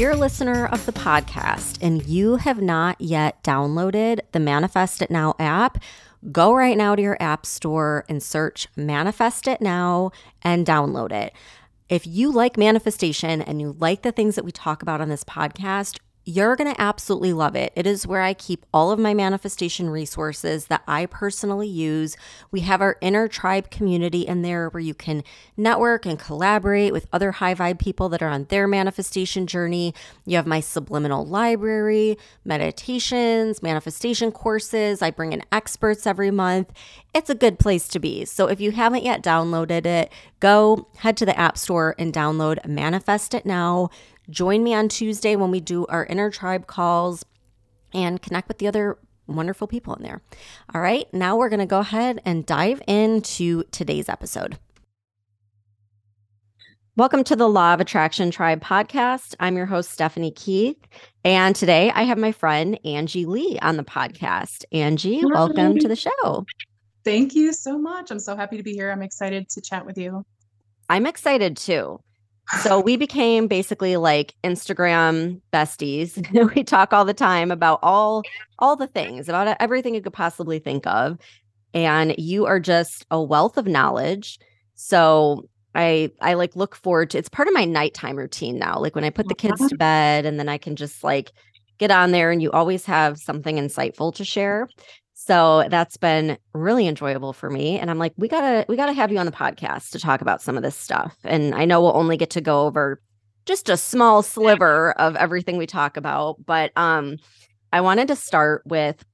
you're 0.00 0.12
a 0.12 0.16
listener 0.16 0.64
of 0.68 0.86
the 0.86 0.92
podcast 0.92 1.76
and 1.82 2.06
you 2.06 2.36
have 2.36 2.62
not 2.62 2.98
yet 2.98 3.42
downloaded 3.42 4.18
the 4.32 4.40
Manifest 4.40 5.02
It 5.02 5.10
Now 5.10 5.34
app, 5.38 5.76
go 6.32 6.54
right 6.54 6.74
now 6.74 6.96
to 6.96 7.02
your 7.02 7.18
app 7.20 7.44
store 7.44 8.06
and 8.08 8.22
search 8.22 8.66
Manifest 8.76 9.46
It 9.46 9.60
Now 9.60 10.10
and 10.40 10.64
download 10.64 11.12
it. 11.12 11.34
If 11.90 12.06
you 12.06 12.32
like 12.32 12.56
manifestation 12.56 13.42
and 13.42 13.60
you 13.60 13.76
like 13.78 14.00
the 14.00 14.10
things 14.10 14.36
that 14.36 14.44
we 14.44 14.52
talk 14.52 14.80
about 14.80 15.02
on 15.02 15.10
this 15.10 15.22
podcast, 15.22 15.98
you're 16.24 16.54
going 16.54 16.72
to 16.72 16.80
absolutely 16.80 17.32
love 17.32 17.56
it. 17.56 17.72
It 17.74 17.86
is 17.86 18.06
where 18.06 18.20
I 18.20 18.34
keep 18.34 18.66
all 18.74 18.90
of 18.90 18.98
my 18.98 19.14
manifestation 19.14 19.88
resources 19.88 20.66
that 20.66 20.82
I 20.86 21.06
personally 21.06 21.66
use. 21.66 22.16
We 22.50 22.60
have 22.60 22.80
our 22.82 22.96
inner 23.00 23.26
tribe 23.26 23.70
community 23.70 24.22
in 24.22 24.42
there 24.42 24.68
where 24.68 24.82
you 24.82 24.94
can 24.94 25.24
network 25.56 26.04
and 26.04 26.18
collaborate 26.18 26.92
with 26.92 27.08
other 27.12 27.32
high 27.32 27.54
vibe 27.54 27.78
people 27.78 28.08
that 28.10 28.22
are 28.22 28.28
on 28.28 28.44
their 28.44 28.68
manifestation 28.68 29.46
journey. 29.46 29.94
You 30.26 30.36
have 30.36 30.46
my 30.46 30.60
subliminal 30.60 31.24
library, 31.24 32.18
meditations, 32.44 33.62
manifestation 33.62 34.30
courses. 34.30 35.02
I 35.02 35.10
bring 35.10 35.32
in 35.32 35.42
experts 35.50 36.06
every 36.06 36.30
month. 36.30 36.70
It's 37.14 37.30
a 37.30 37.34
good 37.34 37.58
place 37.58 37.88
to 37.88 37.98
be. 37.98 38.24
So 38.24 38.46
if 38.46 38.60
you 38.60 38.72
haven't 38.72 39.04
yet 39.04 39.22
downloaded 39.22 39.84
it, 39.84 40.12
go 40.38 40.86
head 40.98 41.16
to 41.16 41.26
the 41.26 41.36
App 41.38 41.58
Store 41.58 41.94
and 41.98 42.12
download 42.12 42.64
Manifest 42.66 43.34
It 43.34 43.44
Now. 43.44 43.90
Join 44.30 44.62
me 44.62 44.74
on 44.74 44.88
Tuesday 44.88 45.34
when 45.34 45.50
we 45.50 45.58
do 45.58 45.86
our 45.86 46.06
inner 46.06 46.30
tribe 46.30 46.68
calls 46.68 47.24
and 47.92 48.22
connect 48.22 48.46
with 48.46 48.58
the 48.58 48.68
other 48.68 48.96
wonderful 49.26 49.66
people 49.66 49.96
in 49.96 50.04
there. 50.04 50.22
All 50.72 50.80
right, 50.80 51.12
now 51.12 51.36
we're 51.36 51.48
going 51.48 51.58
to 51.58 51.66
go 51.66 51.80
ahead 51.80 52.22
and 52.24 52.46
dive 52.46 52.80
into 52.86 53.64
today's 53.72 54.08
episode. 54.08 54.56
Welcome 56.96 57.24
to 57.24 57.34
the 57.34 57.48
Law 57.48 57.74
of 57.74 57.80
Attraction 57.80 58.30
Tribe 58.30 58.62
podcast. 58.62 59.34
I'm 59.40 59.56
your 59.56 59.66
host, 59.66 59.90
Stephanie 59.90 60.30
Keith. 60.30 60.78
And 61.24 61.56
today 61.56 61.90
I 61.90 62.04
have 62.04 62.18
my 62.18 62.30
friend 62.30 62.78
Angie 62.84 63.26
Lee 63.26 63.58
on 63.62 63.78
the 63.78 63.84
podcast. 63.84 64.64
Angie, 64.70 65.22
Hi. 65.22 65.26
welcome 65.26 65.76
to 65.78 65.88
the 65.88 65.96
show. 65.96 66.46
Thank 67.04 67.34
you 67.34 67.52
so 67.52 67.76
much. 67.78 68.12
I'm 68.12 68.20
so 68.20 68.36
happy 68.36 68.58
to 68.58 68.62
be 68.62 68.74
here. 68.74 68.92
I'm 68.92 69.02
excited 69.02 69.48
to 69.48 69.60
chat 69.60 69.84
with 69.84 69.98
you. 69.98 70.24
I'm 70.88 71.06
excited 71.06 71.56
too 71.56 71.98
so 72.58 72.80
we 72.80 72.96
became 72.96 73.46
basically 73.46 73.96
like 73.96 74.34
Instagram 74.42 75.40
besties. 75.52 76.54
we 76.54 76.64
talk 76.64 76.92
all 76.92 77.04
the 77.04 77.14
time 77.14 77.50
about 77.50 77.78
all 77.82 78.22
all 78.58 78.76
the 78.76 78.86
things, 78.86 79.28
about 79.28 79.56
everything 79.60 79.94
you 79.94 80.02
could 80.02 80.12
possibly 80.12 80.58
think 80.58 80.86
of. 80.86 81.18
And 81.72 82.14
you 82.18 82.46
are 82.46 82.60
just 82.60 83.06
a 83.10 83.22
wealth 83.22 83.56
of 83.56 83.66
knowledge. 83.66 84.38
So 84.74 85.48
I 85.74 86.10
I 86.20 86.34
like 86.34 86.56
look 86.56 86.74
forward 86.74 87.10
to 87.10 87.18
it's 87.18 87.28
part 87.28 87.48
of 87.48 87.54
my 87.54 87.64
nighttime 87.64 88.16
routine 88.16 88.58
now. 88.58 88.78
Like 88.78 88.94
when 88.94 89.04
I 89.04 89.10
put 89.10 89.28
the 89.28 89.34
kids 89.34 89.58
to 89.58 89.66
uh-huh. 89.66 89.76
bed 89.76 90.26
and 90.26 90.38
then 90.38 90.48
I 90.48 90.58
can 90.58 90.76
just 90.76 91.04
like 91.04 91.30
get 91.78 91.90
on 91.90 92.10
there 92.10 92.30
and 92.30 92.42
you 92.42 92.50
always 92.50 92.84
have 92.84 93.18
something 93.18 93.56
insightful 93.56 94.14
to 94.14 94.24
share. 94.24 94.68
So 95.22 95.66
that's 95.68 95.98
been 95.98 96.38
really 96.54 96.88
enjoyable 96.88 97.34
for 97.34 97.50
me. 97.50 97.78
And 97.78 97.90
I'm 97.90 97.98
like, 97.98 98.14
we 98.16 98.26
gotta, 98.26 98.64
we 98.70 98.76
gotta 98.76 98.94
have 98.94 99.12
you 99.12 99.18
on 99.18 99.26
the 99.26 99.32
podcast 99.32 99.90
to 99.90 99.98
talk 99.98 100.22
about 100.22 100.40
some 100.40 100.56
of 100.56 100.62
this 100.62 100.74
stuff. 100.74 101.14
And 101.24 101.54
I 101.54 101.66
know 101.66 101.82
we'll 101.82 101.94
only 101.94 102.16
get 102.16 102.30
to 102.30 102.40
go 102.40 102.62
over 102.62 103.02
just 103.44 103.68
a 103.68 103.76
small 103.76 104.22
sliver 104.22 104.92
of 104.92 105.16
everything 105.16 105.58
we 105.58 105.66
talk 105.66 105.98
about. 105.98 106.36
But 106.46 106.72
um, 106.74 107.18
I 107.70 107.82
wanted 107.82 108.08
to 108.08 108.16
start 108.16 108.62
with 108.64 109.04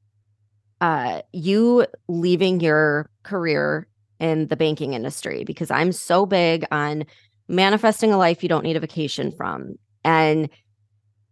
uh 0.80 1.22
you 1.32 1.86
leaving 2.06 2.60
your 2.60 3.10
career 3.24 3.88
in 4.20 4.46
the 4.46 4.56
banking 4.56 4.92
industry 4.92 5.42
because 5.42 5.72
I'm 5.72 5.90
so 5.90 6.24
big 6.24 6.64
on 6.70 7.04
manifesting 7.48 8.12
a 8.12 8.18
life 8.18 8.44
you 8.44 8.48
don't 8.48 8.62
need 8.62 8.76
a 8.76 8.80
vacation 8.80 9.32
from. 9.32 9.74
And 10.04 10.50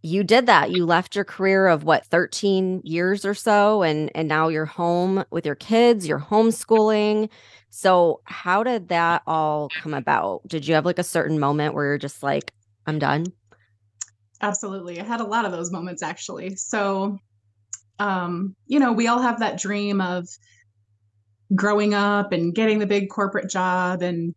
you 0.05 0.23
did 0.23 0.45
that. 0.45 0.71
You 0.71 0.85
left 0.85 1.15
your 1.15 1.25
career 1.25 1.67
of 1.67 1.85
what 1.85 2.05
13 2.05 2.83
years 2.85 3.25
or 3.25 3.33
so 3.33 3.83
and 3.83 4.11
and 4.15 4.29
now 4.29 4.49
you're 4.49 4.67
home 4.67 5.25
with 5.31 5.47
your 5.47 5.55
kids 5.55 6.07
you're 6.07 6.21
homeschooling. 6.21 7.31
So 7.71 8.21
how 8.25 8.63
did 8.63 8.89
that 8.89 9.23
all 9.27 9.71
come 9.71 9.95
about? 9.95 10.47
Did 10.47 10.69
you 10.69 10.75
have 10.75 10.85
like 10.85 10.99
a 10.99 11.05
certain 11.05 11.39
moment 11.39 11.75
where 11.75 11.87
you're 11.87 11.99
just 11.99 12.23
like 12.23 12.53
i'm 12.87 12.99
done 12.99 13.25
absolutely. 14.43 15.01
I 15.01 15.05
had 15.05 15.21
a 15.23 15.27
lot 15.27 15.47
of 15.47 15.53
those 15.53 15.73
moments 15.73 16.03
actually. 16.03 16.57
So 16.57 17.19
um 17.99 18.55
you 18.67 18.79
know 18.81 18.93
we 18.93 19.07
all 19.07 19.23
have 19.23 19.41
that 19.41 19.59
dream 19.59 20.03
of 20.03 20.29
growing 21.55 21.95
up 21.95 22.33
and 22.33 22.55
getting 22.55 22.79
the 22.79 22.87
big 22.87 23.09
corporate 23.09 23.49
job 23.49 24.03
and 24.03 24.35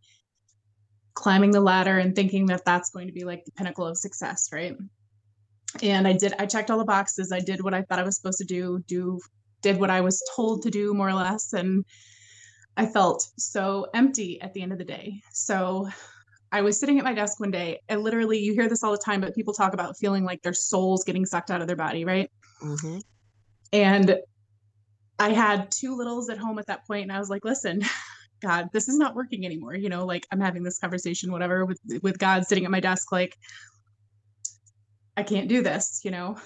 climbing 1.13 1.51
the 1.51 1.59
ladder 1.59 1.97
and 1.97 2.15
thinking 2.15 2.45
that 2.45 2.63
that's 2.63 2.91
going 2.91 3.07
to 3.07 3.13
be 3.13 3.25
like 3.25 3.43
the 3.43 3.51
pinnacle 3.51 3.85
of 3.85 3.97
success 3.97 4.49
right 4.53 4.77
and 5.81 6.07
I 6.07 6.13
did 6.13 6.33
I 6.39 6.45
checked 6.45 6.71
all 6.71 6.77
the 6.77 6.85
boxes. 6.85 7.31
I 7.31 7.39
did 7.39 7.63
what 7.63 7.73
I 7.73 7.81
thought 7.83 7.99
I 7.99 8.03
was 8.03 8.15
supposed 8.15 8.39
to 8.39 8.45
do, 8.45 8.83
do 8.87 9.19
did 9.61 9.79
what 9.79 9.89
I 9.89 10.01
was 10.01 10.21
told 10.35 10.63
to 10.63 10.69
do 10.69 10.93
more 10.93 11.09
or 11.09 11.13
less 11.13 11.53
and 11.53 11.83
I 12.75 12.85
felt 12.85 13.27
so 13.37 13.87
empty 13.93 14.39
at 14.41 14.53
the 14.53 14.61
end 14.61 14.71
of 14.71 14.77
the 14.77 14.85
day. 14.85 15.21
So 15.31 15.89
I 16.51 16.61
was 16.61 16.79
sitting 16.79 16.99
at 16.99 17.03
my 17.03 17.13
desk 17.13 17.39
one 17.39 17.51
day 17.51 17.79
and 17.89 18.03
literally 18.03 18.37
you 18.39 18.53
hear 18.53 18.69
this 18.69 18.83
all 18.83 18.91
the 18.91 18.97
time 18.97 19.21
but 19.21 19.35
people 19.35 19.53
talk 19.53 19.73
about 19.73 19.97
feeling 19.97 20.23
like 20.23 20.41
their 20.43 20.53
soul's 20.53 21.03
getting 21.03 21.25
sucked 21.25 21.51
out 21.51 21.61
of 21.61 21.67
their 21.67 21.75
body, 21.75 22.05
right? 22.05 22.29
Mm-hmm. 22.61 22.99
And 23.73 24.17
I 25.19 25.29
had 25.29 25.71
two 25.71 25.97
littles 25.97 26.29
at 26.29 26.37
home 26.37 26.59
at 26.59 26.67
that 26.67 26.85
point 26.85 27.03
and 27.03 27.11
I 27.11 27.19
was 27.19 27.29
like, 27.29 27.43
listen, 27.43 27.81
God, 28.41 28.69
this 28.71 28.87
is 28.87 28.97
not 28.97 29.15
working 29.15 29.45
anymore. 29.45 29.75
You 29.75 29.89
know, 29.89 30.05
like 30.05 30.27
I'm 30.31 30.39
having 30.39 30.63
this 30.63 30.77
conversation, 30.77 31.31
whatever, 31.31 31.65
with 31.65 31.79
with 32.03 32.19
God 32.19 32.45
sitting 32.45 32.65
at 32.65 32.71
my 32.71 32.79
desk, 32.79 33.11
like 33.11 33.35
I 35.17 35.23
can't 35.23 35.49
do 35.49 35.61
this, 35.61 36.01
you 36.03 36.11
know. 36.11 36.37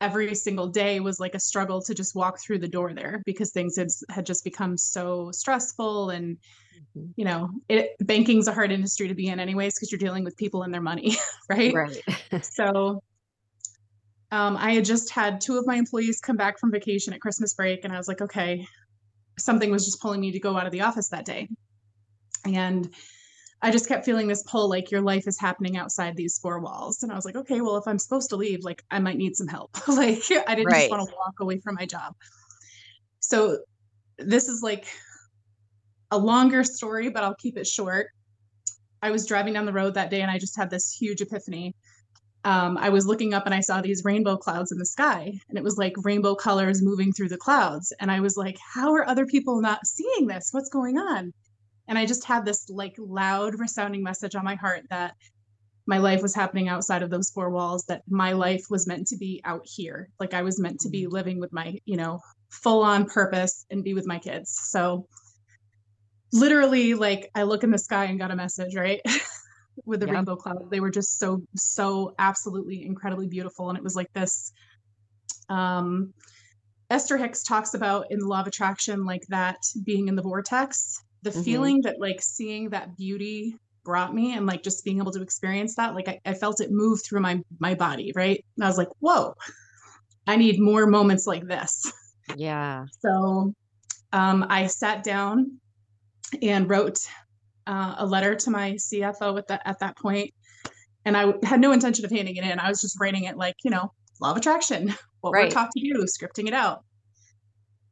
Every 0.00 0.34
single 0.34 0.68
day 0.68 1.00
was 1.00 1.18
like 1.18 1.34
a 1.34 1.40
struggle 1.40 1.82
to 1.82 1.94
just 1.94 2.14
walk 2.14 2.38
through 2.40 2.60
the 2.60 2.68
door 2.68 2.94
there 2.94 3.22
because 3.26 3.50
things 3.52 3.76
had, 3.76 3.88
had 4.08 4.24
just 4.24 4.44
become 4.44 4.76
so 4.78 5.30
stressful 5.32 6.10
and 6.10 6.36
mm-hmm. 6.96 7.10
you 7.16 7.24
know, 7.24 7.50
it 7.68 7.90
banking's 8.00 8.48
a 8.48 8.52
hard 8.52 8.70
industry 8.70 9.08
to 9.08 9.14
be 9.14 9.28
in 9.28 9.40
anyways 9.40 9.74
because 9.74 9.90
you're 9.90 9.98
dealing 9.98 10.24
with 10.24 10.36
people 10.36 10.62
and 10.62 10.72
their 10.72 10.80
money, 10.80 11.16
right? 11.48 11.74
Right. 11.74 12.02
so 12.42 13.02
um, 14.30 14.56
I 14.56 14.72
had 14.72 14.84
just 14.84 15.10
had 15.10 15.40
two 15.40 15.58
of 15.58 15.66
my 15.66 15.76
employees 15.76 16.20
come 16.20 16.36
back 16.36 16.58
from 16.58 16.72
vacation 16.72 17.12
at 17.12 17.20
Christmas 17.20 17.54
break, 17.54 17.84
and 17.84 17.92
I 17.92 17.96
was 17.96 18.08
like, 18.08 18.20
okay, 18.20 18.66
something 19.38 19.70
was 19.70 19.84
just 19.84 20.00
pulling 20.00 20.20
me 20.20 20.32
to 20.32 20.40
go 20.40 20.56
out 20.56 20.66
of 20.66 20.72
the 20.72 20.80
office 20.80 21.08
that 21.10 21.24
day. 21.24 21.48
And 22.44 22.92
I 23.62 23.70
just 23.70 23.88
kept 23.88 24.04
feeling 24.04 24.28
this 24.28 24.42
pull 24.42 24.68
like 24.68 24.90
your 24.90 25.00
life 25.00 25.26
is 25.26 25.38
happening 25.40 25.76
outside 25.76 26.16
these 26.16 26.38
four 26.38 26.60
walls. 26.60 27.02
And 27.02 27.10
I 27.10 27.14
was 27.14 27.24
like, 27.24 27.36
okay, 27.36 27.60
well, 27.60 27.76
if 27.76 27.86
I'm 27.86 27.98
supposed 27.98 28.28
to 28.30 28.36
leave, 28.36 28.62
like 28.62 28.84
I 28.90 28.98
might 28.98 29.16
need 29.16 29.36
some 29.36 29.46
help. 29.46 29.70
like 29.88 30.22
I 30.46 30.54
didn't 30.54 30.66
right. 30.66 30.80
just 30.80 30.90
want 30.90 31.08
to 31.08 31.14
walk 31.16 31.34
away 31.40 31.60
from 31.60 31.76
my 31.76 31.86
job. 31.86 32.14
So 33.20 33.58
this 34.18 34.48
is 34.48 34.62
like 34.62 34.86
a 36.10 36.18
longer 36.18 36.62
story, 36.62 37.08
but 37.08 37.24
I'll 37.24 37.36
keep 37.36 37.56
it 37.56 37.66
short. 37.66 38.08
I 39.02 39.10
was 39.10 39.26
driving 39.26 39.54
down 39.54 39.66
the 39.66 39.72
road 39.72 39.94
that 39.94 40.10
day 40.10 40.22
and 40.22 40.30
I 40.30 40.38
just 40.38 40.56
had 40.56 40.70
this 40.70 40.92
huge 40.92 41.20
epiphany. 41.20 41.74
Um, 42.44 42.76
I 42.76 42.90
was 42.90 43.06
looking 43.06 43.32
up 43.32 43.46
and 43.46 43.54
I 43.54 43.60
saw 43.60 43.80
these 43.80 44.04
rainbow 44.04 44.36
clouds 44.36 44.70
in 44.70 44.78
the 44.78 44.84
sky, 44.84 45.32
and 45.48 45.56
it 45.56 45.64
was 45.64 45.78
like 45.78 45.94
rainbow 46.04 46.34
colors 46.34 46.82
moving 46.82 47.10
through 47.10 47.30
the 47.30 47.38
clouds. 47.38 47.92
And 48.00 48.10
I 48.10 48.20
was 48.20 48.36
like, 48.36 48.58
how 48.74 48.92
are 48.92 49.08
other 49.08 49.24
people 49.24 49.62
not 49.62 49.86
seeing 49.86 50.26
this? 50.26 50.48
What's 50.52 50.68
going 50.68 50.98
on? 50.98 51.32
And 51.88 51.98
i 51.98 52.06
just 52.06 52.24
had 52.24 52.44
this 52.44 52.68
like 52.68 52.94
loud 52.98 53.58
resounding 53.58 54.02
message 54.02 54.34
on 54.34 54.44
my 54.44 54.54
heart 54.54 54.82
that 54.90 55.14
my 55.86 55.98
life 55.98 56.22
was 56.22 56.34
happening 56.34 56.68
outside 56.68 57.02
of 57.02 57.10
those 57.10 57.30
four 57.30 57.50
walls 57.50 57.84
that 57.86 58.02
my 58.08 58.32
life 58.32 58.64
was 58.70 58.86
meant 58.86 59.06
to 59.08 59.16
be 59.16 59.40
out 59.44 59.62
here. 59.64 60.08
Like 60.18 60.34
i 60.34 60.42
was 60.42 60.60
meant 60.60 60.80
to 60.80 60.88
be 60.88 61.04
mm-hmm. 61.04 61.12
living 61.12 61.40
with 61.40 61.52
my 61.52 61.78
you 61.84 61.96
know 61.96 62.20
full 62.50 62.82
on 62.82 63.06
purpose 63.06 63.66
and 63.70 63.84
be 63.84 63.94
with 63.94 64.06
my 64.06 64.18
kids. 64.18 64.58
So 64.64 65.06
literally 66.32 66.94
like 66.94 67.30
i 67.34 67.44
look 67.44 67.62
in 67.62 67.70
the 67.70 67.78
sky 67.78 68.06
and 68.06 68.18
got 68.18 68.30
a 68.30 68.36
message 68.36 68.74
right? 68.74 69.00
With 69.86 69.98
the 69.98 70.06
rainbow 70.06 70.36
cloud. 70.36 70.70
They 70.70 70.78
were 70.78 70.90
just 70.90 71.18
so 71.18 71.42
so 71.56 72.14
absolutely 72.20 72.86
incredibly 72.86 73.26
beautiful. 73.26 73.68
And 73.70 73.76
it 73.76 73.82
was 73.82 73.96
like 73.96 74.12
this 74.12 74.52
um 75.48 76.14
esther 76.90 77.18
hicks 77.18 77.42
talks 77.42 77.74
about 77.74 78.06
in 78.10 78.20
the 78.20 78.26
law 78.26 78.40
of 78.40 78.46
attraction 78.46 79.04
like 79.04 79.26
that 79.28 79.58
being 79.84 80.06
in 80.08 80.14
the 80.14 80.22
vortex 80.22 81.03
the 81.24 81.30
mm-hmm. 81.30 81.42
feeling 81.42 81.80
that 81.82 81.96
like 81.98 82.20
seeing 82.20 82.70
that 82.70 82.96
beauty 82.96 83.56
brought 83.84 84.14
me 84.14 84.34
and 84.34 84.46
like 84.46 84.62
just 84.62 84.84
being 84.84 84.98
able 84.98 85.12
to 85.12 85.22
experience 85.22 85.74
that 85.74 85.94
like 85.94 86.08
I, 86.08 86.20
I 86.24 86.34
felt 86.34 86.60
it 86.60 86.70
move 86.70 87.02
through 87.04 87.20
my 87.20 87.40
my 87.58 87.74
body 87.74 88.12
right? 88.14 88.44
And 88.56 88.64
i 88.64 88.68
was 88.68 88.78
like 88.78 88.88
whoa 89.00 89.34
i 90.26 90.36
need 90.36 90.60
more 90.60 90.86
moments 90.86 91.26
like 91.26 91.46
this. 91.46 91.92
Yeah. 92.36 92.86
So 93.00 93.52
um, 94.12 94.46
i 94.48 94.66
sat 94.66 95.02
down 95.02 95.58
and 96.40 96.68
wrote 96.68 97.00
uh, 97.66 97.96
a 97.98 98.06
letter 98.06 98.34
to 98.34 98.50
my 98.50 98.72
cfo 98.72 99.38
at 99.38 99.46
that 99.48 99.62
at 99.64 99.78
that 99.80 99.96
point 99.98 100.32
and 101.04 101.16
i 101.16 101.34
had 101.42 101.60
no 101.60 101.72
intention 101.72 102.04
of 102.04 102.10
handing 102.10 102.36
it 102.36 102.44
in. 102.44 102.58
I 102.58 102.68
was 102.68 102.80
just 102.80 102.98
writing 103.00 103.24
it 103.24 103.36
like 103.36 103.56
you 103.62 103.70
know 103.70 103.92
law 104.20 104.30
of 104.30 104.36
attraction 104.36 104.94
what 105.20 105.32
right. 105.32 105.44
we're 105.44 105.50
taught 105.50 105.70
to 105.76 105.80
do 105.80 106.04
scripting 106.04 106.48
it 106.48 106.54
out 106.54 106.82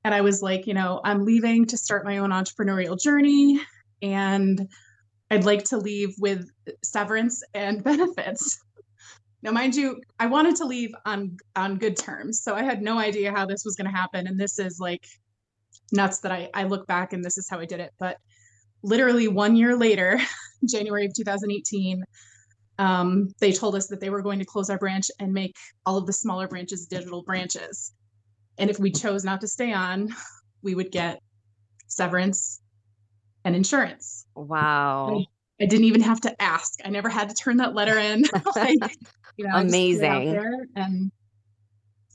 and 0.04 0.14
I 0.14 0.20
was 0.20 0.42
like, 0.42 0.66
you 0.66 0.74
know, 0.74 1.00
I'm 1.04 1.24
leaving 1.24 1.66
to 1.66 1.76
start 1.76 2.04
my 2.04 2.18
own 2.18 2.30
entrepreneurial 2.30 3.00
journey 3.00 3.60
and 4.02 4.68
I'd 5.30 5.44
like 5.44 5.64
to 5.64 5.78
leave 5.78 6.14
with 6.18 6.46
severance 6.82 7.42
and 7.54 7.82
benefits. 7.84 8.60
Now, 9.42 9.50
mind 9.50 9.74
you, 9.74 10.00
I 10.20 10.26
wanted 10.26 10.56
to 10.56 10.66
leave 10.66 10.90
on 11.04 11.36
on 11.56 11.76
good 11.76 11.96
terms, 11.96 12.42
so 12.42 12.54
I 12.54 12.62
had 12.62 12.80
no 12.80 12.98
idea 12.98 13.32
how 13.32 13.44
this 13.44 13.64
was 13.64 13.74
going 13.74 13.90
to 13.90 13.96
happen, 13.96 14.28
and 14.28 14.38
this 14.38 14.60
is 14.60 14.78
like 14.78 15.04
nuts 15.90 16.20
that 16.20 16.30
I 16.30 16.48
I 16.54 16.64
look 16.64 16.86
back 16.86 17.12
and 17.12 17.24
this 17.24 17.38
is 17.38 17.48
how 17.48 17.58
I 17.58 17.64
did 17.64 17.80
it. 17.80 17.92
But 17.98 18.18
literally 18.84 19.26
one 19.28 19.56
year 19.56 19.76
later, 19.76 20.20
January 20.70 21.06
of 21.06 21.14
2018, 21.14 22.04
um, 22.78 23.28
they 23.40 23.52
told 23.52 23.74
us 23.74 23.88
that 23.88 24.00
they 24.00 24.10
were 24.10 24.22
going 24.22 24.38
to 24.38 24.44
close 24.44 24.70
our 24.70 24.78
branch 24.78 25.10
and 25.18 25.32
make 25.32 25.56
all 25.86 25.96
of 25.96 26.06
the 26.06 26.12
smaller 26.12 26.46
branches 26.46 26.86
digital 26.86 27.22
branches. 27.22 27.92
And 28.58 28.70
if 28.70 28.78
we 28.78 28.90
chose 28.90 29.24
not 29.24 29.40
to 29.40 29.48
stay 29.48 29.72
on, 29.72 30.14
we 30.62 30.74
would 30.74 30.90
get 30.90 31.20
severance 31.86 32.60
and 33.44 33.56
insurance. 33.56 34.26
Wow. 34.34 35.24
I, 35.60 35.64
I 35.64 35.66
didn't 35.66 35.84
even 35.84 36.02
have 36.02 36.20
to 36.22 36.42
ask. 36.42 36.78
I 36.84 36.90
never 36.90 37.08
had 37.08 37.28
to 37.28 37.34
turn 37.34 37.58
that 37.58 37.74
letter 37.74 37.98
in. 37.98 38.24
like, 38.56 38.78
you 39.36 39.46
know, 39.46 39.56
Amazing. 39.56 40.38
and 40.76 41.12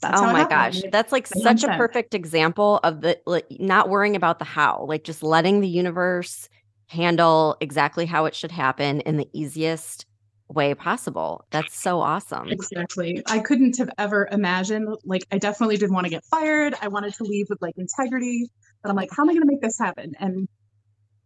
oh 0.04 0.32
my 0.32 0.48
gosh 0.48 0.82
that's 0.92 1.12
like 1.12 1.26
such 1.26 1.64
a 1.64 1.76
perfect 1.76 2.14
example 2.14 2.80
of 2.84 3.02
the 3.02 3.20
like 3.26 3.48
not 3.60 3.90
worrying 3.90 4.16
about 4.16 4.38
the 4.40 4.46
how 4.46 4.86
like 4.88 5.04
just 5.04 5.24
letting 5.24 5.60
the 5.60 5.68
universe 5.68 6.48
handle 6.88 7.58
exactly 7.60 8.06
how 8.06 8.26
it 8.26 8.36
should 8.36 8.52
happen 8.52 9.02
in 9.02 9.18
the 9.18 9.28
easiest 9.34 10.06
way 10.50 10.74
possible. 10.74 11.46
That's 11.52 11.78
so 11.78 12.00
awesome. 12.00 12.50
Exactly. 12.50 13.22
I 13.28 13.40
couldn't 13.40 13.78
have 13.78 13.90
ever 13.98 14.28
imagined 14.32 14.90
like 15.04 15.26
I 15.32 15.38
definitely 15.38 15.78
didn't 15.78 15.94
want 15.94 16.06
to 16.06 16.10
get 16.10 16.24
fired. 16.26 16.76
I 16.82 16.88
wanted 16.88 17.14
to 17.16 17.24
leave 17.24 17.48
with 17.50 17.62
like 17.62 17.76
integrity. 17.78 18.50
But 18.82 18.90
I'm 18.90 18.96
like, 18.96 19.10
how 19.12 19.24
am 19.24 19.30
I 19.30 19.34
gonna 19.34 19.46
make 19.46 19.62
this 19.62 19.78
happen? 19.78 20.14
And 20.20 20.48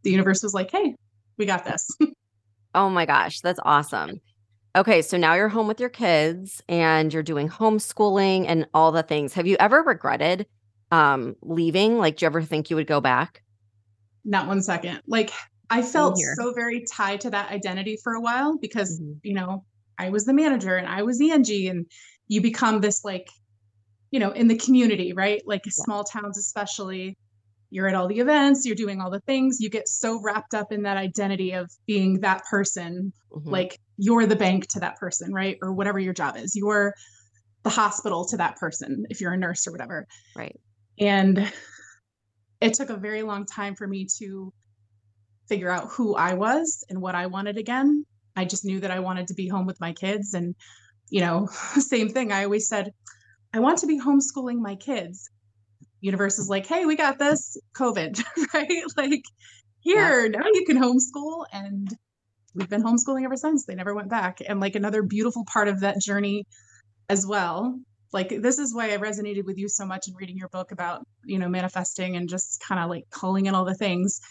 the 0.03 0.11
universe 0.11 0.41
was 0.41 0.53
like, 0.53 0.71
hey, 0.71 0.95
we 1.37 1.45
got 1.45 1.65
this. 1.65 1.87
oh 2.75 2.89
my 2.89 3.05
gosh, 3.05 3.41
that's 3.41 3.59
awesome. 3.63 4.21
Okay, 4.75 5.01
so 5.01 5.17
now 5.17 5.33
you're 5.33 5.49
home 5.49 5.67
with 5.67 5.81
your 5.81 5.89
kids 5.89 6.63
and 6.69 7.13
you're 7.13 7.23
doing 7.23 7.49
homeschooling 7.49 8.45
and 8.47 8.67
all 8.73 8.91
the 8.91 9.03
things. 9.03 9.33
Have 9.33 9.47
you 9.47 9.57
ever 9.59 9.83
regretted 9.83 10.47
um 10.91 11.35
leaving? 11.41 11.97
Like 11.97 12.17
do 12.17 12.25
you 12.25 12.27
ever 12.27 12.41
think 12.41 12.69
you 12.69 12.75
would 12.75 12.87
go 12.87 13.01
back? 13.01 13.43
Not 14.23 14.47
one 14.47 14.61
second. 14.61 15.01
Like 15.07 15.31
I 15.71 15.81
felt 15.81 16.17
so 16.17 16.53
very 16.53 16.83
tied 16.83 17.21
to 17.21 17.29
that 17.29 17.49
identity 17.49 17.97
for 18.03 18.13
a 18.13 18.21
while 18.21 18.57
because, 18.57 18.99
mm-hmm. 18.99 19.13
you 19.23 19.33
know, 19.33 19.63
I 19.97 20.09
was 20.09 20.25
the 20.25 20.33
manager 20.33 20.75
and 20.75 20.87
I 20.87 21.03
was 21.03 21.21
Angie 21.21 21.69
and 21.69 21.85
you 22.27 22.41
become 22.41 22.81
this 22.81 23.05
like, 23.05 23.27
you 24.11 24.19
know, 24.19 24.31
in 24.31 24.49
the 24.49 24.57
community, 24.57 25.13
right? 25.13 25.41
Like 25.45 25.65
yeah. 25.65 25.71
small 25.71 26.03
towns 26.03 26.37
especially, 26.37 27.17
you're 27.69 27.87
at 27.87 27.95
all 27.95 28.09
the 28.09 28.19
events, 28.19 28.65
you're 28.65 28.75
doing 28.75 28.99
all 28.99 29.09
the 29.09 29.21
things, 29.21 29.61
you 29.61 29.69
get 29.69 29.87
so 29.87 30.19
wrapped 30.21 30.53
up 30.53 30.73
in 30.73 30.83
that 30.83 30.97
identity 30.97 31.53
of 31.53 31.71
being 31.87 32.19
that 32.19 32.43
person, 32.49 33.13
mm-hmm. 33.31 33.49
like 33.49 33.79
you're 33.97 34.25
the 34.25 34.35
bank 34.35 34.67
to 34.67 34.81
that 34.81 34.97
person, 34.97 35.33
right? 35.33 35.57
Or 35.61 35.71
whatever 35.71 35.99
your 35.99 36.13
job 36.13 36.35
is. 36.35 36.53
You're 36.53 36.93
the 37.63 37.69
hospital 37.69 38.25
to 38.25 38.37
that 38.37 38.57
person 38.57 39.05
if 39.09 39.21
you're 39.21 39.31
a 39.31 39.37
nurse 39.37 39.65
or 39.67 39.71
whatever. 39.71 40.05
Right. 40.35 40.59
And 40.99 41.49
it 42.59 42.73
took 42.73 42.89
a 42.89 42.97
very 42.97 43.21
long 43.21 43.45
time 43.45 43.75
for 43.75 43.87
me 43.87 44.07
to 44.19 44.51
figure 45.51 45.69
out 45.69 45.89
who 45.89 46.15
I 46.15 46.35
was 46.35 46.85
and 46.89 47.01
what 47.01 47.13
I 47.13 47.27
wanted 47.27 47.57
again. 47.57 48.05
I 48.37 48.45
just 48.45 48.63
knew 48.63 48.79
that 48.79 48.89
I 48.89 49.01
wanted 49.01 49.27
to 49.27 49.33
be 49.33 49.49
home 49.49 49.65
with 49.65 49.81
my 49.81 49.91
kids. 49.91 50.33
And, 50.33 50.55
you 51.09 51.19
know, 51.19 51.47
same 51.73 52.07
thing. 52.07 52.31
I 52.31 52.45
always 52.45 52.69
said, 52.69 52.93
I 53.53 53.59
want 53.59 53.79
to 53.79 53.87
be 53.87 53.99
homeschooling 53.99 54.59
my 54.59 54.75
kids. 54.75 55.29
Universe 55.99 56.39
is 56.39 56.47
like, 56.47 56.67
hey, 56.67 56.85
we 56.85 56.95
got 56.95 57.19
this 57.19 57.57
COVID, 57.75 58.23
right? 58.53 58.83
Like, 58.95 59.23
here, 59.81 60.21
yeah. 60.21 60.39
now 60.39 60.45
you 60.53 60.63
can 60.65 60.81
homeschool. 60.81 61.43
And 61.51 61.89
we've 62.55 62.69
been 62.69 62.81
homeschooling 62.81 63.25
ever 63.25 63.35
since. 63.35 63.65
They 63.65 63.75
never 63.75 63.93
went 63.93 64.09
back. 64.09 64.37
And 64.47 64.61
like 64.61 64.75
another 64.77 65.03
beautiful 65.03 65.43
part 65.43 65.67
of 65.67 65.81
that 65.81 65.99
journey 65.99 66.45
as 67.09 67.27
well. 67.27 67.77
Like 68.13 68.29
this 68.41 68.57
is 68.57 68.73
why 68.73 68.93
I 68.93 68.97
resonated 68.97 69.43
with 69.43 69.57
you 69.57 69.67
so 69.67 69.85
much 69.85 70.07
in 70.07 70.15
reading 70.15 70.37
your 70.37 70.49
book 70.49 70.71
about, 70.71 71.03
you 71.25 71.39
know, 71.39 71.49
manifesting 71.49 72.15
and 72.15 72.29
just 72.29 72.63
kind 72.65 72.81
of 72.81 72.89
like 72.89 73.03
calling 73.09 73.47
in 73.47 73.55
all 73.55 73.65
the 73.65 73.75
things 73.75 74.21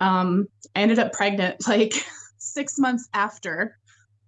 um, 0.00 0.46
I 0.74 0.80
ended 0.80 0.98
up 0.98 1.12
pregnant 1.12 1.56
like 1.68 1.94
six 2.38 2.78
months 2.78 3.08
after 3.14 3.76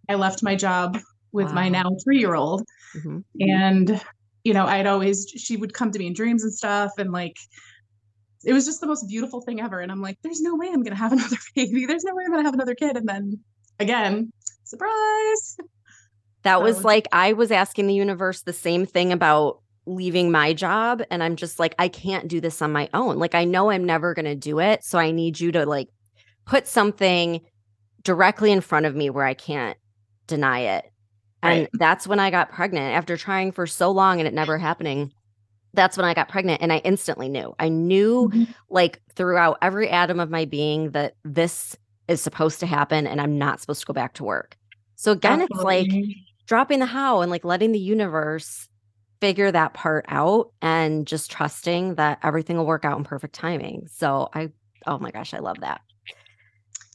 I 0.08 0.14
left 0.14 0.42
my 0.42 0.54
job 0.54 0.98
with 1.32 1.48
wow. 1.48 1.54
my 1.54 1.68
now 1.68 1.96
three 2.04 2.18
year 2.18 2.34
old. 2.34 2.62
Mm-hmm. 2.96 3.20
And, 3.40 4.04
you 4.44 4.54
know, 4.54 4.66
I'd 4.66 4.86
always, 4.86 5.26
she 5.28 5.56
would 5.56 5.72
come 5.72 5.90
to 5.92 5.98
me 5.98 6.06
in 6.06 6.12
dreams 6.12 6.44
and 6.44 6.52
stuff. 6.52 6.92
And 6.98 7.12
like, 7.12 7.36
it 8.44 8.52
was 8.52 8.66
just 8.66 8.80
the 8.80 8.86
most 8.86 9.08
beautiful 9.08 9.40
thing 9.40 9.60
ever. 9.60 9.80
And 9.80 9.90
I'm 9.90 10.02
like, 10.02 10.18
there's 10.22 10.40
no 10.40 10.56
way 10.56 10.66
I'm 10.66 10.82
going 10.82 10.96
to 10.96 10.96
have 10.96 11.12
another 11.12 11.36
baby. 11.54 11.86
There's 11.86 12.04
no 12.04 12.14
way 12.14 12.24
I'm 12.24 12.32
going 12.32 12.42
to 12.42 12.48
have 12.48 12.54
another 12.54 12.74
kid. 12.74 12.96
And 12.96 13.08
then 13.08 13.40
again, 13.78 14.32
surprise. 14.64 15.56
That 16.42 16.58
so, 16.58 16.62
was 16.62 16.84
like, 16.84 17.06
I 17.12 17.34
was 17.34 17.50
asking 17.50 17.86
the 17.86 17.94
universe 17.94 18.42
the 18.42 18.52
same 18.52 18.84
thing 18.84 19.12
about 19.12 19.60
leaving 19.86 20.30
my 20.30 20.52
job 20.52 21.02
and 21.10 21.22
I'm 21.22 21.36
just 21.36 21.58
like 21.58 21.74
I 21.78 21.88
can't 21.88 22.28
do 22.28 22.40
this 22.40 22.62
on 22.62 22.72
my 22.72 22.88
own. 22.94 23.18
Like 23.18 23.34
I 23.34 23.44
know 23.44 23.70
I'm 23.70 23.84
never 23.84 24.14
going 24.14 24.26
to 24.26 24.34
do 24.34 24.60
it, 24.60 24.84
so 24.84 24.98
I 24.98 25.10
need 25.10 25.40
you 25.40 25.52
to 25.52 25.66
like 25.66 25.88
put 26.44 26.66
something 26.66 27.40
directly 28.02 28.50
in 28.50 28.60
front 28.60 28.86
of 28.86 28.94
me 28.94 29.10
where 29.10 29.24
I 29.24 29.34
can't 29.34 29.76
deny 30.26 30.60
it. 30.60 30.84
Right. 31.42 31.52
And 31.52 31.68
that's 31.74 32.06
when 32.06 32.20
I 32.20 32.30
got 32.30 32.52
pregnant 32.52 32.94
after 32.94 33.16
trying 33.16 33.52
for 33.52 33.66
so 33.66 33.90
long 33.90 34.20
and 34.20 34.28
it 34.28 34.34
never 34.34 34.58
happening. 34.58 35.12
That's 35.74 35.96
when 35.96 36.06
I 36.06 36.14
got 36.14 36.28
pregnant 36.28 36.62
and 36.62 36.72
I 36.72 36.78
instantly 36.78 37.28
knew. 37.28 37.54
I 37.58 37.68
knew 37.68 38.28
mm-hmm. 38.28 38.52
like 38.70 39.00
throughout 39.14 39.58
every 39.62 39.88
atom 39.88 40.20
of 40.20 40.30
my 40.30 40.44
being 40.44 40.90
that 40.90 41.14
this 41.24 41.76
is 42.08 42.20
supposed 42.20 42.60
to 42.60 42.66
happen 42.66 43.06
and 43.06 43.20
I'm 43.20 43.38
not 43.38 43.60
supposed 43.60 43.80
to 43.80 43.86
go 43.86 43.92
back 43.92 44.14
to 44.14 44.24
work. 44.24 44.56
So 44.94 45.12
again, 45.12 45.40
Absolutely. 45.40 45.78
it's 45.80 45.92
like 45.92 46.16
dropping 46.46 46.78
the 46.78 46.86
how 46.86 47.22
and 47.22 47.30
like 47.30 47.44
letting 47.44 47.72
the 47.72 47.78
universe 47.78 48.68
figure 49.22 49.52
that 49.52 49.72
part 49.72 50.04
out 50.08 50.50
and 50.62 51.06
just 51.06 51.30
trusting 51.30 51.94
that 51.94 52.18
everything 52.24 52.56
will 52.56 52.66
work 52.66 52.84
out 52.84 52.98
in 52.98 53.04
perfect 53.04 53.36
timing. 53.36 53.86
So 53.86 54.28
I, 54.34 54.50
oh 54.84 54.98
my 54.98 55.12
gosh, 55.12 55.32
I 55.32 55.38
love 55.38 55.60
that. 55.60 55.80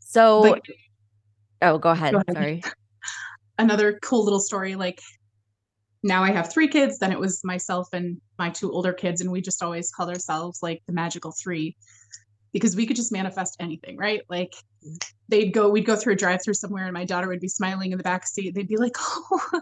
So, 0.01 0.41
like, 0.41 0.65
oh, 1.61 1.77
go 1.77 1.91
ahead. 1.91 2.11
go 2.11 2.17
ahead. 2.27 2.35
Sorry. 2.35 2.63
Another 3.57 3.97
cool 4.01 4.25
little 4.25 4.41
story. 4.41 4.75
Like 4.75 4.99
now 6.03 6.21
I 6.21 6.31
have 6.31 6.51
three 6.51 6.67
kids. 6.67 6.99
Then 6.99 7.13
it 7.13 7.19
was 7.19 7.39
myself 7.45 7.87
and 7.93 8.19
my 8.37 8.49
two 8.49 8.73
older 8.73 8.91
kids, 8.91 9.21
and 9.21 9.31
we 9.31 9.39
just 9.39 9.63
always 9.63 9.89
called 9.89 10.09
ourselves 10.09 10.59
like 10.61 10.81
the 10.85 10.93
magical 10.93 11.33
three 11.41 11.77
because 12.51 12.75
we 12.75 12.85
could 12.85 12.97
just 12.97 13.13
manifest 13.13 13.55
anything, 13.61 13.95
right? 13.95 14.21
Like 14.29 14.53
mm. 14.85 14.97
they'd 15.29 15.53
go, 15.53 15.69
we'd 15.69 15.85
go 15.85 15.95
through 15.95 16.13
a 16.13 16.17
drive 16.17 16.41
through 16.43 16.55
somewhere 16.55 16.85
and 16.85 16.93
my 16.93 17.05
daughter 17.05 17.29
would 17.29 17.39
be 17.39 17.47
smiling 17.47 17.93
in 17.93 17.97
the 17.97 18.03
back 18.03 18.27
seat. 18.27 18.53
They'd 18.53 18.67
be 18.67 18.77
like, 18.77 18.97
Oh, 18.99 19.61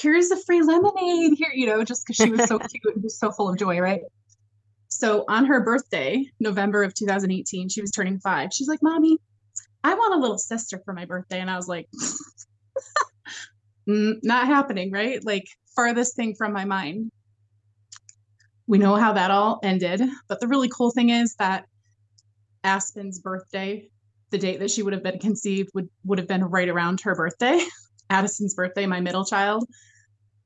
here's 0.00 0.30
a 0.30 0.36
free 0.36 0.62
lemonade 0.62 1.32
here, 1.36 1.50
you 1.54 1.66
know, 1.66 1.84
just 1.84 2.06
because 2.06 2.16
she 2.16 2.30
was 2.30 2.46
so 2.46 2.58
cute 2.58 2.94
and 2.94 3.02
just 3.02 3.18
so 3.18 3.30
full 3.30 3.48
of 3.48 3.58
joy, 3.58 3.78
right? 3.78 4.02
So 4.88 5.24
on 5.28 5.44
her 5.46 5.62
birthday, 5.62 6.24
November 6.40 6.82
of 6.82 6.94
2018, 6.94 7.68
she 7.68 7.80
was 7.80 7.90
turning 7.90 8.18
five. 8.20 8.50
She's 8.52 8.68
like, 8.68 8.82
Mommy, 8.82 9.18
I 9.84 9.94
want 9.94 10.14
a 10.14 10.18
little 10.18 10.38
sister 10.38 10.80
for 10.84 10.92
my 10.92 11.04
birthday. 11.04 11.40
And 11.40 11.50
I 11.50 11.56
was 11.56 11.68
like, 11.68 11.88
mm, 13.88 14.14
not 14.22 14.46
happening, 14.46 14.90
right? 14.90 15.24
Like 15.24 15.44
farthest 15.76 16.16
thing 16.16 16.34
from 16.34 16.52
my 16.52 16.64
mind. 16.64 17.10
We 18.66 18.78
know 18.78 18.96
how 18.96 19.12
that 19.14 19.30
all 19.30 19.60
ended. 19.62 20.02
But 20.28 20.40
the 20.40 20.48
really 20.48 20.68
cool 20.68 20.90
thing 20.90 21.10
is 21.10 21.34
that 21.38 21.66
Aspen's 22.64 23.18
birthday, 23.18 23.88
the 24.30 24.38
date 24.38 24.60
that 24.60 24.70
she 24.70 24.82
would 24.82 24.92
have 24.92 25.02
been 25.02 25.18
conceived, 25.18 25.70
would, 25.74 25.88
would 26.04 26.18
have 26.18 26.28
been 26.28 26.44
right 26.44 26.68
around 26.68 27.00
her 27.02 27.14
birthday, 27.14 27.60
Addison's 28.10 28.54
birthday, 28.54 28.86
my 28.86 29.00
middle 29.00 29.24
child. 29.24 29.68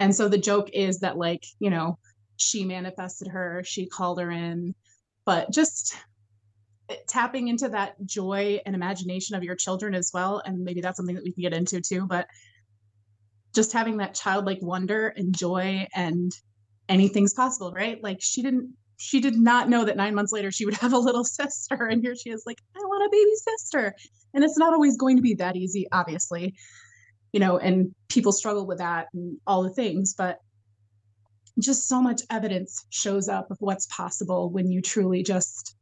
And 0.03 0.13
so 0.17 0.29
the 0.29 0.37
joke 0.37 0.69
is 0.73 0.99
that, 0.99 1.17
like, 1.17 1.47
you 1.61 1.71
know, 1.71 1.97
she 2.37 2.65
manifested 2.65 3.29
her, 3.29 3.63
she 3.65 3.87
called 3.87 4.21
her 4.21 4.33
in, 4.33 4.75
but 5.25 5.53
just 5.53 5.95
eh, 6.89 6.97
tapping 7.07 7.47
into 7.47 7.69
that 7.69 7.95
joy 8.05 8.61
and 8.67 8.75
imagination 8.75 9.37
of 9.37 9.45
your 9.45 9.55
children 9.55 9.95
as 9.95 10.11
well. 10.13 10.43
And 10.45 10.65
maybe 10.65 10.81
that's 10.81 10.97
something 10.97 11.15
that 11.15 11.23
we 11.23 11.33
can 11.33 11.43
get 11.43 11.55
into 11.55 11.81
too, 11.81 12.09
but 12.09 12.27
just 13.55 13.73
having 13.73 13.99
that 13.99 14.15
childlike 14.15 14.59
wonder 14.61 15.07
and 15.07 15.33
joy 15.39 15.87
and 15.95 16.33
anything's 16.89 17.35
possible, 17.35 17.71
right? 17.71 18.03
Like 18.03 18.19
she 18.21 18.43
didn't 18.43 18.75
she 18.97 19.21
did 19.21 19.37
not 19.37 19.69
know 19.69 19.85
that 19.85 19.97
nine 19.97 20.17
months 20.17 20.33
later 20.33 20.51
she 20.51 20.65
would 20.65 20.75
have 20.81 20.95
a 20.95 20.99
little 20.99 21.25
sister. 21.25 21.87
And 21.87 22.03
here 22.03 22.17
she 22.17 22.31
is, 22.31 22.43
like, 22.45 22.59
I 22.77 22.81
want 22.81 23.07
a 23.07 23.09
baby 23.13 23.37
sister. 23.37 23.95
And 24.35 24.43
it's 24.43 24.59
not 24.59 24.73
always 24.73 24.97
going 24.97 25.15
to 25.15 25.23
be 25.23 25.35
that 25.35 25.55
easy, 25.55 25.87
obviously, 25.93 26.57
you 27.33 27.41
know, 27.41 27.59
and 27.59 27.95
people 28.09 28.33
struggle 28.33 28.67
with 28.67 28.79
that 28.79 29.09
and 29.15 29.39
all 29.47 29.63
the 29.63 29.71
things. 29.71 30.15
But 30.15 30.39
just 31.59 31.89
so 31.89 32.01
much 32.01 32.23
evidence 32.31 32.85
shows 32.91 33.29
up 33.29 33.51
of 33.51 33.59
what's 33.61 33.87
possible 33.87 34.51
when 34.51 34.71
you 34.71 34.81
truly 34.81 35.23
just 35.23 35.77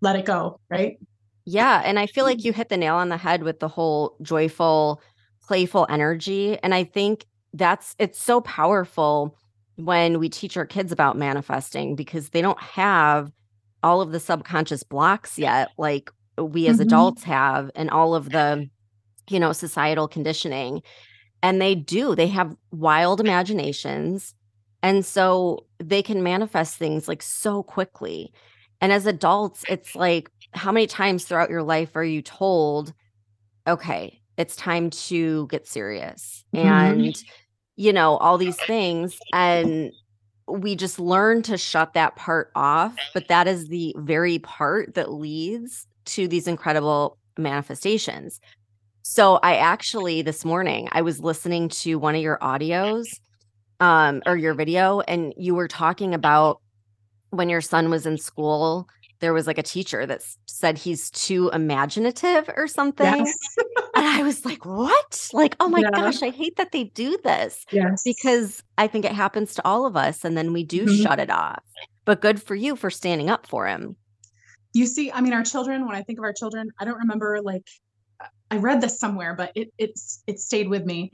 let 0.00 0.16
it 0.16 0.24
go, 0.24 0.58
right? 0.68 0.98
Yeah. 1.44 1.82
And 1.84 1.98
I 1.98 2.06
feel 2.06 2.24
like 2.24 2.44
you 2.44 2.52
hit 2.52 2.68
the 2.68 2.76
nail 2.76 2.96
on 2.96 3.08
the 3.08 3.16
head 3.16 3.42
with 3.42 3.60
the 3.60 3.68
whole 3.68 4.16
joyful, 4.22 5.00
playful 5.42 5.86
energy. 5.88 6.58
And 6.62 6.74
I 6.74 6.84
think 6.84 7.26
that's 7.52 7.96
it's 7.98 8.20
so 8.20 8.40
powerful 8.40 9.36
when 9.76 10.18
we 10.18 10.28
teach 10.28 10.56
our 10.56 10.66
kids 10.66 10.92
about 10.92 11.16
manifesting 11.16 11.96
because 11.96 12.30
they 12.30 12.42
don't 12.42 12.60
have 12.60 13.32
all 13.82 14.00
of 14.00 14.12
the 14.12 14.20
subconscious 14.20 14.82
blocks 14.82 15.38
yet 15.38 15.70
like 15.78 16.10
we 16.36 16.66
as 16.66 16.76
mm-hmm. 16.76 16.82
adults 16.82 17.24
have 17.24 17.70
and 17.74 17.90
all 17.90 18.14
of 18.14 18.30
the 18.30 18.68
you 19.30 19.40
know 19.40 19.52
societal 19.52 20.08
conditioning 20.08 20.82
And 21.42 21.60
they 21.60 21.74
do, 21.74 22.14
they 22.14 22.28
have 22.28 22.54
wild 22.70 23.20
imaginations. 23.20 24.34
And 24.82 25.04
so 25.04 25.66
they 25.78 26.02
can 26.02 26.22
manifest 26.22 26.76
things 26.76 27.08
like 27.08 27.22
so 27.22 27.62
quickly. 27.62 28.32
And 28.80 28.92
as 28.92 29.06
adults, 29.06 29.64
it's 29.68 29.94
like, 29.94 30.30
how 30.52 30.72
many 30.72 30.86
times 30.86 31.24
throughout 31.24 31.50
your 31.50 31.62
life 31.62 31.94
are 31.96 32.04
you 32.04 32.22
told, 32.22 32.92
okay, 33.66 34.20
it's 34.36 34.56
time 34.56 34.90
to 34.90 35.46
get 35.48 35.66
serious? 35.66 36.44
Mm-hmm. 36.54 36.68
And, 36.68 37.22
you 37.76 37.92
know, 37.92 38.16
all 38.16 38.38
these 38.38 38.56
things. 38.56 39.18
And 39.32 39.92
we 40.48 40.74
just 40.76 40.98
learn 40.98 41.42
to 41.42 41.56
shut 41.56 41.92
that 41.94 42.16
part 42.16 42.50
off. 42.54 42.96
But 43.14 43.28
that 43.28 43.46
is 43.46 43.68
the 43.68 43.94
very 43.98 44.38
part 44.40 44.94
that 44.94 45.12
leads 45.12 45.86
to 46.06 46.26
these 46.26 46.48
incredible 46.48 47.18
manifestations. 47.36 48.40
So 49.02 49.36
I 49.42 49.56
actually 49.56 50.22
this 50.22 50.44
morning 50.44 50.88
I 50.92 51.02
was 51.02 51.20
listening 51.20 51.68
to 51.70 51.98
one 51.98 52.14
of 52.14 52.22
your 52.22 52.38
audios 52.38 53.06
um 53.80 54.22
or 54.26 54.36
your 54.36 54.54
video 54.54 55.00
and 55.00 55.32
you 55.36 55.54
were 55.54 55.68
talking 55.68 56.14
about 56.14 56.60
when 57.30 57.48
your 57.48 57.60
son 57.60 57.90
was 57.90 58.06
in 58.06 58.18
school 58.18 58.88
there 59.20 59.32
was 59.32 59.46
like 59.46 59.58
a 59.58 59.62
teacher 59.62 60.06
that 60.06 60.22
said 60.46 60.78
he's 60.78 61.10
too 61.10 61.50
imaginative 61.52 62.50
or 62.56 62.66
something. 62.66 63.06
Yes. 63.26 63.38
and 63.94 64.06
I 64.06 64.22
was 64.22 64.44
like, 64.44 64.64
what? 64.64 65.28
Like, 65.32 65.56
oh 65.60 65.68
my 65.68 65.80
yeah. 65.80 65.90
gosh, 65.90 66.22
I 66.22 66.30
hate 66.30 66.56
that 66.56 66.72
they 66.72 66.84
do 66.84 67.18
this. 67.22 67.64
Yes. 67.70 68.02
Because 68.02 68.62
I 68.78 68.86
think 68.86 69.04
it 69.04 69.12
happens 69.12 69.54
to 69.54 69.62
all 69.64 69.86
of 69.86 69.96
us 69.96 70.24
and 70.24 70.36
then 70.36 70.52
we 70.52 70.64
do 70.64 70.86
mm-hmm. 70.86 71.02
shut 71.02 71.20
it 71.20 71.30
off. 71.30 71.62
But 72.04 72.22
good 72.22 72.42
for 72.42 72.54
you 72.54 72.76
for 72.76 72.90
standing 72.90 73.30
up 73.30 73.46
for 73.46 73.66
him. 73.66 73.96
You 74.72 74.86
see, 74.86 75.12
I 75.12 75.20
mean, 75.20 75.32
our 75.32 75.44
children, 75.44 75.86
when 75.86 75.96
I 75.96 76.02
think 76.02 76.18
of 76.18 76.24
our 76.24 76.32
children, 76.32 76.70
I 76.78 76.84
don't 76.84 76.98
remember 76.98 77.40
like 77.42 77.66
I 78.50 78.56
read 78.56 78.80
this 78.80 78.98
somewhere, 78.98 79.34
but 79.34 79.52
it 79.54 79.68
it's 79.78 80.22
it 80.26 80.38
stayed 80.38 80.68
with 80.68 80.84
me. 80.84 81.10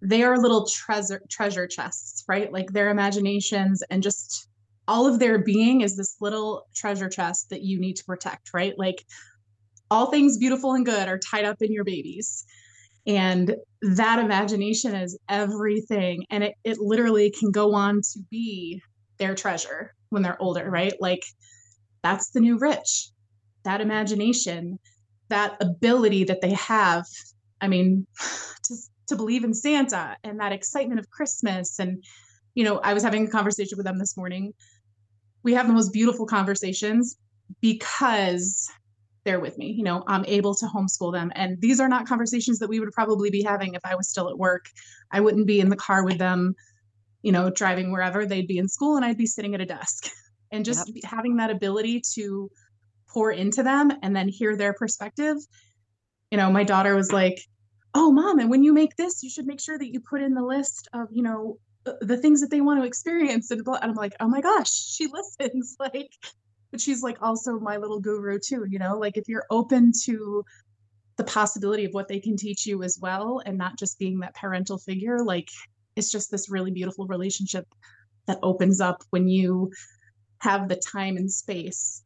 They 0.00 0.22
are 0.24 0.38
little 0.38 0.66
treasure 0.66 1.22
treasure 1.30 1.66
chests, 1.66 2.24
right? 2.28 2.52
Like 2.52 2.72
their 2.72 2.90
imaginations 2.90 3.82
and 3.90 4.02
just 4.02 4.48
all 4.88 5.06
of 5.06 5.20
their 5.20 5.38
being 5.38 5.82
is 5.82 5.96
this 5.96 6.16
little 6.20 6.66
treasure 6.74 7.08
chest 7.08 7.50
that 7.50 7.62
you 7.62 7.78
need 7.78 7.94
to 7.94 8.04
protect, 8.04 8.50
right? 8.52 8.74
Like 8.76 9.04
all 9.90 10.06
things 10.06 10.38
beautiful 10.38 10.72
and 10.74 10.84
good 10.84 11.08
are 11.08 11.18
tied 11.18 11.44
up 11.44 11.58
in 11.60 11.72
your 11.72 11.84
babies. 11.84 12.44
And 13.06 13.54
that 13.82 14.18
imagination 14.18 14.94
is 14.94 15.18
everything. 15.28 16.24
And 16.30 16.44
it, 16.44 16.54
it 16.64 16.78
literally 16.78 17.30
can 17.30 17.50
go 17.50 17.74
on 17.74 18.00
to 18.12 18.20
be 18.30 18.80
their 19.18 19.34
treasure 19.34 19.94
when 20.10 20.22
they're 20.22 20.40
older, 20.40 20.70
right? 20.70 20.94
Like 21.00 21.24
that's 22.02 22.30
the 22.30 22.40
new 22.40 22.58
rich. 22.58 23.10
That 23.64 23.80
imagination, 23.80 24.78
that 25.28 25.56
ability 25.60 26.24
that 26.24 26.40
they 26.40 26.52
have. 26.52 27.06
I 27.60 27.68
mean, 27.68 28.06
to, 28.64 28.76
to 29.08 29.16
believe 29.16 29.44
in 29.44 29.54
Santa 29.54 30.16
and 30.24 30.40
that 30.40 30.52
excitement 30.52 31.00
of 31.00 31.10
Christmas 31.10 31.78
and 31.78 32.02
you 32.54 32.64
know, 32.64 32.78
I 32.78 32.94
was 32.94 33.02
having 33.02 33.26
a 33.26 33.30
conversation 33.30 33.78
with 33.78 33.86
them 33.86 33.98
this 33.98 34.16
morning. 34.16 34.52
We 35.42 35.54
have 35.54 35.66
the 35.66 35.72
most 35.72 35.92
beautiful 35.92 36.26
conversations 36.26 37.16
because 37.60 38.68
they're 39.24 39.40
with 39.40 39.56
me. 39.58 39.72
You 39.72 39.84
know, 39.84 40.04
I'm 40.06 40.24
able 40.26 40.54
to 40.56 40.66
homeschool 40.66 41.12
them. 41.12 41.32
And 41.34 41.60
these 41.60 41.80
are 41.80 41.88
not 41.88 42.06
conversations 42.06 42.58
that 42.58 42.68
we 42.68 42.80
would 42.80 42.92
probably 42.92 43.30
be 43.30 43.42
having 43.42 43.74
if 43.74 43.80
I 43.84 43.94
was 43.94 44.08
still 44.08 44.28
at 44.28 44.38
work. 44.38 44.66
I 45.10 45.20
wouldn't 45.20 45.46
be 45.46 45.60
in 45.60 45.68
the 45.68 45.76
car 45.76 46.04
with 46.04 46.18
them, 46.18 46.54
you 47.22 47.32
know, 47.32 47.50
driving 47.50 47.92
wherever. 47.92 48.26
They'd 48.26 48.48
be 48.48 48.58
in 48.58 48.68
school 48.68 48.96
and 48.96 49.04
I'd 49.04 49.18
be 49.18 49.26
sitting 49.26 49.54
at 49.54 49.60
a 49.60 49.66
desk. 49.66 50.10
And 50.50 50.64
just 50.66 50.90
yep. 50.94 51.04
having 51.04 51.36
that 51.36 51.50
ability 51.50 52.02
to 52.14 52.50
pour 53.12 53.30
into 53.30 53.62
them 53.62 53.92
and 54.02 54.14
then 54.14 54.28
hear 54.28 54.56
their 54.56 54.72
perspective. 54.72 55.36
You 56.30 56.38
know, 56.38 56.50
my 56.50 56.64
daughter 56.64 56.94
was 56.94 57.12
like, 57.12 57.40
Oh, 57.94 58.10
mom, 58.10 58.38
and 58.38 58.48
when 58.48 58.62
you 58.62 58.72
make 58.72 58.96
this, 58.96 59.22
you 59.22 59.28
should 59.28 59.46
make 59.46 59.60
sure 59.60 59.76
that 59.76 59.92
you 59.92 60.00
put 60.00 60.22
in 60.22 60.32
the 60.32 60.42
list 60.42 60.88
of, 60.94 61.08
you 61.10 61.22
know, 61.22 61.58
uh, 61.84 61.92
the 62.00 62.16
things 62.16 62.40
that 62.40 62.50
they 62.50 62.60
want 62.60 62.80
to 62.80 62.86
experience. 62.86 63.50
And, 63.50 63.60
and 63.66 63.76
i'm 63.82 63.94
like 63.94 64.14
oh 64.20 64.28
my 64.28 64.40
gosh 64.40 64.72
she 64.72 65.06
listens. 65.12 65.76
Like 65.80 66.10
but 66.70 66.80
she's 66.80 67.02
like 67.02 67.20
also 67.20 67.58
my 67.58 67.76
little 67.76 68.00
guru 68.00 68.38
too 68.38 68.64
you 68.68 68.78
know? 68.78 68.98
Like 68.98 69.16
if 69.16 69.28
you're 69.28 69.46
open 69.50 69.92
to 70.04 70.44
the 71.16 71.24
possibility 71.24 71.84
of 71.84 71.92
what 71.92 72.08
they 72.08 72.20
can 72.20 72.36
teach 72.36 72.66
you 72.66 72.82
as 72.82 72.98
well 73.00 73.42
and 73.44 73.58
not 73.58 73.78
just 73.78 73.98
being 73.98 74.20
that 74.20 74.34
parental 74.34 74.78
figure 74.78 75.22
like 75.22 75.48
it's 75.94 76.10
just 76.10 76.30
this 76.30 76.50
really 76.50 76.70
beautiful 76.70 77.06
relationship 77.06 77.66
that 78.26 78.38
opens 78.42 78.80
up 78.80 79.02
when 79.10 79.28
you 79.28 79.70
have 80.38 80.68
the 80.68 80.76
time 80.76 81.16
and 81.16 81.30
space 81.30 82.02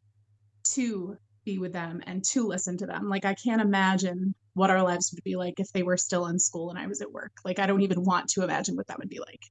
to 0.73 1.17
be 1.45 1.59
with 1.59 1.73
them 1.73 2.01
and 2.05 2.23
to 2.23 2.45
listen 2.45 2.77
to 2.77 2.85
them 2.85 3.07
like 3.07 3.25
i 3.25 3.33
can't 3.33 3.61
imagine 3.61 4.35
what 4.53 4.69
our 4.69 4.83
lives 4.83 5.11
would 5.13 5.23
be 5.23 5.35
like 5.35 5.59
if 5.59 5.71
they 5.71 5.83
were 5.83 5.97
still 5.97 6.25
in 6.27 6.37
school 6.37 6.69
and 6.69 6.77
i 6.77 6.87
was 6.87 7.01
at 7.01 7.11
work 7.11 7.31
like 7.45 7.59
i 7.59 7.65
don't 7.65 7.81
even 7.81 8.03
want 8.03 8.27
to 8.27 8.43
imagine 8.43 8.75
what 8.75 8.87
that 8.87 8.97
would 8.99 9.09
be 9.09 9.19
like 9.19 9.41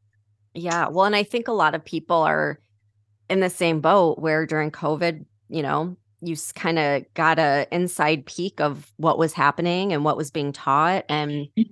yeah. 0.56 0.88
Well, 0.88 1.04
and 1.04 1.14
I 1.14 1.22
think 1.22 1.48
a 1.48 1.52
lot 1.52 1.74
of 1.74 1.84
people 1.84 2.16
are 2.16 2.58
in 3.28 3.40
the 3.40 3.50
same 3.50 3.80
boat 3.80 4.18
where 4.18 4.46
during 4.46 4.70
COVID, 4.70 5.24
you 5.48 5.62
know, 5.62 5.96
you 6.22 6.34
kind 6.54 6.78
of 6.78 7.04
got 7.14 7.38
a 7.38 7.66
inside 7.70 8.24
peek 8.26 8.60
of 8.60 8.90
what 8.96 9.18
was 9.18 9.34
happening 9.34 9.92
and 9.92 10.02
what 10.02 10.16
was 10.16 10.30
being 10.30 10.50
taught 10.50 11.04
and 11.10 11.30
mm-hmm. 11.58 11.62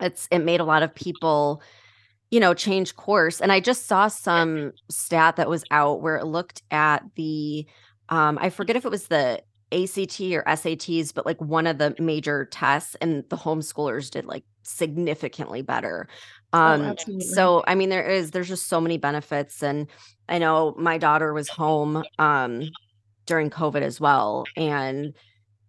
it's 0.00 0.26
it 0.32 0.40
made 0.40 0.58
a 0.58 0.64
lot 0.64 0.82
of 0.82 0.92
people 0.92 1.62
you 2.32 2.40
know 2.40 2.52
change 2.52 2.96
course 2.96 3.40
and 3.40 3.52
i 3.52 3.60
just 3.60 3.86
saw 3.86 4.08
some 4.08 4.72
stat 4.90 5.36
that 5.36 5.48
was 5.48 5.62
out 5.70 6.02
where 6.02 6.16
it 6.16 6.26
looked 6.26 6.62
at 6.72 7.04
the 7.14 7.64
um 8.08 8.38
i 8.40 8.50
forget 8.50 8.76
if 8.76 8.84
it 8.84 8.90
was 8.90 9.08
the 9.08 9.42
ACT 9.72 10.20
or 10.20 10.44
SATs, 10.46 11.14
but 11.14 11.26
like 11.26 11.40
one 11.40 11.66
of 11.66 11.78
the 11.78 11.94
major 11.98 12.44
tests, 12.44 12.94
and 13.00 13.24
the 13.30 13.36
homeschoolers 13.36 14.10
did 14.10 14.26
like 14.26 14.44
significantly 14.62 15.62
better. 15.62 16.08
Oh, 16.52 16.58
um, 16.60 16.94
oh, 17.08 17.18
so 17.20 17.64
I 17.66 17.74
mean, 17.74 17.88
there 17.88 18.06
is 18.08 18.30
there's 18.30 18.48
just 18.48 18.66
so 18.66 18.80
many 18.80 18.98
benefits, 18.98 19.62
and 19.62 19.86
I 20.28 20.38
know 20.38 20.74
my 20.78 20.98
daughter 20.98 21.32
was 21.32 21.48
home 21.48 22.04
um 22.18 22.68
during 23.26 23.50
COVID 23.50 23.82
as 23.82 24.00
well, 24.00 24.44
and 24.56 25.14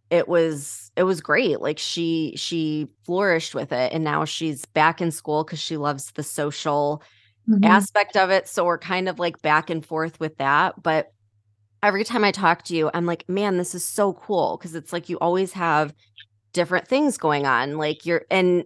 it 0.10 0.28
was 0.28 0.92
it 0.96 1.04
was 1.04 1.22
great. 1.22 1.62
Like 1.62 1.80
she 1.80 2.34
she 2.36 2.88
flourished 3.06 3.56
with 3.56 3.72
it, 3.72 3.94
and 3.94 4.04
now 4.04 4.26
she's 4.26 4.66
back 4.66 5.02
in 5.02 5.12
school 5.12 5.44
because 5.44 5.62
she 5.62 5.78
loves 5.78 6.12
the 6.12 6.24
social 6.24 7.02
mm-hmm. 7.50 7.64
aspect 7.64 8.18
of 8.18 8.30
it. 8.30 8.50
So 8.50 8.66
we're 8.66 8.78
kind 8.78 9.08
of 9.08 9.18
like 9.18 9.42
back 9.42 9.70
and 9.70 9.86
forth 9.86 10.20
with 10.20 10.38
that, 10.38 10.82
but 10.84 11.13
every 11.84 12.04
time 12.04 12.24
I 12.24 12.32
talk 12.32 12.64
to 12.64 12.76
you, 12.76 12.90
I'm 12.94 13.06
like, 13.06 13.28
man, 13.28 13.58
this 13.58 13.76
is 13.76 13.84
so 13.84 14.14
cool 14.14 14.58
because 14.58 14.74
it's 14.74 14.94
like 14.94 15.10
you 15.10 15.20
always 15.20 15.54
have 15.54 15.94
different 16.54 16.88
things 16.88 17.18
going 17.18 17.46
on. 17.46 17.78
Like 17.78 18.06
you're 18.06 18.24
and 18.32 18.64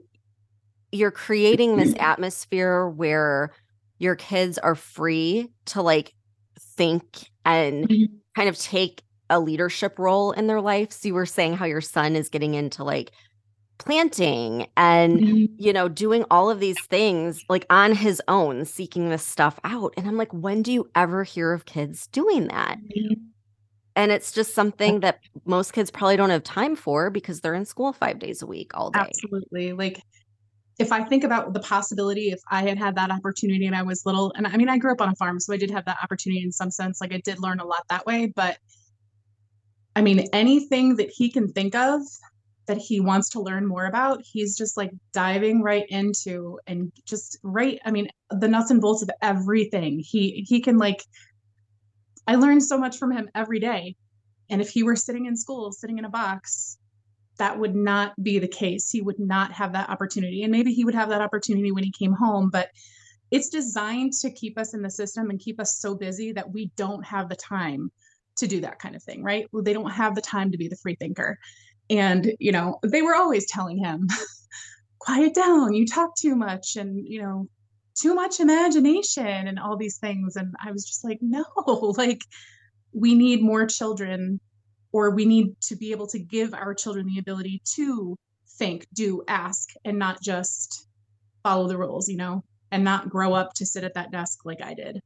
you're 0.92 1.12
creating 1.12 1.78
this 1.78 1.96
atmosphere 2.00 2.88
where 2.88 3.52
your 4.00 4.16
kids 4.16 4.58
are 4.58 4.76
free 4.76 5.50
to 5.66 5.82
like 5.82 6.14
think 6.60 7.30
and 7.44 7.88
mm-hmm. 7.90 8.16
kind 8.36 8.50
of 8.50 8.58
take 8.58 9.02
a 9.30 9.40
leadership 9.40 9.98
role 10.00 10.32
in 10.32 10.48
their 10.48 10.62
life. 10.62 10.92
So 10.92 11.08
you 11.10 11.14
were 11.14 11.26
saying 11.26 11.56
how 11.58 11.66
your 11.66 11.82
son 11.82 12.16
is 12.16 12.30
getting 12.30 12.54
into 12.54 12.84
like 12.84 13.12
planting 13.77 14.67
and 14.75 15.19
mm-hmm. 15.19 15.46
you 15.57 15.72
know 15.72 15.88
doing 15.88 16.25
all 16.31 16.50
of 16.50 16.60
these 16.60 16.79
things 16.86 17.43
like 17.48 17.65
on 17.69 17.93
his 17.93 18.22
own 18.27 18.65
seeking 18.65 19.10
this 19.10 19.24
stuff 19.24 19.60
out 19.63 19.93
and 19.98 20.07
i'm 20.07 20.17
like 20.17 20.34
when 20.34 20.62
do 20.62 20.72
you 20.72 20.89
ever 20.96 21.24
hear 21.24 21.53
of 21.53 21.65
kids 21.65 22.07
doing 22.07 22.48
that 22.48 22.77
mm-hmm. 22.79 23.13
and 23.96 24.12
it's 24.12 24.31
just 24.31 24.53
something 24.53 25.01
that 25.01 25.19
most 25.46 25.74
kids 25.74 25.91
probably 25.91 26.17
don't 26.17 26.31
have 26.31 26.43
time 26.43 26.75
for 26.75 27.10
because 27.10 27.41
they're 27.41 27.53
in 27.53 27.65
school 27.65 27.93
5 27.93 28.19
days 28.19 28.41
a 28.41 28.48
week 28.48 28.72
all 28.74 28.89
day 28.89 29.00
absolutely 29.00 29.74
like 29.74 30.01
if 30.79 30.91
i 30.91 31.03
think 31.03 31.24
about 31.24 31.53
the 31.53 31.60
possibility 31.60 32.31
if 32.31 32.39
i 32.50 32.63
had 32.63 32.79
had 32.79 32.96
that 32.96 33.12
opportunity 33.12 33.67
and 33.67 33.75
i 33.75 33.84
was 33.84 34.05
little 34.05 34.34
and 34.36 34.48
i 34.48 34.57
mean 34.57 34.69
i 34.69 34.77
grew 34.77 34.91
up 34.91 35.01
on 35.01 35.10
a 35.10 35.15
farm 35.15 35.39
so 35.39 35.53
i 35.53 35.57
did 35.57 35.69
have 35.69 35.86
that 35.86 35.98
opportunity 36.01 36.41
in 36.41 36.51
some 36.51 36.72
sense 36.72 37.00
like 37.00 37.13
i 37.13 37.22
did 37.24 37.39
learn 37.39 37.60
a 37.60 37.65
lot 37.65 37.84
that 37.89 38.05
way 38.07 38.31
but 38.36 38.57
I 39.98 40.01
mean, 40.03 40.27
anything 40.31 40.98
that 40.98 41.10
he 41.10 41.31
can 41.31 41.51
think 41.51 41.74
of 41.74 42.01
that 42.68 42.78
he 42.78 43.00
wants 43.00 43.30
to 43.30 43.42
learn 43.42 43.66
more 43.66 43.86
about, 43.86 44.22
he's 44.24 44.58
just 44.58 44.78
like 44.78 44.92
diving 45.14 45.62
right 45.62 45.86
into 45.90 46.60
and 46.68 46.92
just 47.06 47.38
right, 47.44 47.80
I 47.86 47.92
mean, 47.92 48.08
the 48.30 48.48
nuts 48.48 48.72
and 48.72 48.82
bolts 48.82 49.02
of 49.02 49.10
everything. 49.22 50.00
He 50.00 50.46
he 50.48 50.62
can 50.62 50.78
like 50.78 51.04
I 52.28 52.36
learn 52.36 52.60
so 52.60 52.78
much 52.78 52.98
from 52.98 53.12
him 53.12 53.30
every 53.34 53.60
day. 53.60 53.96
And 54.50 54.62
if 54.62 54.70
he 54.70 54.84
were 54.84 54.96
sitting 54.96 55.26
in 55.26 55.36
school, 55.36 55.72
sitting 55.72 55.98
in 55.98 56.06
a 56.06 56.10
box, 56.10 56.78
that 57.38 57.58
would 57.58 57.76
not 57.76 58.14
be 58.22 58.40
the 58.40 58.48
case. 58.48 58.90
He 58.90 59.02
would 59.02 59.20
not 59.20 59.52
have 59.54 59.74
that 59.74 59.90
opportunity. 59.90 60.44
And 60.44 60.52
maybe 60.52 60.74
he 60.74 60.84
would 60.84 60.96
have 60.96 61.10
that 61.10 61.22
opportunity 61.22 61.72
when 61.72 61.84
he 61.84 61.92
came 61.92 62.14
home, 62.14 62.50
but 62.50 62.70
it's 63.32 63.50
designed 63.50 64.14
to 64.22 64.32
keep 64.32 64.58
us 64.58 64.74
in 64.74 64.82
the 64.82 64.90
system 64.90 65.30
and 65.30 65.40
keep 65.40 65.60
us 65.60 65.78
so 65.78 65.96
busy 65.96 66.32
that 66.34 66.52
we 66.52 66.72
don't 66.76 67.06
have 67.06 67.30
the 67.30 67.36
time 67.36 67.92
to 68.38 68.48
do 68.48 68.62
that 68.62 68.80
kind 68.80 68.96
of 68.96 69.04
thing, 69.04 69.24
right? 69.24 69.48
Well, 69.52 69.64
they 69.64 69.74
don't 69.74 69.92
have 69.92 70.16
the 70.16 70.22
time 70.22 70.52
to 70.52 70.58
be 70.58 70.68
the 70.68 70.78
free 70.78 70.96
thinker. 70.96 71.38
And, 71.89 72.34
you 72.39 72.51
know, 72.51 72.79
they 72.84 73.01
were 73.01 73.15
always 73.15 73.48
telling 73.50 73.77
him, 73.77 74.08
quiet 75.00 75.34
down, 75.34 75.74
you 75.74 75.86
talk 75.86 76.15
too 76.15 76.36
much, 76.36 76.75
and, 76.75 77.08
you 77.08 77.22
know, 77.22 77.48
too 78.00 78.13
much 78.13 78.39
imagination 78.39 79.48
and 79.48 79.60
all 79.60 79.77
these 79.77 79.98
things. 79.98 80.36
And 80.36 80.53
I 80.63 80.72
was 80.72 80.86
just 80.86 81.03
like, 81.03 81.20
no, 81.22 81.46
like, 81.98 82.22
we 82.94 83.15
need 83.15 83.41
more 83.41 83.65
children, 83.65 84.39
or 84.91 85.12
we 85.12 85.25
need 85.25 85.60
to 85.62 85.75
be 85.75 85.91
able 85.91 86.08
to 86.08 86.20
give 86.20 86.53
our 86.53 86.74
children 86.74 87.06
the 87.08 87.20
ability 87.20 87.62
to 87.75 88.17
think, 88.58 88.88
do, 88.94 89.24
ask, 89.27 89.70
and 89.86 90.00
not 90.00 90.22
just 90.22 90.88
follow 91.44 91.67
the 91.67 91.77
rules, 91.77 92.10
you 92.10 92.17
know, 92.17 92.44
and 92.72 92.84
not 92.84 93.10
grow 93.10 93.34
up 93.34 93.53
to 93.56 93.65
sit 93.65 93.84
at 93.84 93.94
that 93.96 94.12
desk 94.12 94.39
like 94.46 94.62
I 94.62 94.74
did 94.74 95.01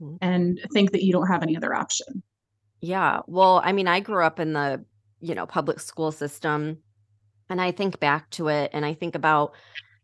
Mhm. 0.00 0.18
and 0.20 0.60
think 0.72 0.92
that 0.92 1.04
you 1.04 1.12
don't 1.12 1.28
have 1.28 1.42
any 1.42 1.56
other 1.56 1.74
option. 1.74 2.22
Yeah. 2.80 3.20
Well, 3.26 3.60
I 3.64 3.72
mean, 3.72 3.88
I 3.88 4.00
grew 4.00 4.24
up 4.24 4.38
in 4.40 4.52
the, 4.52 4.84
you 5.20 5.34
know, 5.34 5.46
public 5.46 5.80
school 5.80 6.12
system 6.12 6.78
and 7.50 7.60
I 7.60 7.70
think 7.70 8.00
back 8.00 8.28
to 8.30 8.48
it 8.48 8.70
and 8.72 8.84
I 8.84 8.94
think 8.94 9.14
about 9.14 9.54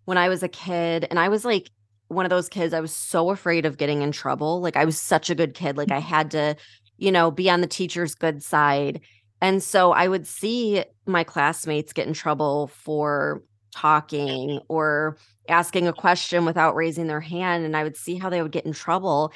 when 0.05 0.19
I 0.19 0.29
was 0.29 0.43
a 0.43 0.49
kid 0.49 1.07
and 1.11 1.19
I 1.19 1.29
was 1.29 1.45
like 1.45 1.71
one 2.09 2.27
of 2.27 2.31
those 2.31 2.49
kids 2.49 2.75
I 2.75 2.81
was 2.81 2.95
so 2.95 3.31
afraid 3.31 3.67
of 3.67 3.79
getting 3.79 4.03
in 4.03 4.13
trouble. 4.13 4.61
Like 4.61 4.77
I 4.77 4.85
was 4.85 5.01
such 5.01 5.31
a 5.31 5.35
good 5.35 5.55
kid. 5.55 5.77
Like 5.77 5.91
I 5.91 5.99
mm-hmm. 5.99 6.09
had 6.09 6.31
to, 6.33 6.57
you 6.99 7.11
know, 7.11 7.31
be 7.31 7.51
on 7.51 7.61
the 7.61 7.67
teacher's 7.67 8.15
good 8.15 8.43
side. 8.43 9.01
And 9.41 9.63
so 9.63 9.93
I 9.93 10.09
would 10.09 10.27
see 10.27 10.85
my 11.07 11.25
classmates 11.25 11.93
get 11.93 12.07
in 12.07 12.15
trouble 12.15 12.69
for 12.69 13.43
talking 13.73 14.61
or 14.69 15.19
asking 15.49 15.89
a 15.89 15.93
question 15.93 16.45
without 16.45 16.77
raising 16.77 17.09
their 17.09 17.21
hand 17.21 17.65
and 17.65 17.77
I 17.77 17.83
would 17.83 17.97
see 17.97 18.17
how 18.17 18.31
they 18.31 18.41
would 18.43 18.53
get 18.53 18.67
in 18.67 18.73
trouble. 18.73 19.33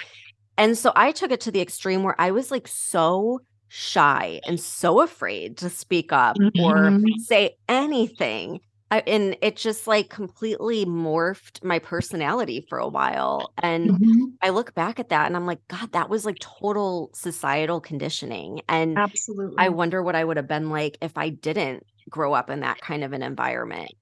And 0.56 0.76
so 0.78 0.92
I 0.96 1.12
took 1.12 1.30
it 1.30 1.40
to 1.42 1.50
the 1.50 1.60
extreme 1.60 2.02
where 2.02 2.20
I 2.20 2.30
was 2.30 2.50
like 2.50 2.68
so 2.68 3.40
shy 3.68 4.40
and 4.44 4.60
so 4.60 5.00
afraid 5.00 5.56
to 5.58 5.70
speak 5.70 6.12
up 6.12 6.42
or 6.56 6.96
Mhm. 6.96 7.12
say 7.16 7.56
anything. 7.68 8.60
I, 8.90 9.00
and 9.00 9.36
it 9.42 9.56
just 9.56 9.86
like 9.86 10.08
completely 10.10 10.86
morphed 10.86 11.62
my 11.64 11.78
personality 11.78 12.66
for 12.68 12.78
a 12.78 12.88
while. 12.88 13.52
And 13.62 13.92
Mhm. 13.92 14.38
I 14.42 14.50
look 14.50 14.74
back 14.74 14.98
at 15.00 15.10
that 15.10 15.26
and 15.26 15.36
I'm 15.36 15.46
like, 15.46 15.60
God, 15.68 15.92
that 15.92 16.08
was 16.08 16.24
like 16.24 16.38
total 16.38 17.10
societal 17.14 17.80
conditioning. 17.80 18.62
And 18.68 19.02
Absolutely. 19.04 19.58
I 19.58 19.70
wonder 19.70 20.02
what 20.02 20.16
I 20.16 20.24
would 20.24 20.36
have 20.36 20.48
been 20.48 20.70
like 20.70 20.98
if 21.02 21.18
I 21.18 21.30
didn't 21.30 21.84
grow 22.10 22.32
up 22.32 22.50
in 22.50 22.60
that 22.60 22.80
kind 22.80 23.04
of 23.04 23.12
an 23.12 23.22
environment. 23.22 23.92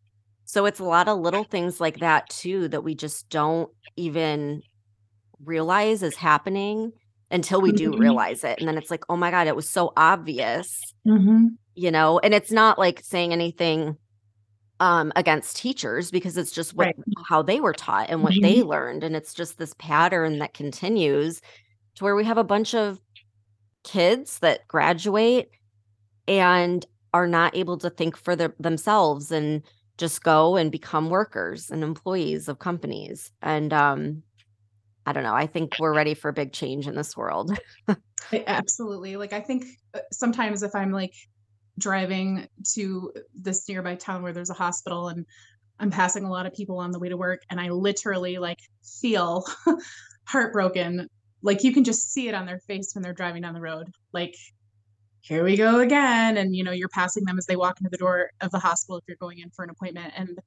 So 0.44 0.66
it's 0.66 0.80
a 0.80 0.84
lot 0.84 1.08
of 1.08 1.18
little 1.18 1.44
things 1.44 1.80
like 1.80 2.00
that 2.00 2.28
too 2.30 2.68
that 2.68 2.84
we 2.84 2.94
just 2.94 3.28
don't 3.30 3.70
even 3.96 4.62
realize 5.40 6.02
is 6.02 6.16
happening 6.16 6.92
until 7.30 7.60
we 7.62 7.72
do 7.72 7.92
Mhm. 7.92 7.98
realize 7.98 8.44
it. 8.44 8.58
And 8.58 8.68
then 8.68 8.78
it's 8.78 8.90
like, 8.90 9.04
oh 9.08 9.16
my 9.16 9.30
God, 9.30 9.46
it 9.48 9.56
was 9.56 9.68
so 9.68 9.92
obvious, 9.96 10.94
Mhm. 11.04 11.56
you 11.76 11.90
know? 11.90 12.18
And 12.20 12.34
it's 12.34 12.52
not 12.52 12.78
like 12.78 13.00
saying 13.04 13.32
anything 13.32 13.96
um 14.80 15.12
against 15.16 15.56
teachers 15.56 16.10
because 16.10 16.36
it's 16.38 16.52
just 16.52 16.74
what 16.76 16.88
Right. 16.88 16.96
how 17.28 17.42
they 17.42 17.60
were 17.60 17.74
taught 17.74 18.10
and 18.10 18.22
what 18.22 18.34
Mhm. 18.34 18.42
they 18.42 18.62
learned. 18.62 19.04
And 19.04 19.16
it's 19.16 19.34
just 19.34 19.58
this 19.58 19.74
pattern 19.78 20.38
that 20.40 20.54
continues 20.54 21.40
to 21.96 22.04
where 22.04 22.16
we 22.16 22.24
have 22.24 22.38
a 22.38 22.44
bunch 22.44 22.74
of 22.74 23.00
kids 23.84 24.40
that 24.40 24.66
graduate 24.68 25.50
and 26.28 26.86
are 27.14 27.26
not 27.28 27.56
able 27.56 27.78
to 27.78 27.90
think 27.90 28.16
for 28.16 28.36
their, 28.36 28.54
themselves 28.60 29.32
and 29.32 29.62
just 29.98 30.22
go 30.24 30.56
and 30.56 30.72
become 30.72 31.10
workers 31.10 31.70
and 31.70 31.84
employees 31.84 32.48
of 32.48 32.58
companies. 32.60 33.32
And 33.42 33.72
um 33.72 34.22
I 35.06 35.12
don't 35.12 35.22
know. 35.22 35.34
I 35.34 35.46
think 35.46 35.74
we're 35.78 35.94
ready 35.94 36.14
for 36.14 36.28
a 36.28 36.32
big 36.32 36.52
change 36.52 36.88
in 36.88 36.96
this 36.96 37.16
world. 37.16 37.56
Absolutely. 38.46 39.16
Like 39.16 39.32
I 39.32 39.40
think 39.40 39.64
uh, 39.94 40.00
sometimes 40.12 40.64
if 40.64 40.74
I'm 40.74 40.90
like 40.90 41.14
driving 41.78 42.48
to 42.74 43.12
this 43.34 43.68
nearby 43.68 43.94
town 43.94 44.22
where 44.22 44.32
there's 44.32 44.50
a 44.50 44.54
hospital 44.54 45.08
and 45.08 45.24
I'm 45.78 45.90
passing 45.90 46.24
a 46.24 46.30
lot 46.30 46.46
of 46.46 46.54
people 46.54 46.78
on 46.78 46.90
the 46.90 46.98
way 46.98 47.08
to 47.08 47.16
work 47.16 47.42
and 47.50 47.60
I 47.60 47.68
literally 47.68 48.38
like 48.38 48.58
feel 49.00 49.44
heartbroken. 50.26 51.08
Like 51.40 51.62
you 51.62 51.72
can 51.72 51.84
just 51.84 52.12
see 52.12 52.28
it 52.28 52.34
on 52.34 52.46
their 52.46 52.58
face 52.58 52.92
when 52.94 53.02
they're 53.02 53.12
driving 53.12 53.42
down 53.42 53.54
the 53.54 53.60
road. 53.60 53.88
Like 54.12 54.34
here 55.20 55.44
we 55.44 55.56
go 55.56 55.80
again 55.80 56.36
and 56.36 56.54
you 56.54 56.64
know 56.64 56.72
you're 56.72 56.88
passing 56.88 57.24
them 57.24 57.38
as 57.38 57.46
they 57.46 57.56
walk 57.56 57.78
into 57.80 57.90
the 57.90 57.96
door 57.96 58.30
of 58.40 58.50
the 58.50 58.58
hospital 58.58 58.96
if 58.96 59.04
you're 59.06 59.16
going 59.20 59.38
in 59.38 59.50
for 59.50 59.64
an 59.64 59.70
appointment 59.70 60.12
and 60.16 60.38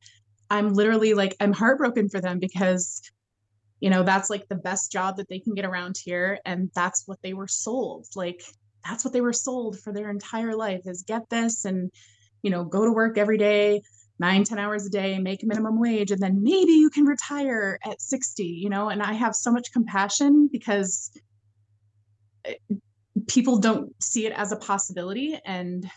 I'm 0.50 0.74
literally 0.74 1.14
like 1.14 1.36
I'm 1.40 1.54
heartbroken 1.54 2.10
for 2.10 2.22
them 2.22 2.40
because 2.40 3.02
you 3.80 3.90
know 3.90 4.04
that's 4.04 4.30
like 4.30 4.48
the 4.48 4.56
best 4.56 4.92
job 4.92 5.18
that 5.18 5.30
they 5.30 5.40
can 5.40 5.54
get 5.54 5.66
around 5.66 5.98
here 6.04 6.40
and 6.46 6.70
that's 6.76 7.04
what 7.06 7.20
they 7.22 7.34
were 7.34 7.48
sold. 7.48 8.08
Like 8.16 8.44
that's 8.86 9.04
what 9.04 9.14
they 9.14 9.22
were 9.22 9.34
sold 9.34 9.80
for 9.80 9.94
their 9.94 10.10
entire 10.10 10.56
life 10.56 10.82
is 10.86 11.04
get 11.04 11.30
this 11.30 11.66
and 11.66 11.92
you 12.42 12.52
know 12.52 12.64
go 12.64 12.86
to 12.86 12.92
work 12.92 13.18
every 13.18 13.38
day 13.38 13.82
nine 14.20 14.44
ten 14.44 14.60
hours 14.60 14.86
a 14.86 14.90
day 14.90 15.18
make 15.20 15.44
minimum 15.44 15.80
wage 15.80 16.12
and 16.12 16.22
then 16.22 16.42
maybe 16.44 16.74
you 16.74 16.90
can 16.90 17.06
retire 17.06 17.80
at 17.86 18.02
60 18.02 18.44
you 18.44 18.70
know? 18.70 18.90
And 18.90 19.02
i 19.02 19.14
have 19.14 19.36
so 19.36 19.52
much 19.52 19.72
compassion 19.72 20.50
because 20.52 21.12
eh, 22.46 22.56
people 23.28 23.60
don't 23.60 23.92
see 24.02 24.26
it 24.26 24.34
as 24.34 24.52
a 24.52 24.58
possibility 24.58 25.40
and 25.46 25.90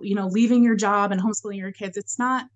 you 0.00 0.14
know 0.14 0.26
leaving 0.26 0.62
your 0.62 0.76
job 0.76 1.12
and 1.12 1.20
homeschooling 1.20 1.56
your 1.56 1.72
kids 1.72 1.96
it's 1.96 2.18
not 2.18 2.46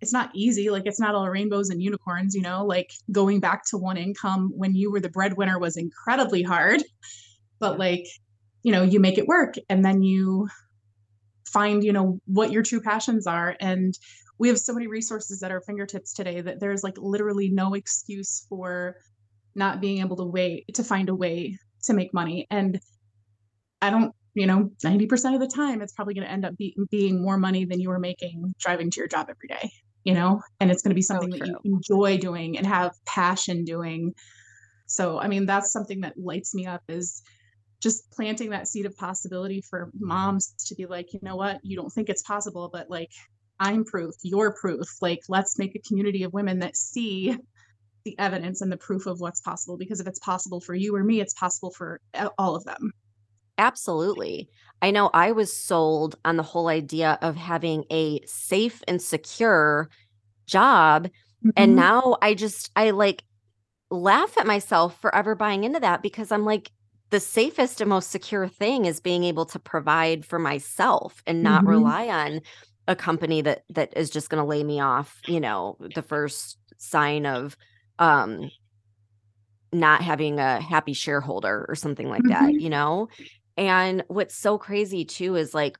it's 0.00 0.12
not 0.12 0.30
easy 0.34 0.70
like 0.70 0.84
it's 0.86 1.00
not 1.00 1.14
all 1.14 1.28
rainbows 1.28 1.70
and 1.70 1.82
unicorns 1.82 2.34
you 2.34 2.42
know 2.42 2.64
like 2.64 2.90
going 3.12 3.40
back 3.40 3.64
to 3.66 3.76
one 3.76 3.96
income 3.96 4.50
when 4.54 4.74
you 4.74 4.90
were 4.90 5.00
the 5.00 5.08
breadwinner 5.08 5.58
was 5.58 5.76
incredibly 5.76 6.42
hard. 6.42 6.82
But 7.58 7.78
like 7.78 8.06
you 8.62 8.72
know 8.72 8.82
you 8.82 9.00
make 9.00 9.18
it 9.18 9.26
work 9.26 9.54
and 9.68 9.84
then 9.84 10.02
you 10.02 10.48
find 11.46 11.84
you 11.84 11.92
know 11.92 12.20
what 12.26 12.52
your 12.52 12.62
true 12.62 12.80
passions 12.80 13.26
are. 13.26 13.56
And 13.60 13.94
we 14.38 14.48
have 14.48 14.58
so 14.58 14.72
many 14.72 14.86
resources 14.86 15.42
at 15.42 15.50
our 15.50 15.60
fingertips 15.60 16.14
today 16.14 16.40
that 16.40 16.60
there's 16.60 16.82
like 16.82 16.96
literally 16.96 17.50
no 17.50 17.74
excuse 17.74 18.46
for 18.48 18.96
not 19.54 19.80
being 19.80 20.00
able 20.00 20.16
to 20.16 20.24
wait 20.24 20.64
to 20.74 20.84
find 20.84 21.10
a 21.10 21.14
way 21.14 21.58
to 21.84 21.92
make 21.92 22.14
money. 22.14 22.46
And 22.50 22.80
i 23.82 23.90
don't 23.90 24.14
you 24.34 24.46
know 24.46 24.70
90% 24.84 25.34
of 25.34 25.40
the 25.40 25.46
time 25.46 25.82
it's 25.82 25.92
probably 25.92 26.14
going 26.14 26.26
to 26.26 26.32
end 26.32 26.44
up 26.44 26.56
be- 26.56 26.76
being 26.90 27.22
more 27.22 27.36
money 27.36 27.64
than 27.64 27.80
you 27.80 27.88
were 27.88 27.98
making 27.98 28.54
driving 28.58 28.90
to 28.90 29.00
your 29.00 29.08
job 29.08 29.28
every 29.28 29.48
day 29.48 29.70
you 30.04 30.14
know 30.14 30.40
and 30.60 30.70
it's 30.70 30.82
going 30.82 30.90
to 30.90 30.94
be 30.94 31.02
So 31.02 31.14
something 31.14 31.30
that 31.30 31.46
you 31.46 31.58
enjoy 31.64 32.18
doing 32.18 32.58
and 32.58 32.66
have 32.66 32.92
passion 33.06 33.64
doing. 33.64 34.14
So 34.86 35.20
i 35.20 35.28
mean 35.28 35.46
that's 35.46 35.72
something 35.72 36.00
that 36.02 36.18
lights 36.18 36.54
me 36.54 36.66
up 36.66 36.82
is 36.88 37.22
just 37.80 38.10
planting 38.10 38.50
that 38.50 38.68
seed 38.68 38.86
of 38.86 38.96
possibility 38.96 39.62
for 39.68 39.90
moms 39.98 40.52
to 40.66 40.74
be 40.74 40.86
like 40.86 41.12
you 41.12 41.20
know 41.22 41.36
what? 41.36 41.60
You 41.62 41.76
don't 41.76 41.90
think 41.90 42.08
it's 42.08 42.22
possible 42.22 42.70
but 42.72 42.90
like 42.90 43.10
i'm 43.58 43.84
proof 43.84 44.14
you're 44.22 44.54
proof. 44.54 44.88
Like 45.00 45.20
let's 45.28 45.58
make 45.58 45.74
a 45.74 45.80
community 45.88 46.24
of 46.24 46.32
women 46.32 46.60
that 46.60 46.76
see 46.76 47.36
the 48.04 48.18
evidence 48.18 48.62
and 48.62 48.72
the 48.72 48.78
proof 48.78 49.06
of 49.06 49.20
what's 49.20 49.40
possible 49.40 49.76
because 49.76 50.00
if 50.00 50.06
it's 50.06 50.18
possible 50.20 50.60
for 50.60 50.74
you 50.74 50.96
or 50.96 51.04
me 51.04 51.20
it's 51.20 51.34
possible 51.34 51.70
for 51.70 52.00
all 52.38 52.56
of 52.56 52.64
them 52.64 52.92
Absolutely. 53.60 54.48
I 54.82 54.90
know 54.90 55.10
I 55.12 55.32
was 55.32 55.52
sold 55.54 56.16
on 56.24 56.36
the 56.38 56.42
whole 56.42 56.68
idea 56.68 57.18
of 57.20 57.36
having 57.36 57.84
a 57.92 58.20
safe 58.26 58.82
and 58.88 59.02
secure 59.02 59.90
job. 60.46 61.08
And 61.56 61.76
Mhm. 61.76 61.76
now 61.76 62.16
I 62.22 62.34
just, 62.34 62.70
I 62.76 62.90
like 62.90 63.24
laugh 63.90 64.38
at 64.38 64.46
myself 64.46 65.00
for 65.00 65.14
ever 65.14 65.34
buying 65.34 65.64
into 65.64 65.80
that 65.80 66.02
because 66.02 66.32
I'm 66.32 66.44
like, 66.46 66.72
the 67.10 67.20
safest 67.20 67.80
and 67.80 67.90
most 67.90 68.10
secure 68.10 68.48
thing 68.48 68.86
is 68.86 69.00
being 69.00 69.24
able 69.24 69.46
to 69.46 69.58
provide 69.60 70.26
for 70.26 70.38
myself 70.38 71.22
and 71.26 71.42
not 71.42 71.66
Mhm. 71.66 71.66
rely 71.66 72.08
on 72.08 72.42
a 72.88 72.96
company 72.96 73.42
that 73.42 73.64
that 73.70 73.92
is 73.96 74.10
just 74.10 74.30
going 74.30 74.42
to 74.42 74.48
lay 74.48 74.64
me 74.64 74.80
off, 74.80 75.22
you 75.26 75.40
know, 75.40 75.76
the 75.80 76.02
first 76.02 76.58
sign 76.78 77.26
of 77.26 77.56
um 78.00 78.50
not 79.72 80.02
having 80.02 80.40
a 80.40 80.60
happy 80.60 80.92
shareholder 80.92 81.64
or 81.68 81.74
something 81.76 82.08
like 82.08 82.26
that, 82.26 82.54
Mhm. 82.54 82.58
you 82.58 82.68
know? 82.68 83.08
And 83.56 84.04
what's 84.08 84.34
so 84.34 84.58
crazy 84.58 85.04
too 85.04 85.36
is 85.36 85.54
like 85.54 85.78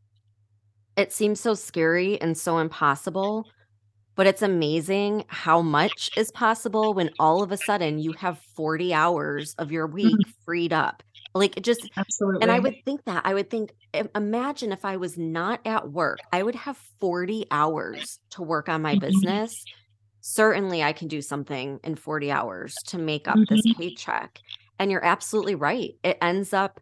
it 0.96 1.12
seems 1.12 1.40
so 1.40 1.54
scary 1.54 2.20
and 2.20 2.36
so 2.36 2.58
impossible, 2.58 3.50
but 4.16 4.26
it's 4.26 4.42
amazing 4.42 5.24
how 5.28 5.62
much 5.62 6.10
is 6.16 6.30
possible 6.32 6.94
when 6.94 7.14
all 7.18 7.42
of 7.42 7.52
a 7.52 7.58
sudden 7.58 7.98
you 7.98 8.12
have 8.14 8.38
40 8.40 8.94
hours 8.94 9.54
of 9.58 9.72
your 9.72 9.86
week 9.88 10.26
freed 10.44 10.72
up. 10.72 11.02
Like 11.34 11.56
it 11.58 11.64
just 11.64 11.88
absolutely 11.96 12.40
and 12.40 12.52
I 12.52 12.58
would 12.60 12.84
think 12.84 13.04
that 13.06 13.26
I 13.26 13.34
would 13.34 13.50
think 13.50 13.74
imagine 14.14 14.72
if 14.72 14.84
I 14.84 14.96
was 14.98 15.18
not 15.18 15.60
at 15.66 15.90
work, 15.92 16.24
I 16.32 16.42
would 16.42 16.56
have 16.56 16.76
40 16.78 17.46
hours 17.50 18.20
to 18.32 18.42
work 18.42 18.68
on 18.68 18.82
my 18.82 18.94
Mhm. 18.94 18.96
business. 18.96 19.66
Certainly 20.22 20.82
I 20.82 20.92
can 20.92 21.08
do 21.08 21.22
something 21.22 21.80
in 21.84 21.96
40 21.96 22.30
hours 22.30 22.82
to 22.84 22.98
make 22.98 23.28
up 23.28 23.46
this 23.48 23.66
Mhm. 23.66 23.74
paycheck. 23.78 24.40
And 24.78 24.90
you're 24.90 25.04
absolutely 25.04 25.54
right. 25.54 25.94
It 26.02 26.18
ends 26.22 26.52
up 26.52 26.80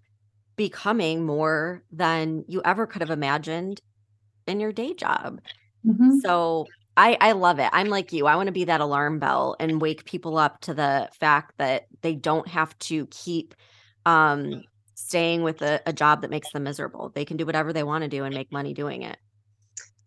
becoming 0.59 1.27
more 1.27 1.85
than 1.93 2.45
you 2.49 2.63
ever 2.67 2.87
could 2.87 3.03
have 3.03 3.11
imagined 3.11 3.81
in 4.47 4.61
your 4.61 4.73
day 4.73 4.95
job. 4.95 5.41
Mhm. 5.87 6.21
So 6.23 6.73
I 6.97 7.17
I 7.21 7.33
love 7.33 7.61
it. 7.61 7.71
I'm 7.73 7.89
like 7.89 8.13
you. 8.13 8.27
I 8.27 8.37
want 8.37 8.49
to 8.49 8.53
be 8.53 8.65
that 8.65 8.81
alarm 8.83 9.21
bell 9.21 9.57
and 9.61 9.81
wake 9.83 10.05
people 10.05 10.39
up 10.39 10.61
to 10.63 10.75
the 10.75 11.11
fact 11.21 11.55
that 11.59 11.87
they 12.03 12.15
don't 12.17 12.49
have 12.49 12.79
to 12.81 13.07
keep 13.09 13.55
um 14.07 14.65
staying 14.95 15.43
with 15.45 15.63
a, 15.63 15.81
a 15.87 15.93
job 15.93 16.23
that 16.23 16.31
makes 16.31 16.51
them 16.53 16.65
miserable. 16.65 17.11
They 17.15 17.25
can 17.25 17.37
do 17.39 17.47
whatever 17.47 17.73
they 17.73 17.85
want 17.85 18.03
to 18.05 18.09
do 18.09 18.25
and 18.25 18.35
make 18.35 18.53
money 18.53 18.75
doing 18.75 19.03
it. 19.03 19.19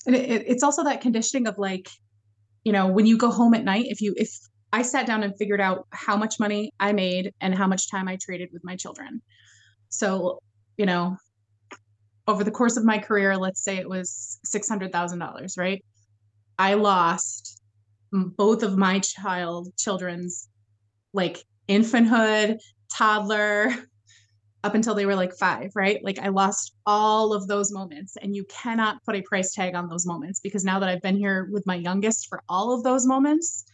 and 0.06 0.16
it- 0.16 0.46
it's 0.48 0.64
also 0.64 0.84
that 0.84 1.02
conditioning 1.02 1.48
of 1.48 1.58
like 1.58 1.90
you 2.64 2.72
know 2.72 2.88
when 2.88 3.06
you 3.06 3.18
go 3.18 3.32
home 3.32 3.54
at 3.54 3.64
night 3.64 3.86
if 3.90 4.02
you 4.02 4.14
if 4.18 4.32
i 4.74 4.82
sat 4.82 5.06
down 5.08 5.24
and 5.24 5.38
figured 5.38 5.62
out 5.62 5.88
how 5.92 6.18
much 6.18 6.40
money 6.40 6.72
i 6.80 6.92
made 6.94 7.32
and 7.42 7.56
how 7.56 7.68
much 7.68 7.90
time 7.90 8.08
i 8.08 8.18
traded 8.22 8.50
with 8.54 8.64
my 8.64 8.76
children 8.76 9.22
so 9.92 10.40
you 10.78 10.88
know 10.88 11.16
over 12.28 12.44
the 12.44 12.52
course 12.52 12.76
of 12.76 12.84
my 12.84 12.98
career 12.98 13.38
let's 13.38 13.64
say 13.64 13.78
it 13.78 13.88
was 13.88 14.40
$600000 14.48 15.58
right 15.58 15.86
i 16.58 16.74
lost 16.74 17.62
both 18.12 18.64
of 18.64 18.78
my 18.78 19.00
child 19.00 19.70
children's 19.78 20.50
like 21.14 21.44
infanthood, 21.70 22.58
toddler, 22.92 23.74
up 24.64 24.76
until 24.76 24.94
they 24.94 25.08
were 25.08 25.16
like 25.16 25.34
five, 25.34 25.72
right? 25.74 26.04
Like 26.04 26.20
I 26.20 26.28
lost 26.28 26.76
all 26.86 27.34
of 27.34 27.48
those 27.48 27.72
moments, 27.72 28.16
and 28.22 28.36
you 28.36 28.46
cannot 28.46 29.04
put 29.04 29.16
a 29.16 29.22
price 29.24 29.54
tag 29.54 29.74
on 29.74 29.90
those 29.90 30.06
moments 30.06 30.40
because 30.40 30.64
now 30.64 30.80
that 30.80 30.90
I've 30.90 31.02
been 31.02 31.18
here 31.18 31.50
with 31.52 31.66
my 31.66 31.76
youngest 31.76 32.28
for 32.28 32.44
all 32.48 32.72
of 32.72 32.84
those 32.84 33.08
moments, 33.08 33.66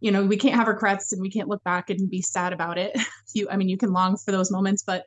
you 0.00 0.10
know, 0.10 0.24
we 0.24 0.36
can't 0.36 0.54
have 0.54 0.68
regrets 0.68 1.12
and 1.12 1.20
we 1.20 1.30
can't 1.30 1.48
look 1.48 1.62
back 1.64 1.90
and 1.90 2.10
be 2.10 2.22
sad 2.22 2.52
about 2.52 2.78
it. 2.78 2.96
you, 3.34 3.48
I 3.50 3.56
mean, 3.56 3.68
you 3.68 3.76
can 3.76 3.92
long 3.92 4.16
for 4.16 4.32
those 4.32 4.50
moments, 4.50 4.82
but 4.86 5.04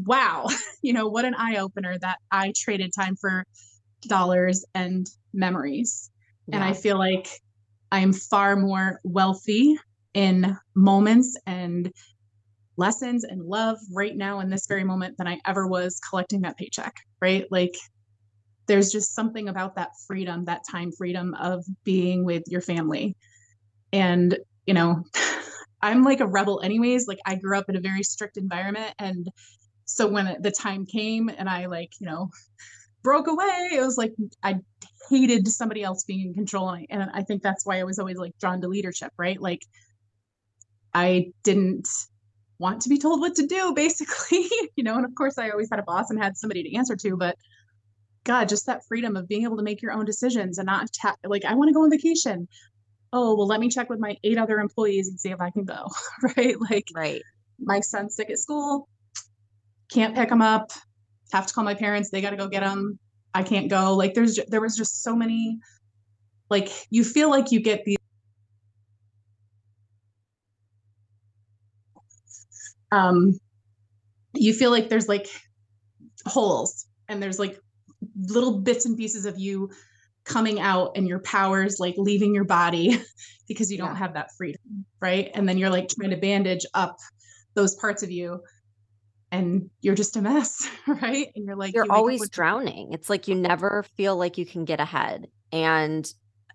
wow, 0.00 0.46
you 0.82 0.92
know, 0.92 1.08
what 1.08 1.24
an 1.24 1.34
eye 1.34 1.56
opener 1.56 1.98
that 1.98 2.18
I 2.30 2.52
traded 2.56 2.92
time 2.96 3.16
for 3.16 3.44
dollars 4.02 4.64
and 4.74 5.06
memories. 5.32 6.10
Yeah. 6.46 6.56
And 6.56 6.64
I 6.64 6.72
feel 6.72 6.98
like 6.98 7.28
I'm 7.92 8.12
far 8.12 8.56
more 8.56 9.00
wealthy 9.04 9.76
in 10.14 10.56
moments 10.74 11.36
and 11.46 11.92
lessons 12.76 13.24
and 13.24 13.42
love 13.42 13.78
right 13.92 14.16
now 14.16 14.40
in 14.40 14.50
this 14.50 14.66
very 14.66 14.84
moment 14.84 15.16
than 15.18 15.26
I 15.26 15.38
ever 15.46 15.66
was 15.66 15.98
collecting 16.08 16.42
that 16.42 16.56
paycheck, 16.56 16.94
right? 17.20 17.46
Like 17.50 17.74
there's 18.66 18.90
just 18.90 19.14
something 19.14 19.48
about 19.48 19.76
that 19.76 19.90
freedom, 20.06 20.44
that 20.44 20.62
time 20.70 20.90
freedom 20.92 21.34
of 21.34 21.64
being 21.84 22.24
with 22.24 22.42
your 22.48 22.60
family. 22.60 23.16
And, 23.92 24.38
you 24.66 24.74
know, 24.74 25.04
I'm 25.82 26.02
like 26.02 26.20
a 26.20 26.26
rebel 26.26 26.60
anyways. 26.62 27.06
Like 27.06 27.18
I 27.26 27.36
grew 27.36 27.58
up 27.58 27.68
in 27.68 27.76
a 27.76 27.80
very 27.80 28.02
strict 28.02 28.36
environment 28.36 28.94
and 28.98 29.28
so 29.86 30.08
when 30.08 30.36
the 30.42 30.50
time 30.50 30.84
came 30.84 31.28
and 31.28 31.48
I 31.48 31.66
like, 31.66 31.92
you 32.00 32.06
know, 32.06 32.28
broke 33.02 33.28
away, 33.28 33.70
it 33.72 33.80
was 33.80 33.96
like 33.96 34.12
I 34.42 34.56
hated 35.08 35.46
somebody 35.46 35.84
else 35.84 36.04
being 36.04 36.26
in 36.26 36.34
control. 36.34 36.76
And 36.90 37.08
I 37.14 37.22
think 37.22 37.42
that's 37.42 37.64
why 37.64 37.78
I 37.78 37.84
was 37.84 38.00
always 38.00 38.18
like 38.18 38.32
drawn 38.40 38.60
to 38.60 38.68
leadership, 38.68 39.12
right? 39.16 39.40
Like 39.40 39.62
I 40.92 41.30
didn't 41.44 41.88
want 42.58 42.82
to 42.82 42.88
be 42.88 42.98
told 42.98 43.20
what 43.20 43.36
to 43.36 43.46
do, 43.46 43.72
basically, 43.76 44.50
you 44.74 44.82
know, 44.82 44.96
and 44.96 45.04
of 45.04 45.14
course 45.14 45.38
I 45.38 45.50
always 45.50 45.70
had 45.70 45.78
a 45.78 45.84
boss 45.84 46.10
and 46.10 46.20
had 46.20 46.36
somebody 46.36 46.64
to 46.64 46.76
answer 46.76 46.96
to, 46.96 47.16
but 47.16 47.36
God, 48.24 48.48
just 48.48 48.66
that 48.66 48.82
freedom 48.88 49.16
of 49.16 49.28
being 49.28 49.44
able 49.44 49.56
to 49.56 49.62
make 49.62 49.82
your 49.82 49.92
own 49.92 50.04
decisions 50.04 50.58
and 50.58 50.66
not 50.66 50.88
ta- 51.00 51.14
like, 51.24 51.44
I 51.44 51.54
want 51.54 51.68
to 51.68 51.74
go 51.74 51.84
on 51.84 51.90
vacation. 51.90 52.48
Oh, 53.16 53.34
well, 53.36 53.46
let 53.46 53.60
me 53.60 53.70
check 53.70 53.88
with 53.88 53.98
my 53.98 54.16
eight 54.24 54.36
other 54.36 54.58
employees 54.58 55.08
and 55.08 55.18
see 55.18 55.30
if 55.30 55.40
I 55.40 55.50
can 55.50 55.64
go. 55.64 55.86
right. 56.36 56.56
Like, 56.60 56.88
right. 56.94 57.22
My 57.58 57.80
son's 57.80 58.14
sick 58.16 58.30
at 58.30 58.38
school 58.38 58.88
can't 59.90 60.14
pick 60.14 60.30
him 60.30 60.42
up 60.42 60.70
have 61.32 61.46
to 61.46 61.54
call 61.54 61.64
my 61.64 61.74
parents 61.74 62.10
they 62.10 62.20
got 62.20 62.30
to 62.30 62.36
go 62.36 62.48
get 62.48 62.62
him 62.62 62.98
i 63.34 63.42
can't 63.42 63.68
go 63.68 63.94
like 63.94 64.14
there's 64.14 64.38
there 64.48 64.60
was 64.60 64.76
just 64.76 65.02
so 65.02 65.14
many 65.14 65.58
like 66.50 66.70
you 66.90 67.04
feel 67.04 67.30
like 67.30 67.52
you 67.52 67.60
get 67.60 67.84
these 67.84 67.96
um 72.92 73.38
you 74.34 74.52
feel 74.52 74.70
like 74.70 74.88
there's 74.88 75.08
like 75.08 75.28
holes 76.26 76.86
and 77.08 77.22
there's 77.22 77.38
like 77.38 77.58
little 78.28 78.60
bits 78.60 78.86
and 78.86 78.96
pieces 78.96 79.26
of 79.26 79.38
you 79.38 79.70
coming 80.26 80.60
out 80.60 80.92
and 80.96 81.08
your 81.08 81.20
powers 81.20 81.78
like 81.78 81.94
leaving 81.96 82.34
your 82.34 82.44
body 82.44 83.00
because 83.48 83.70
you 83.70 83.78
don't 83.78 83.92
yeah. 83.92 83.98
have 83.98 84.14
that 84.14 84.30
freedom 84.36 84.84
right 85.00 85.30
and 85.34 85.48
then 85.48 85.56
you're 85.56 85.70
like 85.70 85.88
trying 85.88 86.10
to 86.10 86.16
bandage 86.16 86.66
up 86.74 86.96
those 87.54 87.74
parts 87.76 88.02
of 88.02 88.10
you 88.10 88.40
and 89.32 89.70
you're 89.80 89.94
just 89.94 90.16
a 90.16 90.22
mess, 90.22 90.68
right? 90.86 91.28
And 91.34 91.46
you're 91.46 91.56
like, 91.56 91.74
you're 91.74 91.84
you 91.84 91.92
always 91.92 92.28
drowning. 92.28 92.92
It's 92.92 93.10
like 93.10 93.28
you 93.28 93.34
never 93.34 93.84
feel 93.96 94.16
like 94.16 94.38
you 94.38 94.46
can 94.46 94.64
get 94.64 94.80
ahead. 94.80 95.26
And 95.52 96.10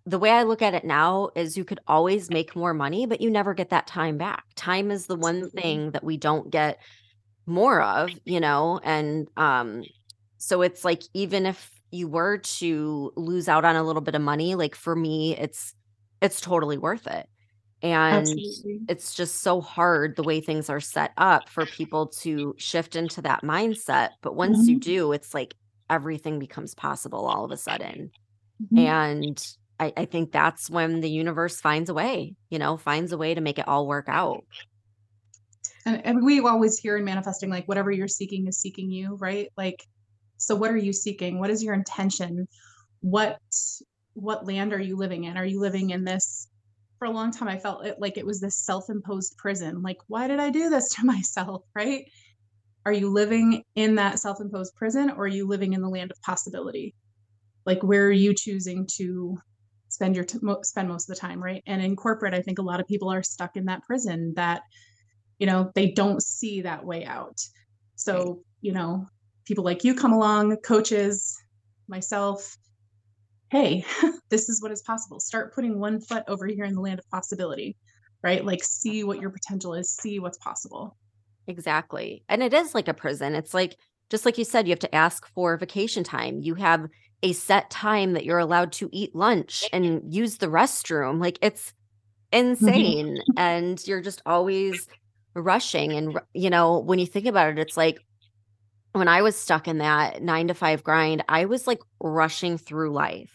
the 0.05 0.19
way 0.19 0.31
I 0.31 0.43
look 0.43 0.61
at 0.61 0.73
it 0.73 0.83
now 0.83 1.29
is 1.35 1.57
you 1.57 1.65
could 1.65 1.79
always 1.87 2.29
make 2.29 2.55
more 2.55 2.73
money, 2.73 3.05
but 3.05 3.21
you 3.21 3.29
never 3.29 3.53
get 3.53 3.69
that 3.69 3.87
time 3.87 4.17
back. 4.17 4.43
Time 4.55 4.89
is 4.89 5.05
the 5.05 5.15
one 5.15 5.49
thing 5.51 5.91
that 5.91 6.03
we 6.03 6.17
don't 6.17 6.49
get 6.49 6.79
more 7.45 7.81
of, 7.81 8.09
you 8.25 8.39
know? 8.39 8.79
And 8.83 9.27
um, 9.37 9.83
so 10.37 10.61
it's 10.61 10.83
like, 10.83 11.03
even 11.13 11.45
if 11.45 11.69
you 11.91 12.07
were 12.07 12.37
to 12.37 13.11
lose 13.15 13.47
out 13.47 13.65
on 13.65 13.75
a 13.75 13.83
little 13.83 14.01
bit 14.01 14.15
of 14.15 14.21
money, 14.21 14.55
like 14.55 14.75
for 14.75 14.95
me, 14.95 15.37
it's, 15.37 15.73
it's 16.21 16.41
totally 16.41 16.77
worth 16.77 17.07
it 17.07 17.27
and 17.83 18.27
Absolutely. 18.27 18.79
it's 18.87 19.15
just 19.15 19.41
so 19.41 19.59
hard 19.59 20.15
the 20.15 20.23
way 20.23 20.39
things 20.39 20.69
are 20.69 20.79
set 20.79 21.11
up 21.17 21.49
for 21.49 21.65
people 21.65 22.07
to 22.07 22.53
shift 22.57 22.95
into 22.95 23.21
that 23.21 23.43
mindset 23.43 24.09
but 24.21 24.35
once 24.35 24.59
mm-hmm. 24.59 24.69
you 24.71 24.79
do 24.79 25.11
it's 25.13 25.33
like 25.33 25.55
everything 25.89 26.39
becomes 26.39 26.75
possible 26.75 27.25
all 27.25 27.43
of 27.43 27.51
a 27.51 27.57
sudden 27.57 28.11
mm-hmm. 28.63 28.77
and 28.77 29.55
I, 29.79 29.93
I 29.97 30.05
think 30.05 30.31
that's 30.31 30.69
when 30.69 31.01
the 31.01 31.09
universe 31.09 31.59
finds 31.59 31.89
a 31.89 31.93
way 31.93 32.35
you 32.49 32.59
know 32.59 32.77
finds 32.77 33.11
a 33.11 33.17
way 33.17 33.33
to 33.33 33.41
make 33.41 33.57
it 33.57 33.67
all 33.67 33.87
work 33.87 34.05
out 34.07 34.43
and, 35.85 36.05
and 36.05 36.23
we 36.23 36.39
always 36.39 36.77
hear 36.77 36.97
in 36.97 37.05
manifesting 37.05 37.49
like 37.49 37.67
whatever 37.67 37.91
you're 37.91 38.07
seeking 38.07 38.47
is 38.47 38.59
seeking 38.59 38.91
you 38.91 39.15
right 39.15 39.49
like 39.57 39.83
so 40.41 40.55
what 40.55 40.71
are 40.71 40.77
you 40.77 40.91
seeking? 40.91 41.39
What 41.39 41.51
is 41.51 41.63
your 41.63 41.73
intention? 41.73 42.47
What 43.01 43.39
what 44.13 44.45
land 44.45 44.73
are 44.73 44.81
you 44.81 44.97
living 44.97 45.23
in? 45.23 45.37
Are 45.37 45.45
you 45.45 45.61
living 45.61 45.91
in 45.91 46.03
this 46.03 46.47
for 46.99 47.05
a 47.07 47.11
long 47.11 47.31
time 47.31 47.47
i 47.47 47.57
felt 47.57 47.83
it, 47.83 47.95
like 47.99 48.17
it 48.17 48.25
was 48.25 48.39
this 48.39 48.57
self-imposed 48.57 49.35
prison. 49.37 49.81
Like 49.81 49.97
why 50.07 50.27
did 50.27 50.39
i 50.39 50.49
do 50.49 50.69
this 50.69 50.93
to 50.95 51.05
myself 51.05 51.63
right? 51.75 52.05
Are 52.85 52.93
you 52.93 53.11
living 53.11 53.63
in 53.75 53.95
that 53.95 54.19
self-imposed 54.19 54.75
prison 54.75 55.11
or 55.11 55.25
are 55.25 55.27
you 55.27 55.47
living 55.47 55.73
in 55.73 55.81
the 55.81 55.89
land 55.89 56.11
of 56.11 56.21
possibility? 56.21 56.95
Like 57.65 57.83
where 57.83 58.05
are 58.07 58.11
you 58.11 58.33
choosing 58.33 58.87
to 58.97 59.37
spend 59.89 60.15
your 60.15 60.25
t- 60.25 60.39
spend 60.63 60.87
most 60.87 61.09
of 61.09 61.15
the 61.15 61.19
time 61.19 61.43
right? 61.43 61.63
And 61.67 61.81
in 61.81 61.95
corporate 61.95 62.33
i 62.33 62.41
think 62.41 62.59
a 62.59 62.63
lot 62.63 62.79
of 62.79 62.87
people 62.87 63.11
are 63.11 63.23
stuck 63.23 63.55
in 63.55 63.65
that 63.65 63.83
prison 63.83 64.33
that 64.35 64.61
you 65.39 65.47
know 65.47 65.71
they 65.75 65.91
don't 65.91 66.21
see 66.23 66.61
that 66.61 66.85
way 66.85 67.05
out. 67.05 67.39
So 67.95 68.41
you 68.61 68.73
know 68.73 69.07
people 69.45 69.63
like 69.63 69.83
you 69.83 69.95
come 69.95 70.13
along 70.13 70.55
coaches 70.57 71.37
myself 71.87 72.57
hey, 73.51 73.83
this 74.29 74.49
is 74.49 74.61
what 74.61 74.71
is 74.71 74.81
possible. 74.81 75.19
Start 75.19 75.53
putting 75.53 75.77
one 75.77 75.99
foot 75.99 76.23
over 76.27 76.47
here 76.47 76.63
in 76.63 76.73
the 76.73 76.81
land 76.81 76.99
of 76.99 77.09
possibility, 77.11 77.77
right? 78.23 78.43
Like, 78.43 78.63
see 78.63 79.03
what 79.03 79.19
your 79.19 79.29
potential 79.29 79.73
is, 79.73 79.91
see 79.91 80.19
what's 80.19 80.37
possible. 80.39 80.97
Exactly. 81.47 82.23
And 82.29 82.41
it 82.41 82.53
is 82.53 82.73
like 82.73 82.87
a 82.87 82.93
prison. 82.93 83.35
It's 83.35 83.53
like, 83.53 83.75
just 84.09 84.25
like 84.25 84.37
you 84.37 84.45
said, 84.45 84.67
you 84.67 84.71
have 84.71 84.79
to 84.79 84.95
ask 84.95 85.27
for 85.33 85.57
vacation 85.57 86.03
time. 86.03 86.39
You 86.41 86.55
have 86.55 86.87
a 87.23 87.33
set 87.33 87.69
time 87.69 88.13
that 88.13 88.25
you're 88.25 88.39
allowed 88.39 88.71
to 88.73 88.89
eat 88.91 89.15
lunch 89.15 89.63
and 89.71 90.01
use 90.13 90.37
the 90.37 90.47
restroom. 90.47 91.19
Like, 91.21 91.37
it's 91.41 91.73
mm-hmm. 92.33 92.47
insane. 92.47 93.21
and 93.37 93.85
you're 93.85 94.01
just 94.01 94.21
always 94.25 94.87
rushing. 95.35 95.91
And, 95.91 96.19
you 96.33 96.49
know, 96.49 96.79
when 96.79 96.99
you 96.99 97.05
think 97.05 97.25
about 97.25 97.49
it, 97.49 97.59
it's 97.59 97.77
like, 97.77 97.99
when 98.93 99.07
I 99.07 99.21
was 99.21 99.35
stuck 99.35 99.67
in 99.67 99.79
that 99.79 100.21
nine 100.21 100.47
to 100.47 100.53
five 100.53 100.83
grind, 100.83 101.23
I 101.29 101.45
was 101.45 101.67
like 101.67 101.79
rushing 101.99 102.57
through 102.57 102.91
life. 102.91 103.31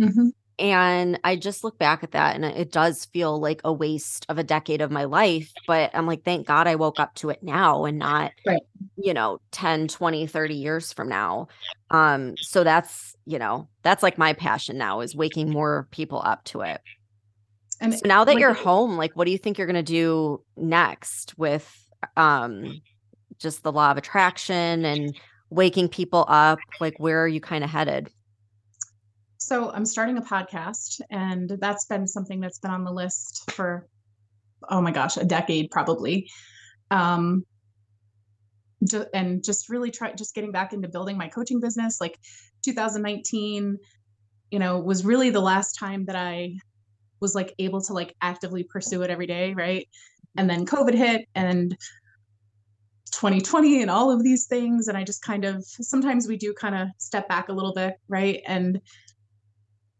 Mm-hmm. 0.00 0.28
And 0.58 1.18
I 1.24 1.36
just 1.36 1.64
look 1.64 1.78
back 1.78 2.02
at 2.04 2.10
that 2.10 2.36
and 2.36 2.44
it 2.44 2.70
does 2.70 3.06
feel 3.06 3.40
like 3.40 3.62
a 3.64 3.72
waste 3.72 4.26
of 4.28 4.36
a 4.36 4.44
decade 4.44 4.82
of 4.82 4.90
my 4.90 5.04
life. 5.04 5.50
But 5.66 5.90
I'm 5.94 6.06
like, 6.06 6.22
thank 6.22 6.46
God 6.46 6.66
I 6.66 6.74
woke 6.74 7.00
up 7.00 7.14
to 7.16 7.30
it 7.30 7.42
now 7.42 7.86
and 7.86 7.98
not, 7.98 8.32
right. 8.46 8.60
you 8.96 9.14
know, 9.14 9.40
10, 9.52 9.88
20, 9.88 10.26
30 10.26 10.54
years 10.54 10.92
from 10.92 11.08
now. 11.08 11.48
Um, 11.90 12.36
so 12.36 12.62
that's, 12.62 13.16
you 13.24 13.38
know, 13.38 13.68
that's 13.82 14.02
like 14.02 14.18
my 14.18 14.34
passion 14.34 14.76
now 14.76 15.00
is 15.00 15.16
waking 15.16 15.50
more 15.50 15.88
people 15.92 16.20
up 16.22 16.44
to 16.44 16.60
it. 16.60 16.82
And 17.80 17.94
so 17.94 18.00
now 18.04 18.24
that 18.24 18.36
you're 18.36 18.52
home, 18.52 18.98
like 18.98 19.16
what 19.16 19.24
do 19.24 19.30
you 19.30 19.38
think 19.38 19.56
you're 19.56 19.66
gonna 19.66 19.82
do 19.82 20.42
next 20.56 21.38
with 21.38 21.74
um 22.18 22.82
just 23.40 23.62
the 23.62 23.72
law 23.72 23.90
of 23.90 23.96
attraction 23.96 24.84
and 24.84 25.16
waking 25.50 25.88
people 25.88 26.24
up? 26.28 26.58
Like 26.80 26.94
where 26.98 27.22
are 27.22 27.28
you 27.28 27.40
kind 27.40 27.64
of 27.64 27.70
headed? 27.70 28.10
So 29.38 29.70
I'm 29.72 29.86
starting 29.86 30.18
a 30.18 30.22
podcast, 30.22 31.00
and 31.10 31.50
that's 31.60 31.86
been 31.86 32.06
something 32.06 32.40
that's 32.40 32.58
been 32.58 32.70
on 32.70 32.84
the 32.84 32.92
list 32.92 33.50
for 33.50 33.86
oh 34.68 34.80
my 34.80 34.90
gosh, 34.90 35.16
a 35.16 35.24
decade 35.24 35.70
probably. 35.70 36.28
Um, 36.90 37.44
and 39.12 39.44
just 39.44 39.68
really 39.68 39.90
try 39.90 40.12
just 40.12 40.34
getting 40.34 40.52
back 40.52 40.72
into 40.72 40.88
building 40.88 41.16
my 41.16 41.28
coaching 41.28 41.60
business. 41.60 42.00
Like 42.00 42.18
2019, 42.64 43.78
you 44.50 44.58
know, 44.58 44.78
was 44.78 45.04
really 45.04 45.30
the 45.30 45.40
last 45.40 45.74
time 45.78 46.06
that 46.06 46.16
I 46.16 46.56
was 47.20 47.34
like 47.34 47.54
able 47.58 47.80
to 47.82 47.92
like 47.92 48.14
actively 48.22 48.64
pursue 48.64 49.02
it 49.02 49.10
every 49.10 49.26
day, 49.26 49.54
right? 49.54 49.86
And 50.36 50.48
then 50.48 50.64
COVID 50.64 50.94
hit, 50.94 51.26
and 51.34 51.76
2020 53.12 53.82
and 53.82 53.90
all 53.90 54.10
of 54.10 54.22
these 54.22 54.46
things. 54.46 54.88
And 54.88 54.96
i 54.96 55.04
just 55.04 55.22
kind 55.22 55.44
of 55.44 55.64
sometimes 55.64 56.28
we 56.28 56.36
do 56.36 56.54
kind 56.54 56.74
of 56.74 56.88
step 56.98 57.28
back 57.28 57.48
a 57.48 57.52
little 57.52 57.74
bit 57.74 57.94
right? 58.08 58.40
And 58.46 58.80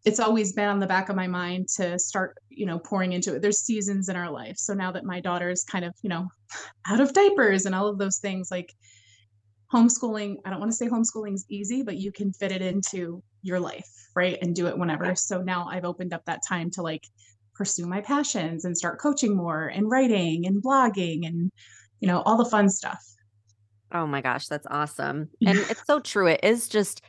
it's 0.07 0.20
always 0.20 0.55
been 0.55 0.68
on 0.68 0.81
the 0.81 0.87
back 0.87 1.11
of 1.11 1.16
my 1.16 1.27
mind 1.27 1.68
to 1.77 1.99
start 1.99 2.38
you 2.49 2.66
know 2.66 2.79
pouring 2.79 3.12
into 3.12 3.35
it. 3.35 3.42
There's 3.42 3.61
seasons 3.61 4.09
in 4.09 4.16
our 4.16 4.31
life. 4.31 4.57
So 4.57 4.75
now 4.75 4.92
that 4.92 5.05
my 5.05 5.20
daughter 5.20 5.51
is 5.51 5.64
kind 5.64 5.85
of 5.85 5.94
you 6.03 6.11
know 6.11 6.29
out 6.88 7.01
of 7.01 7.12
diapers 7.12 7.66
and 7.66 7.75
all 7.75 7.88
of 7.88 7.99
those 7.99 8.18
things 8.18 8.51
like 8.51 8.73
homeschooling 9.73 10.35
i 10.44 10.51
don't 10.51 10.59
want 10.59 10.68
to 10.68 10.77
say 10.77 10.88
homeschooling 10.88 11.33
is 11.33 11.46
easy 11.49 11.85
but 11.85 11.96
you 11.96 12.11
can 12.11 12.33
fit 12.33 12.51
it 12.51 12.61
into 12.61 13.23
your 13.42 13.61
life, 13.61 13.88
right? 14.14 14.38
And 14.42 14.55
do 14.55 14.66
it 14.66 14.79
whenever. 14.79 15.14
So 15.14 15.42
now 15.42 15.66
I've 15.68 15.85
opened 15.85 16.12
up 16.12 16.25
that 16.27 16.42
time 16.46 16.70
to 16.73 16.83
like 16.83 17.07
pursue 17.55 17.87
my 17.87 18.01
passions 18.01 18.64
and 18.64 18.77
start 18.77 19.01
coaching 19.01 19.37
more 19.37 19.66
and 19.66 19.90
writing 19.90 20.46
and 20.46 20.62
blogging 20.62 21.27
and 21.27 21.51
you 22.01 22.09
know 22.09 22.23
all 22.23 22.37
the 22.37 22.45
fun 22.45 22.69
stuff. 22.69 23.05
Oh 23.93 24.07
my 24.07 24.21
gosh, 24.21 24.47
that's 24.47 24.67
awesome. 24.71 25.29
And 25.47 25.59
it's 25.59 25.85
so 25.87 26.01
true. 26.01 26.29
It 26.29 26.41
is 26.43 26.69
just 26.69 27.03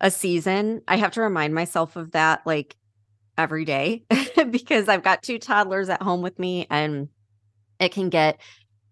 a 0.00 0.10
season. 0.10 0.82
I 0.88 0.96
have 0.96 1.12
to 1.12 1.20
remind 1.20 1.54
myself 1.54 1.96
of 1.96 2.12
that 2.12 2.42
like 2.46 2.76
every 3.38 3.64
day 3.64 4.04
because 4.50 4.88
I've 4.88 5.02
got 5.02 5.22
two 5.22 5.38
toddlers 5.38 5.88
at 5.88 6.02
home 6.02 6.22
with 6.22 6.38
me 6.38 6.66
and 6.70 7.08
it 7.78 7.92
can 7.92 8.10
get 8.10 8.40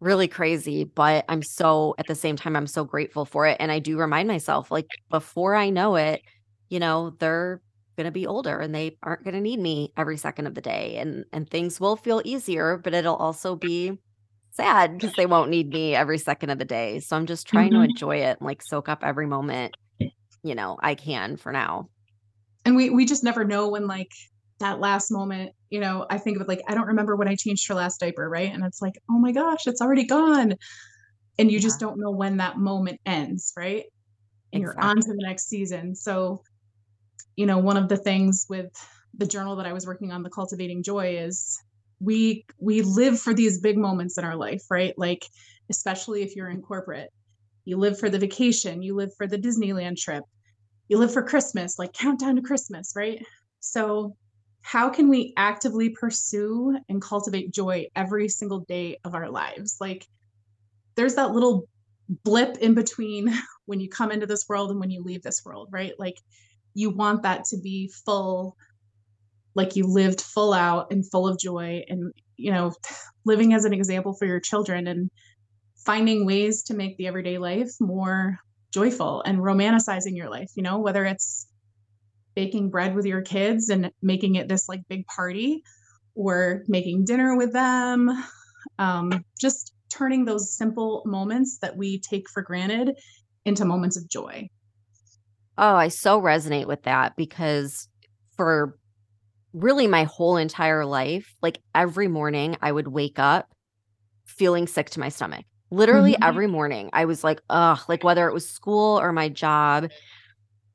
really 0.01 0.29
crazy, 0.29 0.85
but 0.85 1.25
I'm 1.29 1.43
so 1.43 1.95
at 1.99 2.07
the 2.07 2.15
same 2.15 2.37
time 2.37 2.57
I'm 2.57 2.67
so 2.67 2.85
grateful 2.85 3.25
for 3.25 3.47
it 3.47 3.57
and 3.61 3.73
I 3.73 3.79
do 3.79 3.99
remind 3.99 4.29
myself 4.29 4.71
like 4.71 4.87
before 5.11 5.55
I 5.55 5.71
know 5.71 5.97
it, 5.97 6.23
you 6.71 6.79
know, 6.79 7.11
they're 7.19 7.61
going 7.97 8.07
to 8.07 8.13
be 8.13 8.27
older 8.27 8.59
and 8.61 8.75
they 8.75 8.97
aren't 9.03 9.25
going 9.25 9.35
to 9.35 9.41
need 9.41 9.59
me 9.59 9.93
every 9.97 10.17
second 10.17 10.47
of 10.47 10.55
the 10.55 10.61
day 10.61 10.97
and 10.99 11.25
and 11.33 11.51
things 11.51 11.81
will 11.81 11.97
feel 11.97 12.23
easier, 12.25 12.79
but 12.79 12.95
it'll 12.95 13.17
also 13.17 13.57
be 13.57 13.99
sad 14.53 14.99
because 14.99 15.15
they 15.15 15.27
won't 15.27 15.51
need 15.51 15.71
me 15.71 15.95
every 15.95 16.19
second 16.19 16.51
of 16.51 16.59
the 16.59 16.65
day. 16.65 17.01
So 17.01 17.17
I'm 17.17 17.27
just 17.27 17.47
trying 17.47 17.71
mm-hmm. 17.71 17.83
to 17.83 17.89
enjoy 17.91 18.17
it 18.19 18.39
and 18.39 18.47
like 18.47 18.63
soak 18.63 18.89
up 18.89 19.03
every 19.03 19.27
moment, 19.27 19.77
you 20.43 20.55
know, 20.55 20.79
I 20.81 20.95
can 20.95 21.37
for 21.37 21.53
now. 21.53 21.89
And 22.65 22.77
we 22.77 22.91
we 22.91 23.05
just 23.05 23.25
never 23.25 23.45
know 23.45 23.69
when 23.69 23.87
like 23.87 24.13
that 24.61 24.81
last 24.81 25.11
moment, 25.11 25.53
you 25.71 25.81
know, 25.81 26.07
I 26.11 26.19
think 26.19 26.37
of 26.37 26.43
it 26.43 26.49
like 26.49 26.63
I 26.69 26.75
don't 26.75 26.89
remember 26.89 27.17
when 27.17 27.29
I 27.29 27.35
changed 27.35 27.69
her 27.69 27.75
last 27.75 28.01
diaper, 28.01 28.29
right? 28.29 28.53
And 28.53 28.65
it's 28.65 28.83
like, 28.83 28.95
oh 29.11 29.19
my 29.19 29.33
gosh, 29.33 29.67
it's 29.67 29.81
already 29.81 30.05
gone. 30.05 30.55
And 31.39 31.51
you 31.51 31.59
yeah. 31.59 31.63
just 31.63 31.81
don't 31.81 31.99
know 31.99 32.11
when 32.11 32.39
that 32.39 32.59
moment 32.59 33.01
ends, 33.07 33.53
right? 33.57 33.85
And 34.53 34.63
exactly. 34.63 34.63
you're 34.63 34.81
on 34.81 34.97
to 34.97 35.09
the 35.09 35.25
next 35.27 35.49
season. 35.49 35.95
So, 35.95 36.43
you 37.37 37.47
know, 37.47 37.59
one 37.59 37.77
of 37.77 37.89
the 37.89 37.97
things 37.97 38.47
with 38.49 38.73
the 39.17 39.27
journal 39.27 39.57
that 39.57 39.67
I 39.67 39.73
was 39.73 39.87
working 39.87 40.11
on, 40.11 40.23
the 40.23 40.31
cultivating 40.31 40.83
joy, 40.83 41.19
is 41.19 41.61
we 42.01 42.45
we 42.59 42.83
live 42.83 43.21
for 43.21 43.35
these 43.35 43.61
big 43.61 43.77
moments 43.77 44.19
in 44.19 44.25
our 44.25 44.37
life 44.37 44.63
right? 44.71 44.95
Like 44.97 45.27
especially 45.71 46.23
if 46.23 46.35
you're 46.37 46.51
in 46.51 46.63
corporate. 46.63 47.11
You 47.65 47.77
live 47.77 47.99
for 47.99 48.09
the 48.09 48.19
vacation 48.19 48.83
you 48.83 48.95
live 48.95 49.11
for 49.17 49.27
the 49.27 49.37
disneyland 49.37 49.99
trip 49.99 50.25
you 50.89 50.97
live 50.97 51.13
for 51.13 51.23
christmas 51.23 51.79
like 51.79 51.93
countdown 51.93 52.37
to 52.37 52.43
christmas 52.43 52.95
right? 52.97 53.23
So 53.61 54.17
how 54.63 54.91
can 54.91 55.09
we 55.09 55.33
actively 55.37 55.91
pursue 55.91 56.79
and 56.89 57.01
cultivate 57.01 57.53
joy 57.53 57.87
every 57.97 58.29
single 58.29 58.61
day 58.61 58.99
of 59.05 59.15
our 59.15 59.31
lives? 59.31 59.77
Like 59.81 60.07
there's 60.95 61.15
that 61.15 61.33
little 61.33 61.69
blip 62.25 62.59
in 62.59 62.75
between 62.75 63.33
when 63.67 63.81
you 63.81 63.89
come 63.89 64.11
into 64.11 64.27
this 64.27 64.47
world 64.49 64.71
and 64.71 64.81
when 64.81 64.91
you 64.91 65.03
leave 65.03 65.23
this 65.23 65.43
world 65.45 65.69
right? 65.71 65.93
Like 65.99 66.17
you 66.75 66.91
want 66.91 67.23
that 67.23 67.45
to 67.47 67.59
be 67.59 67.91
full 68.05 68.57
like 69.59 69.77
you 69.77 69.85
lived 69.87 70.21
full 70.21 70.55
out 70.55 70.87
and 70.91 71.05
full 71.11 71.27
of 71.27 71.39
joy 71.39 71.85
and 71.89 72.13
you 72.37 72.51
know 72.51 72.73
living 73.27 73.53
as 73.53 73.65
an 73.65 73.75
example 73.75 74.15
for 74.15 74.25
your 74.25 74.41
children 74.41 74.87
and 74.87 75.11
finding 75.85 76.25
ways 76.25 76.63
to 76.63 76.75
make 76.75 76.97
the 76.97 77.09
everyday 77.09 77.37
life 77.37 77.71
more 77.81 78.39
joyful 78.73 79.21
and 79.23 79.39
romanticizing 79.39 80.17
your 80.17 80.31
life 80.31 80.49
you 80.55 80.63
know 80.63 80.79
whether 80.79 81.05
it's 81.05 81.49
baking 82.35 82.71
bread 82.71 82.95
with 82.95 83.05
your 83.05 83.21
kids 83.21 83.69
and 83.69 83.91
making 84.01 84.37
it 84.37 84.49
this 84.49 84.69
like 84.69 84.81
big 84.89 85.05
party 85.07 85.61
or 86.15 86.63
making 86.69 87.05
dinner 87.05 87.37
with 87.37 87.53
them 87.53 88.09
um, 88.79 89.25
just 89.41 89.73
turning 89.91 90.25
those 90.25 90.57
simple 90.57 91.03
moments 91.05 91.59
that 91.63 91.77
we 91.77 92.01
take 92.01 92.29
for 92.31 92.43
granted 92.43 92.93
into 93.45 93.65
moments 93.65 93.97
of 93.97 94.09
joy. 94.09 94.49
Oh 95.57 95.75
i 95.75 95.89
so 95.89 96.21
resonate 96.21 96.67
with 96.67 96.85
that 96.85 97.17
because 97.17 97.89
for 98.37 98.79
really 99.53 99.87
my 99.87 100.05
whole 100.05 100.37
entire 100.37 100.85
life, 100.85 101.35
like 101.43 101.61
every 101.75 102.09
morning 102.09 102.57
I 102.61 102.73
would 102.73 102.89
wake 102.89 103.19
up 103.19 103.49
feeling 104.27 104.67
sick 104.67 104.91
to 104.91 105.01
my 105.01 105.09
stomach. 105.09 105.45
Literally 105.71 106.13
mm-hmm. 106.13 106.23
every 106.23 106.47
morning 106.47 106.91
I 106.93 107.05
was 107.05 107.25
like, 107.25 107.41
ugh, 107.51 107.81
like 107.89 108.05
whether 108.05 108.29
it 108.29 108.35
was 108.35 108.49
school 108.49 108.99
or 109.01 109.13
my 109.13 109.29
job. 109.29 109.91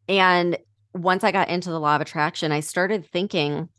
And 0.08 0.58
once 0.94 1.24
I 1.24 1.32
got 1.32 1.50
into 1.50 1.70
the 1.70 1.80
law 1.80 1.96
of 1.96 2.02
attraction, 2.02 2.52
I 2.52 2.60
started 2.60 3.08
thinking, 3.12 3.70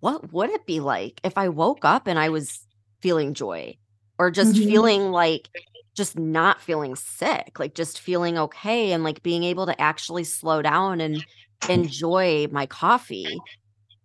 what 0.00 0.32
would 0.32 0.50
it 0.50 0.66
be 0.66 0.80
like 0.80 1.20
if 1.24 1.38
I 1.38 1.48
woke 1.48 1.84
up 1.84 2.06
and 2.06 2.18
I 2.18 2.28
was 2.28 2.60
feeling 3.00 3.34
joy 3.34 3.76
or 4.18 4.30
just 4.30 4.54
mm-hmm. 4.54 4.68
feeling 4.68 5.10
like 5.10 5.48
just 5.96 6.18
not 6.18 6.60
feeling 6.60 6.94
sick, 6.94 7.58
like 7.58 7.74
just 7.74 8.00
feeling 8.00 8.38
okay 8.38 8.92
and 8.92 9.02
like 9.02 9.22
being 9.22 9.44
able 9.44 9.66
to 9.66 9.80
actually 9.80 10.24
slow 10.24 10.62
down 10.62 11.00
and 11.00 11.24
enjoy 11.68 12.46
my 12.50 12.66
coffee 12.66 13.40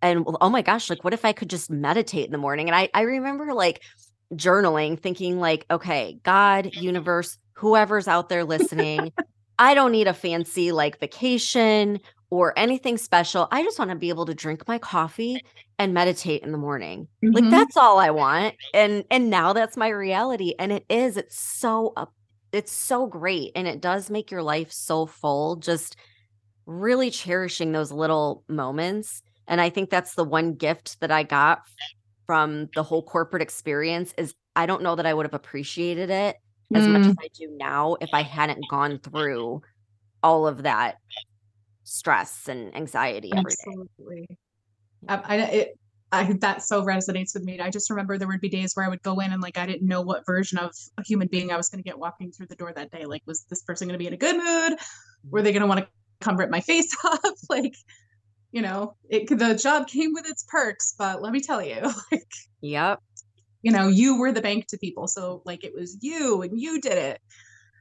and 0.02 0.26
oh 0.40 0.50
my 0.50 0.62
gosh, 0.62 0.90
like 0.90 1.04
what 1.04 1.14
if 1.14 1.24
I 1.24 1.32
could 1.32 1.48
just 1.48 1.70
meditate 1.70 2.26
in 2.26 2.32
the 2.32 2.38
morning? 2.38 2.68
And 2.68 2.76
I 2.76 2.88
I 2.94 3.02
remember 3.02 3.54
like 3.54 3.82
journaling, 4.34 4.98
thinking 4.98 5.38
like, 5.38 5.66
okay, 5.70 6.18
God, 6.22 6.74
universe, 6.74 7.38
whoever's 7.54 8.08
out 8.08 8.28
there 8.28 8.44
listening, 8.44 9.12
I 9.58 9.74
don't 9.74 9.92
need 9.92 10.08
a 10.08 10.14
fancy 10.14 10.72
like 10.72 10.98
vacation 10.98 12.00
or 12.30 12.58
anything 12.58 12.96
special. 12.96 13.46
I 13.52 13.62
just 13.62 13.78
want 13.78 13.90
to 13.90 13.96
be 13.96 14.08
able 14.08 14.26
to 14.26 14.34
drink 14.34 14.66
my 14.66 14.78
coffee 14.78 15.40
and 15.78 15.92
meditate 15.92 16.42
in 16.42 16.52
the 16.52 16.58
morning. 16.58 17.06
Mm-hmm. 17.22 17.34
Like 17.34 17.50
that's 17.50 17.76
all 17.76 17.98
I 17.98 18.10
want. 18.10 18.54
And 18.74 19.04
and 19.10 19.30
now 19.30 19.52
that's 19.52 19.76
my 19.76 19.88
reality 19.88 20.54
and 20.58 20.72
it 20.72 20.84
is 20.88 21.16
it's 21.16 21.38
so 21.38 21.94
it's 22.52 22.72
so 22.72 23.06
great 23.06 23.52
and 23.54 23.66
it 23.66 23.80
does 23.80 24.10
make 24.10 24.30
your 24.30 24.42
life 24.42 24.70
so 24.72 25.06
full 25.06 25.56
just 25.56 25.96
really 26.66 27.10
cherishing 27.10 27.72
those 27.72 27.90
little 27.90 28.44
moments 28.48 29.22
and 29.48 29.60
I 29.60 29.70
think 29.70 29.90
that's 29.90 30.14
the 30.14 30.24
one 30.24 30.54
gift 30.54 31.00
that 31.00 31.10
I 31.10 31.22
got 31.22 31.62
from 32.26 32.68
the 32.74 32.82
whole 32.82 33.02
corporate 33.02 33.42
experience 33.42 34.14
is 34.16 34.34
I 34.54 34.66
don't 34.66 34.82
know 34.82 34.96
that 34.96 35.06
I 35.06 35.14
would 35.14 35.26
have 35.26 35.34
appreciated 35.34 36.10
it 36.10 36.36
as 36.74 36.86
mm. 36.86 36.92
much 36.92 37.06
as 37.06 37.16
I 37.20 37.28
do 37.34 37.48
now 37.58 37.96
if 38.00 38.10
I 38.12 38.22
hadn't 38.22 38.64
gone 38.70 38.98
through 38.98 39.62
all 40.22 40.46
of 40.46 40.62
that 40.62 40.96
stress 41.84 42.48
and 42.48 42.74
anxiety 42.76 43.30
every 43.34 43.52
Absolutely. 43.52 44.26
day. 44.28 44.36
Um, 45.08 45.22
I, 45.24 45.36
it, 45.38 45.78
I, 46.12 46.32
that 46.40 46.62
so 46.62 46.82
resonates 46.84 47.34
with 47.34 47.42
me. 47.42 47.58
I 47.58 47.70
just 47.70 47.90
remember 47.90 48.18
there 48.18 48.28
would 48.28 48.40
be 48.40 48.48
days 48.48 48.72
where 48.74 48.84
I 48.84 48.88
would 48.88 49.02
go 49.02 49.18
in 49.20 49.32
and 49.32 49.42
like 49.42 49.58
I 49.58 49.66
didn't 49.66 49.88
know 49.88 50.02
what 50.02 50.24
version 50.26 50.58
of 50.58 50.70
a 50.98 51.02
human 51.02 51.26
being 51.28 51.50
I 51.50 51.56
was 51.56 51.68
going 51.68 51.82
to 51.82 51.88
get 51.88 51.98
walking 51.98 52.30
through 52.30 52.46
the 52.46 52.56
door 52.56 52.72
that 52.74 52.90
day. 52.90 53.06
Like, 53.06 53.22
was 53.26 53.44
this 53.48 53.62
person 53.62 53.88
going 53.88 53.94
to 53.94 53.98
be 53.98 54.06
in 54.06 54.12
a 54.12 54.18
good 54.18 54.36
mood? 54.36 54.78
Were 55.30 55.42
they 55.42 55.52
going 55.52 55.62
to 55.62 55.66
want 55.66 55.80
to 55.80 55.88
come 56.20 56.36
rip 56.36 56.50
my 56.50 56.60
face 56.70 56.94
off? 57.04 57.20
like, 57.48 57.74
you 58.52 58.62
know, 58.62 58.94
it 59.08 59.26
the 59.28 59.54
job 59.54 59.88
came 59.88 60.12
with 60.12 60.28
its 60.28 60.44
perks, 60.48 60.94
but 60.96 61.22
let 61.22 61.32
me 61.32 61.40
tell 61.40 61.62
you, 61.62 61.80
like, 62.12 62.32
yep, 62.60 63.00
you 63.62 63.72
know, 63.72 63.88
you 63.88 64.18
were 64.18 64.30
the 64.30 64.42
bank 64.42 64.66
to 64.68 64.78
people, 64.78 65.08
so 65.08 65.42
like 65.44 65.64
it 65.64 65.74
was 65.74 65.96
you 66.00 66.42
and 66.42 66.60
you 66.60 66.80
did 66.80 66.98
it. 66.98 67.20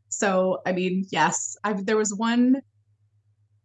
So 0.09 0.59
I 0.65 0.71
mean, 0.71 1.05
yes, 1.11 1.55
I 1.63 1.73
there 1.73 1.97
was 1.97 2.13
one 2.13 2.61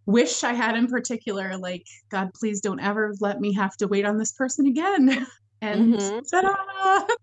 wish 0.06 0.44
I 0.44 0.52
had 0.52 0.76
in 0.76 0.88
particular, 0.88 1.56
like 1.56 1.86
God, 2.10 2.30
please 2.34 2.60
don't 2.60 2.80
ever 2.80 3.14
let 3.20 3.40
me 3.40 3.52
have 3.54 3.76
to 3.78 3.88
wait 3.88 4.04
on 4.04 4.18
this 4.18 4.32
person 4.32 4.66
again. 4.66 5.26
and 5.60 5.94
mm-hmm. 5.94 6.18
ta-da! 6.30 7.14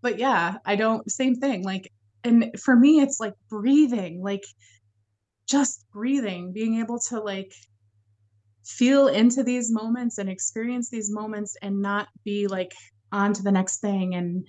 but 0.00 0.18
yeah, 0.18 0.58
I 0.64 0.76
don't. 0.76 1.10
Same 1.10 1.34
thing, 1.34 1.64
like, 1.64 1.90
and 2.22 2.50
for 2.62 2.76
me, 2.76 3.00
it's 3.00 3.18
like 3.18 3.34
breathing, 3.48 4.22
like 4.22 4.44
just 5.48 5.84
breathing, 5.92 6.52
being 6.52 6.80
able 6.80 6.98
to 6.98 7.20
like 7.20 7.52
feel 8.64 9.08
into 9.08 9.42
these 9.42 9.70
moments 9.70 10.18
and 10.18 10.28
experience 10.28 10.90
these 10.90 11.10
moments 11.10 11.56
and 11.62 11.80
not 11.80 12.08
be 12.24 12.46
like 12.46 12.72
on 13.12 13.32
to 13.32 13.42
the 13.42 13.52
next 13.52 13.80
thing 13.80 14.14
and 14.14 14.46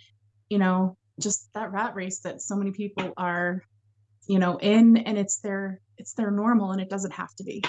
you 0.49 0.57
know 0.57 0.97
just 1.19 1.49
that 1.53 1.71
rat 1.71 1.95
race 1.95 2.19
that 2.19 2.41
so 2.41 2.55
many 2.55 2.71
people 2.71 3.13
are 3.17 3.61
you 4.27 4.39
know 4.39 4.57
in 4.57 4.97
and 4.97 5.17
it's 5.17 5.39
their 5.39 5.81
it's 5.97 6.13
their 6.13 6.31
normal 6.31 6.71
and 6.71 6.81
it 6.81 6.89
doesn't 6.89 7.13
have 7.13 7.33
to 7.35 7.43
be. 7.43 7.63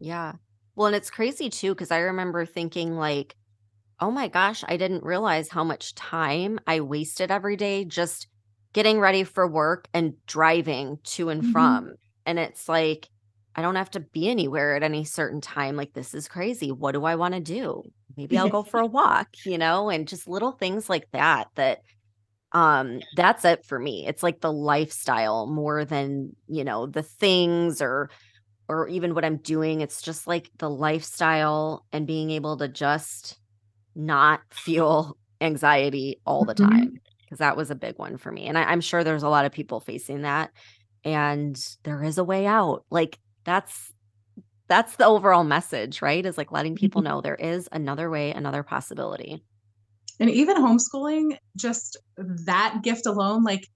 Yeah. 0.00 0.32
Well 0.74 0.86
and 0.86 0.96
it's 0.96 1.10
crazy 1.10 1.50
too 1.50 1.74
because 1.74 1.90
i 1.90 1.98
remember 1.98 2.46
thinking 2.46 2.96
like 2.96 3.36
oh 4.00 4.10
my 4.10 4.26
gosh 4.26 4.64
i 4.66 4.76
didn't 4.76 5.04
realize 5.04 5.50
how 5.50 5.62
much 5.62 5.94
time 5.94 6.58
i 6.66 6.80
wasted 6.80 7.30
every 7.30 7.56
day 7.56 7.84
just 7.84 8.26
getting 8.72 8.98
ready 8.98 9.24
for 9.24 9.46
work 9.46 9.88
and 9.92 10.14
driving 10.26 10.98
to 11.04 11.28
and 11.28 11.42
mm-hmm. 11.42 11.52
from. 11.52 11.94
And 12.24 12.38
it's 12.38 12.68
like 12.68 13.08
I 13.54 13.62
don't 13.62 13.76
have 13.76 13.90
to 13.92 14.00
be 14.00 14.28
anywhere 14.28 14.74
at 14.74 14.82
any 14.82 15.04
certain 15.04 15.40
time. 15.40 15.76
Like, 15.76 15.92
this 15.92 16.14
is 16.14 16.28
crazy. 16.28 16.72
What 16.72 16.92
do 16.92 17.04
I 17.04 17.16
want 17.16 17.34
to 17.34 17.40
do? 17.40 17.82
Maybe 18.16 18.38
I'll 18.38 18.48
go 18.50 18.62
for 18.62 18.80
a 18.80 18.86
walk, 18.86 19.28
you 19.44 19.58
know, 19.58 19.90
and 19.90 20.08
just 20.08 20.26
little 20.26 20.52
things 20.52 20.88
like 20.88 21.06
that. 21.12 21.48
That, 21.56 21.82
um, 22.52 23.00
that's 23.16 23.44
it 23.44 23.64
for 23.64 23.78
me. 23.78 24.06
It's 24.06 24.22
like 24.22 24.40
the 24.40 24.52
lifestyle 24.52 25.46
more 25.46 25.84
than, 25.84 26.34
you 26.48 26.64
know, 26.64 26.86
the 26.86 27.02
things 27.02 27.82
or, 27.82 28.10
or 28.68 28.88
even 28.88 29.14
what 29.14 29.24
I'm 29.24 29.36
doing. 29.38 29.80
It's 29.82 30.00
just 30.00 30.26
like 30.26 30.50
the 30.58 30.70
lifestyle 30.70 31.84
and 31.92 32.06
being 32.06 32.30
able 32.30 32.56
to 32.58 32.68
just 32.68 33.38
not 33.94 34.40
feel 34.50 35.18
anxiety 35.42 36.20
all 36.24 36.44
the 36.44 36.54
mm-hmm. 36.54 36.70
time. 36.70 37.00
Cause 37.28 37.38
that 37.38 37.56
was 37.56 37.70
a 37.70 37.74
big 37.74 37.98
one 37.98 38.18
for 38.18 38.30
me. 38.30 38.46
And 38.46 38.58
I, 38.58 38.64
I'm 38.64 38.82
sure 38.82 39.02
there's 39.02 39.22
a 39.22 39.28
lot 39.28 39.46
of 39.46 39.52
people 39.52 39.80
facing 39.80 40.22
that. 40.22 40.50
And 41.02 41.58
there 41.82 42.02
is 42.02 42.18
a 42.18 42.24
way 42.24 42.46
out. 42.46 42.84
Like, 42.90 43.18
that's 43.44 43.92
that's 44.68 44.96
the 44.96 45.06
overall 45.06 45.44
message, 45.44 46.02
right? 46.02 46.24
Is 46.24 46.38
like 46.38 46.52
letting 46.52 46.74
people 46.76 47.02
Mhm. 47.02 47.04
know 47.04 47.20
there 47.20 47.34
is 47.36 47.68
another 47.72 48.10
way, 48.10 48.32
another 48.32 48.62
possibility. 48.62 49.44
And 50.20 50.30
even 50.30 50.56
homeschooling, 50.56 51.36
just 51.56 51.96
that 52.16 52.80
gift 52.82 53.06
alone, 53.06 53.44
like 53.44 53.66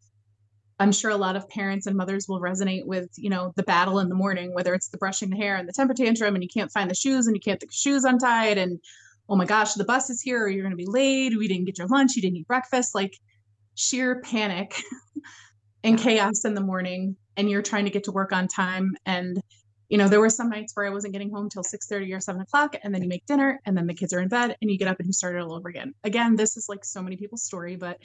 I'm 0.78 0.92
sure 0.92 1.10
a 1.10 1.16
lot 1.16 1.36
of 1.36 1.48
parents 1.48 1.86
and 1.86 1.96
mothers 1.96 2.26
will 2.28 2.40
resonate 2.40 2.86
with, 2.86 3.08
you 3.16 3.30
know, 3.30 3.52
the 3.56 3.62
battle 3.62 3.98
in 4.00 4.08
the 4.10 4.14
morning, 4.14 4.54
whether 4.54 4.74
it's 4.74 4.88
the 4.90 4.98
brushing 4.98 5.30
the 5.30 5.36
hair 5.36 5.56
and 5.56 5.68
the 5.68 5.72
temper 5.72 5.94
tantrum 5.94 6.34
and 6.34 6.44
you 6.44 6.50
can't 6.54 6.72
find 6.72 6.90
the 6.90 6.94
shoes 6.94 7.26
and 7.26 7.36
you 7.36 7.40
can't 7.40 7.60
get 7.60 7.68
the 7.68 7.74
shoes 7.74 8.04
untied 8.04 8.58
and 8.58 8.80
oh 9.28 9.36
my 9.36 9.46
gosh, 9.46 9.74
the 9.74 9.84
bus 9.84 10.10
is 10.10 10.20
here 10.22 10.42
or 10.44 10.48
you're 10.48 10.62
going 10.62 10.76
to 10.76 10.76
be 10.76 10.86
late, 10.86 11.36
we 11.36 11.48
didn't 11.48 11.66
get 11.66 11.78
your 11.78 11.88
lunch, 11.88 12.16
you 12.16 12.22
didn't 12.22 12.36
eat 12.38 12.46
breakfast, 12.48 12.94
like 12.94 13.12
sheer 13.74 14.20
panic 14.22 14.80
and 15.84 15.98
chaos 15.98 16.44
in 16.44 16.54
the 16.54 16.60
morning 16.60 17.16
and 17.36 17.50
you're 17.50 17.62
trying 17.62 17.84
to 17.84 17.90
get 17.90 18.04
to 18.04 18.12
work 18.12 18.32
on 18.32 18.48
time. 18.48 18.94
And 19.06 19.40
you 19.88 19.98
know 19.98 20.08
there 20.08 20.20
were 20.20 20.30
some 20.30 20.48
nights 20.50 20.72
where 20.74 20.86
i 20.86 20.90
wasn't 20.90 21.12
getting 21.12 21.30
home 21.30 21.48
till 21.48 21.62
6.30 21.62 22.16
or 22.16 22.20
7 22.20 22.40
o'clock 22.40 22.74
and 22.82 22.92
then 22.92 23.02
you 23.02 23.08
make 23.08 23.24
dinner 23.26 23.60
and 23.64 23.76
then 23.76 23.86
the 23.86 23.94
kids 23.94 24.12
are 24.12 24.20
in 24.20 24.28
bed 24.28 24.56
and 24.60 24.68
you 24.68 24.78
get 24.78 24.88
up 24.88 24.98
and 24.98 25.06
you 25.06 25.12
start 25.12 25.36
it 25.36 25.40
all 25.40 25.54
over 25.54 25.68
again. 25.68 25.94
Again 26.02 26.34
this 26.34 26.56
is 26.56 26.66
like 26.68 26.84
so 26.84 27.02
many 27.02 27.16
people's 27.16 27.44
story 27.44 27.76
but 27.76 27.98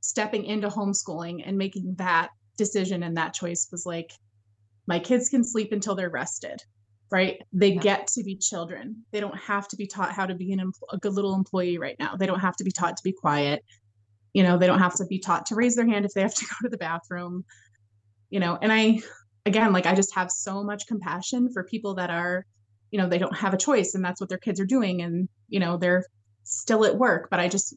stepping 0.00 0.44
into 0.44 0.68
homeschooling 0.68 1.42
and 1.46 1.56
making 1.56 1.94
that 1.96 2.28
decision 2.58 3.02
and 3.02 3.16
that 3.16 3.32
choice 3.32 3.68
was 3.72 3.86
like 3.86 4.12
my 4.86 4.98
kids 4.98 5.30
can 5.30 5.42
sleep 5.42 5.72
until 5.72 5.94
they're 5.94 6.10
rested 6.10 6.60
right? 7.10 7.40
They 7.52 7.74
Yeah. 7.74 7.80
get 7.80 8.06
to 8.08 8.24
be 8.24 8.34
children. 8.36 9.04
They 9.12 9.20
don't 9.20 9.36
have 9.38 9.68
to 9.68 9.76
be 9.76 9.86
taught 9.86 10.12
how 10.12 10.26
to 10.26 10.34
be 10.34 10.52
an 10.52 10.58
empl- 10.58 10.88
a 10.90 10.98
good 10.98 11.12
little 11.12 11.34
employee 11.34 11.78
right 11.78 11.96
now. 11.98 12.16
They 12.16 12.26
don't 12.26 12.40
have 12.40 12.56
to 12.56 12.64
be 12.64 12.72
taught 12.72 12.96
to 12.96 13.02
be 13.04 13.12
quiet. 13.12 13.64
You 14.32 14.42
know 14.42 14.58
they 14.58 14.66
don't 14.66 14.80
have 14.80 14.96
to 14.96 15.06
be 15.06 15.20
taught 15.20 15.46
to 15.46 15.54
raise 15.54 15.76
their 15.76 15.86
hand 15.86 16.04
if 16.04 16.12
they 16.12 16.22
have 16.22 16.34
to 16.34 16.44
go 16.50 16.56
to 16.64 16.68
the 16.68 16.76
bathroom 16.76 17.44
you 18.30 18.40
know 18.40 18.58
and 18.60 18.72
i 18.72 18.98
again 19.46 19.72
like 19.72 19.86
i 19.86 19.94
just 19.94 20.14
have 20.14 20.30
so 20.30 20.62
much 20.62 20.86
compassion 20.86 21.48
for 21.52 21.64
people 21.64 21.94
that 21.94 22.10
are 22.10 22.44
you 22.90 22.98
know 22.98 23.08
they 23.08 23.18
don't 23.18 23.36
have 23.36 23.54
a 23.54 23.58
choice 23.58 23.94
and 23.94 24.04
that's 24.04 24.20
what 24.20 24.28
their 24.28 24.38
kids 24.38 24.60
are 24.60 24.66
doing 24.66 25.02
and 25.02 25.28
you 25.48 25.60
know 25.60 25.76
they're 25.76 26.04
still 26.44 26.84
at 26.84 26.96
work 26.96 27.28
but 27.30 27.40
i 27.40 27.48
just 27.48 27.76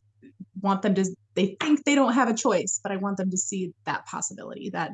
want 0.62 0.81
them 0.81 0.95
to 0.95 1.05
they 1.36 1.55
think 1.60 1.83
they 1.83 1.95
don't 1.95 2.13
have 2.13 2.29
a 2.29 2.33
choice 2.33 2.79
but 2.83 2.91
i 2.91 2.97
want 2.97 3.17
them 3.17 3.29
to 3.29 3.38
see 3.38 3.71
that 3.86 4.05
possibility 4.05 4.69
that 4.71 4.91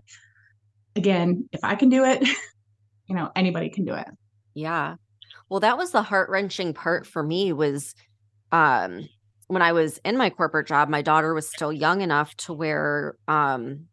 again 0.95 1.47
if 1.51 1.63
i 1.63 1.75
can 1.75 1.89
do 1.89 2.03
it 2.03 2.21
you 3.07 3.15
know 3.15 3.29
anybody 3.35 3.69
can 3.69 3.85
do 3.85 3.93
it 3.93 4.07
Yeah. 4.53 4.95
Well, 5.49 5.59
that 5.59 5.77
was 5.77 5.91
the 5.91 6.03
heart-wrenching 6.03 6.73
part 6.73 7.05
for 7.05 7.23
me 7.23 7.53
was 7.53 7.93
um 8.51 9.07
when 9.47 9.61
I 9.61 9.73
was 9.73 9.99
in 10.05 10.17
my 10.17 10.29
corporate 10.29 10.67
job, 10.67 10.89
my 10.89 11.01
daughter 11.01 11.33
was 11.33 11.49
still 11.49 11.71
young 11.71 12.01
enough 12.01 12.35
to 12.37 12.53
where 12.53 13.15
um 13.27 13.87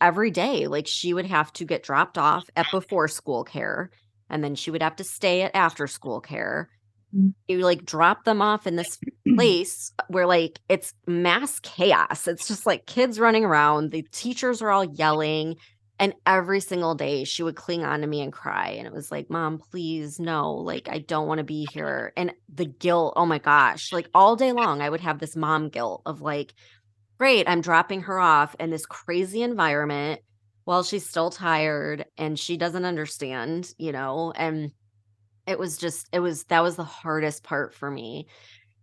Every 0.00 0.30
day 0.30 0.66
like 0.66 0.86
she 0.86 1.12
would 1.12 1.26
have 1.26 1.52
to 1.54 1.64
get 1.64 1.82
dropped 1.82 2.18
off 2.18 2.48
at 2.56 2.66
before 2.70 3.08
school 3.08 3.44
care 3.44 3.90
and 4.30 4.42
then 4.42 4.54
she 4.54 4.70
would 4.70 4.82
have 4.82 4.96
to 4.96 5.04
stay 5.04 5.42
at 5.42 5.54
after 5.54 5.86
school 5.86 6.20
care. 6.20 6.68
Mm. 7.14 7.34
You 7.46 7.58
like 7.58 7.84
drop 7.84 8.24
them 8.24 8.42
off 8.42 8.66
in 8.66 8.76
this 8.76 8.98
place 9.36 9.92
where 10.08 10.26
like 10.26 10.60
it's 10.68 10.94
mass 11.06 11.60
chaos. 11.60 12.26
It's 12.26 12.48
just 12.48 12.66
like 12.66 12.86
kids 12.86 13.20
running 13.20 13.44
around, 13.44 13.90
the 13.90 14.02
teachers 14.12 14.62
are 14.62 14.70
all 14.70 14.84
yelling. 14.84 15.56
And 16.00 16.12
every 16.26 16.58
single 16.58 16.96
day 16.96 17.22
she 17.22 17.44
would 17.44 17.54
cling 17.54 17.84
on 17.84 18.00
to 18.00 18.06
me 18.08 18.20
and 18.20 18.32
cry. 18.32 18.70
And 18.70 18.86
it 18.86 18.92
was 18.92 19.12
like, 19.12 19.30
Mom, 19.30 19.58
please, 19.58 20.18
no, 20.18 20.54
like 20.54 20.88
I 20.90 20.98
don't 20.98 21.28
want 21.28 21.38
to 21.38 21.44
be 21.44 21.68
here. 21.72 22.12
And 22.16 22.32
the 22.52 22.64
guilt, 22.64 23.12
oh 23.16 23.26
my 23.26 23.38
gosh, 23.38 23.92
like 23.92 24.08
all 24.12 24.34
day 24.34 24.50
long, 24.50 24.82
I 24.82 24.90
would 24.90 25.02
have 25.02 25.20
this 25.20 25.36
mom 25.36 25.68
guilt 25.68 26.02
of 26.04 26.20
like, 26.20 26.52
great, 27.18 27.48
I'm 27.48 27.60
dropping 27.60 28.02
her 28.02 28.18
off 28.18 28.54
in 28.58 28.70
this 28.70 28.86
crazy 28.86 29.42
environment 29.42 30.20
while 30.64 30.82
she's 30.82 31.06
still 31.06 31.30
tired 31.30 32.06
and 32.16 32.38
she 32.38 32.56
doesn't 32.56 32.84
understand, 32.84 33.72
you 33.78 33.92
know, 33.92 34.32
and 34.34 34.72
it 35.46 35.58
was 35.58 35.76
just 35.76 36.08
it 36.12 36.20
was 36.20 36.44
that 36.44 36.62
was 36.62 36.76
the 36.76 36.84
hardest 36.84 37.42
part 37.42 37.74
for 37.74 37.90
me. 37.90 38.26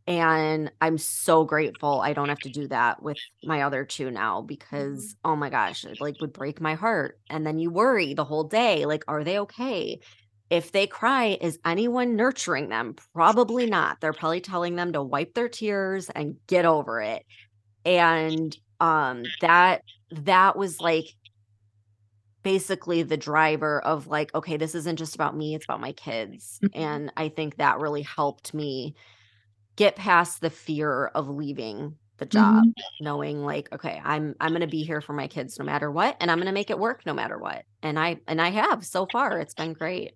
And 0.07 0.71
I'm 0.81 0.97
so 0.97 1.45
grateful 1.45 2.01
I 2.01 2.13
don't 2.13 2.29
have 2.29 2.39
to 2.39 2.49
do 2.49 2.67
that 2.67 3.01
with 3.01 3.17
my 3.43 3.61
other 3.61 3.85
two 3.85 4.11
now 4.11 4.39
mm-hmm. 4.39 4.47
because 4.47 5.15
oh 5.23 5.35
my 5.35 5.49
gosh, 5.49 5.85
it 5.85 6.01
like 6.01 6.15
would 6.21 6.33
break 6.33 6.61
my 6.61 6.75
heart. 6.75 7.19
And 7.29 7.45
then 7.45 7.59
you 7.59 7.71
worry 7.71 8.13
the 8.13 8.25
whole 8.25 8.43
day 8.43 8.85
like 8.85 9.03
are 9.07 9.23
they 9.23 9.39
okay? 9.39 9.99
If 10.49 10.73
they 10.73 10.85
cry, 10.85 11.37
is 11.39 11.59
anyone 11.65 12.17
nurturing 12.17 12.67
them? 12.67 12.95
Probably 13.13 13.67
not. 13.67 14.01
They're 14.01 14.11
probably 14.11 14.41
telling 14.41 14.75
them 14.75 14.91
to 14.91 15.01
wipe 15.01 15.33
their 15.33 15.47
tears 15.47 16.09
and 16.09 16.35
get 16.45 16.65
over 16.65 16.99
it. 16.99 17.25
And 17.85 18.55
um 18.79 19.33
that 19.39 19.83
that 20.11 20.57
was 20.57 20.81
like 20.81 21.15
basically 22.43 23.03
the 23.03 23.17
driver 23.17 23.81
of 23.83 24.07
like 24.07 24.33
okay, 24.33 24.57
this 24.57 24.73
isn't 24.75 24.97
just 24.97 25.15
about 25.15 25.35
me, 25.35 25.53
it's 25.55 25.65
about 25.65 25.79
my 25.81 25.91
kids. 25.93 26.61
Mhm. 26.61 26.71
And 26.73 27.11
I 27.17 27.29
think 27.29 27.57
that 27.57 27.79
really 27.79 28.01
helped 28.01 28.53
me 28.53 28.95
get 29.77 29.95
past 29.95 30.41
the 30.41 30.49
fear 30.51 31.07
of 31.07 31.29
leaving 31.29 31.97
the 32.19 32.25
job 32.27 32.63
Mhm. 32.63 32.91
knowing 32.99 33.43
like 33.43 33.71
okay 33.73 34.01
i'm 34.05 34.35
i'm 34.39 34.51
going 34.51 34.61
to 34.61 34.67
be 34.67 34.83
here 34.83 35.01
for 35.01 35.13
my 35.13 35.27
kids 35.27 35.59
no 35.59 35.65
matter 35.65 35.91
what 35.91 36.17
and 36.21 36.31
i'm 36.31 36.37
going 36.37 36.47
to 36.47 36.53
make 36.53 36.69
it 36.69 36.79
work 36.79 37.05
no 37.05 37.13
matter 37.13 37.37
what 37.39 37.65
and 37.83 37.99
i 37.99 38.21
and 38.27 38.41
i 38.41 38.49
have 38.49 38.85
so 38.85 39.05
far 39.07 39.39
it's 39.39 39.55
been 39.55 39.73
great 39.73 40.13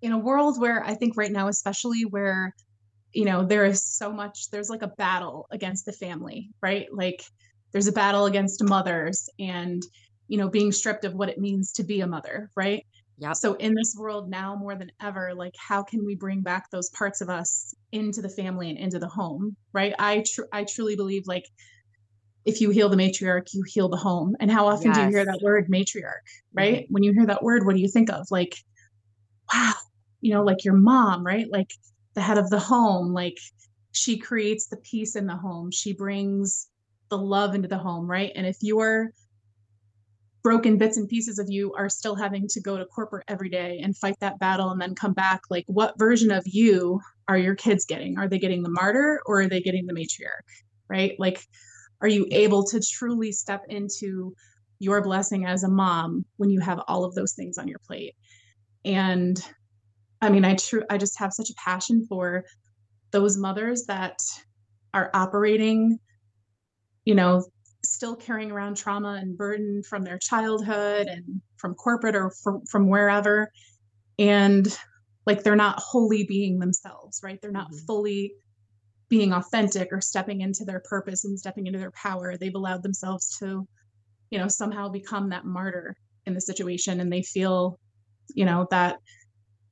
in 0.00 0.12
a 0.12 0.18
world 0.18 0.60
where 0.60 0.84
I 0.84 0.94
think 0.94 1.16
right 1.16 1.30
now, 1.30 1.48
especially 1.48 2.04
where, 2.04 2.54
you 3.12 3.24
know, 3.24 3.44
there 3.44 3.64
is 3.64 3.84
so 3.84 4.12
much, 4.12 4.50
there's 4.50 4.70
like 4.70 4.82
a 4.82 4.88
battle 4.88 5.46
against 5.50 5.84
the 5.84 5.92
family, 5.92 6.50
right? 6.62 6.86
Like 6.92 7.22
there's 7.72 7.86
a 7.86 7.92
battle 7.92 8.26
against 8.26 8.62
mothers 8.62 9.28
and, 9.38 9.82
you 10.28 10.38
know, 10.38 10.48
being 10.48 10.72
stripped 10.72 11.04
of 11.04 11.14
what 11.14 11.28
it 11.28 11.38
means 11.38 11.72
to 11.72 11.84
be 11.84 12.00
a 12.00 12.06
mother, 12.06 12.50
right? 12.56 12.84
yep 13.18 13.36
So 13.36 13.54
in 13.54 13.74
this 13.74 13.94
world 13.98 14.30
now 14.30 14.56
more 14.56 14.74
than 14.74 14.90
ever, 15.00 15.34
like 15.34 15.54
how 15.56 15.82
can 15.82 16.04
we 16.04 16.14
bring 16.14 16.40
back 16.40 16.70
those 16.70 16.90
parts 16.90 17.20
of 17.20 17.28
us 17.28 17.74
into 17.92 18.22
the 18.22 18.28
family 18.28 18.70
and 18.70 18.78
into 18.78 18.98
the 18.98 19.08
home, 19.08 19.56
right? 19.72 19.94
I 19.98 20.24
tr- 20.26 20.48
I 20.52 20.64
truly 20.64 20.96
believe 20.96 21.26
like 21.26 21.44
if 22.44 22.60
you 22.60 22.70
heal 22.70 22.88
the 22.88 22.96
matriarch, 22.96 23.52
you 23.52 23.62
heal 23.66 23.88
the 23.88 23.96
home. 23.96 24.36
And 24.40 24.50
how 24.50 24.66
often 24.66 24.90
do 24.90 25.00
you 25.00 25.08
hear 25.10 25.24
that 25.24 25.40
word 25.42 25.68
matriarch, 25.68 26.26
right? 26.52 26.84
Mm-hmm. 26.84 26.92
When 26.92 27.02
you 27.02 27.12
hear 27.12 27.26
that 27.26 27.42
word, 27.42 27.64
what 27.64 27.76
do 27.76 27.80
you 27.80 27.88
think 27.88 28.10
of? 28.10 28.26
Like, 28.30 28.56
wow, 29.52 29.74
you 30.20 30.34
know, 30.34 30.42
like 30.42 30.64
your 30.64 30.74
mom, 30.74 31.24
right? 31.24 31.46
Like 31.50 31.70
the 32.14 32.20
head 32.20 32.38
of 32.38 32.50
the 32.50 32.58
home, 32.58 33.12
like 33.12 33.38
she 33.92 34.18
creates 34.18 34.66
the 34.66 34.76
peace 34.78 35.16
in 35.16 35.26
the 35.26 35.36
home. 35.36 35.70
She 35.70 35.92
brings 35.92 36.68
the 37.10 37.18
love 37.18 37.54
into 37.54 37.68
the 37.68 37.78
home, 37.78 38.10
right? 38.10 38.32
And 38.34 38.46
if 38.46 38.56
you're 38.60 39.10
broken 40.42 40.76
bits 40.76 40.96
and 40.96 41.08
pieces 41.08 41.38
of 41.38 41.48
you 41.48 41.72
are 41.74 41.88
still 41.88 42.16
having 42.16 42.48
to 42.48 42.60
go 42.60 42.76
to 42.76 42.84
corporate 42.86 43.24
every 43.28 43.48
day 43.48 43.80
and 43.82 43.96
fight 43.96 44.16
that 44.20 44.38
battle 44.38 44.70
and 44.70 44.80
then 44.80 44.94
come 44.94 45.12
back, 45.12 45.42
like 45.50 45.64
what 45.66 45.98
version 45.98 46.30
of 46.30 46.42
you 46.46 47.00
are 47.28 47.38
your 47.38 47.54
kids 47.54 47.84
getting? 47.84 48.18
Are 48.18 48.28
they 48.28 48.38
getting 48.38 48.62
the 48.62 48.70
martyr 48.70 49.20
or 49.26 49.42
are 49.42 49.48
they 49.48 49.60
getting 49.60 49.86
the 49.86 49.94
matriarch, 49.94 50.64
right? 50.88 51.14
Like, 51.18 51.44
are 52.00 52.08
you 52.08 52.26
able 52.30 52.64
to 52.64 52.80
truly 52.80 53.30
step 53.30 53.62
into 53.68 54.34
your 54.80 55.00
blessing 55.02 55.46
as 55.46 55.62
a 55.62 55.70
mom 55.70 56.24
when 56.38 56.50
you 56.50 56.58
have 56.60 56.80
all 56.88 57.04
of 57.04 57.14
those 57.14 57.34
things 57.34 57.58
on 57.58 57.68
your 57.68 57.78
plate? 57.86 58.16
And 58.84 59.40
I 60.22 60.30
mean, 60.30 60.44
I 60.46 60.54
true 60.54 60.84
I 60.88 60.98
just 60.98 61.18
have 61.18 61.32
such 61.34 61.50
a 61.50 61.54
passion 61.62 62.06
for 62.08 62.44
those 63.12 63.38
mothers 63.38 63.84
that 63.88 64.18
are 64.94 65.10
operating, 65.14 65.98
you 67.04 67.14
know, 67.14 67.44
still 67.84 68.14
carrying 68.14 68.50
around 68.52 68.76
trauma 68.76 69.18
and 69.20 69.36
burden 69.36 69.82
from 69.88 70.02
their 70.02 70.18
childhood 70.18 71.08
and 71.08 71.40
from 71.56 71.74
corporate 71.74 72.14
or 72.14 72.32
from, 72.42 72.62
from 72.70 72.88
wherever. 72.88 73.50
And 74.18 74.66
like 75.26 75.44
they're 75.44 75.56
not 75.56 75.80
wholly 75.80 76.24
being 76.24 76.58
themselves, 76.58 77.20
right? 77.22 77.40
They're 77.42 77.52
not 77.52 77.70
Mhm. 77.72 77.86
fully 77.86 78.34
being 79.08 79.32
authentic 79.32 79.88
or 79.92 80.00
stepping 80.00 80.42
into 80.42 80.64
their 80.64 80.80
purpose 80.88 81.24
and 81.24 81.38
stepping 81.38 81.66
into 81.66 81.78
their 81.78 81.92
power. 81.92 82.36
They've 82.36 82.54
allowed 82.54 82.82
themselves 82.82 83.36
to, 83.38 83.66
you 84.30 84.38
know, 84.38 84.48
somehow 84.48 84.88
become 84.90 85.30
that 85.30 85.46
martyr 85.46 85.96
in 86.26 86.34
the 86.34 86.40
situation 86.42 87.00
and 87.00 87.12
they 87.12 87.22
feel, 87.22 87.78
you 88.34 88.44
know, 88.46 88.66
that 88.70 88.98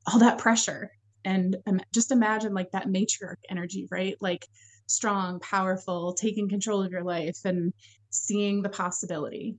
all 0.07 0.19
that 0.21 0.39
pressure. 0.39 0.91
And 1.25 1.57
um, 1.67 1.81
just 1.93 2.13
imagine 2.13 2.55
like 2.55 2.71
that 2.73 2.89
matriarch 2.89 3.37
energy, 3.51 3.87
right? 3.91 4.17
Like 4.21 4.47
strong, 4.87 5.39
powerful, 5.41 6.15
taking 6.15 6.49
control 6.49 6.83
of 6.83 6.91
your 6.91 7.05
life 7.05 7.39
and 7.45 7.73
seeing 8.11 8.63
the 8.63 8.69
possibility. 8.69 9.57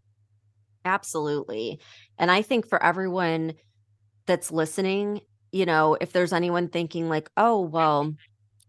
Absolutely. 0.84 1.80
And 2.18 2.32
I 2.32 2.42
think 2.42 2.68
for 2.68 2.82
everyone 2.84 3.54
that's 4.26 4.52
listening, 4.52 5.22
you 5.52 5.66
know, 5.66 5.98
if 6.02 6.12
there's 6.12 6.34
anyone 6.34 6.70
thinking 6.70 7.10
like, 7.10 7.30
oh, 7.38 7.62
well, 7.62 8.14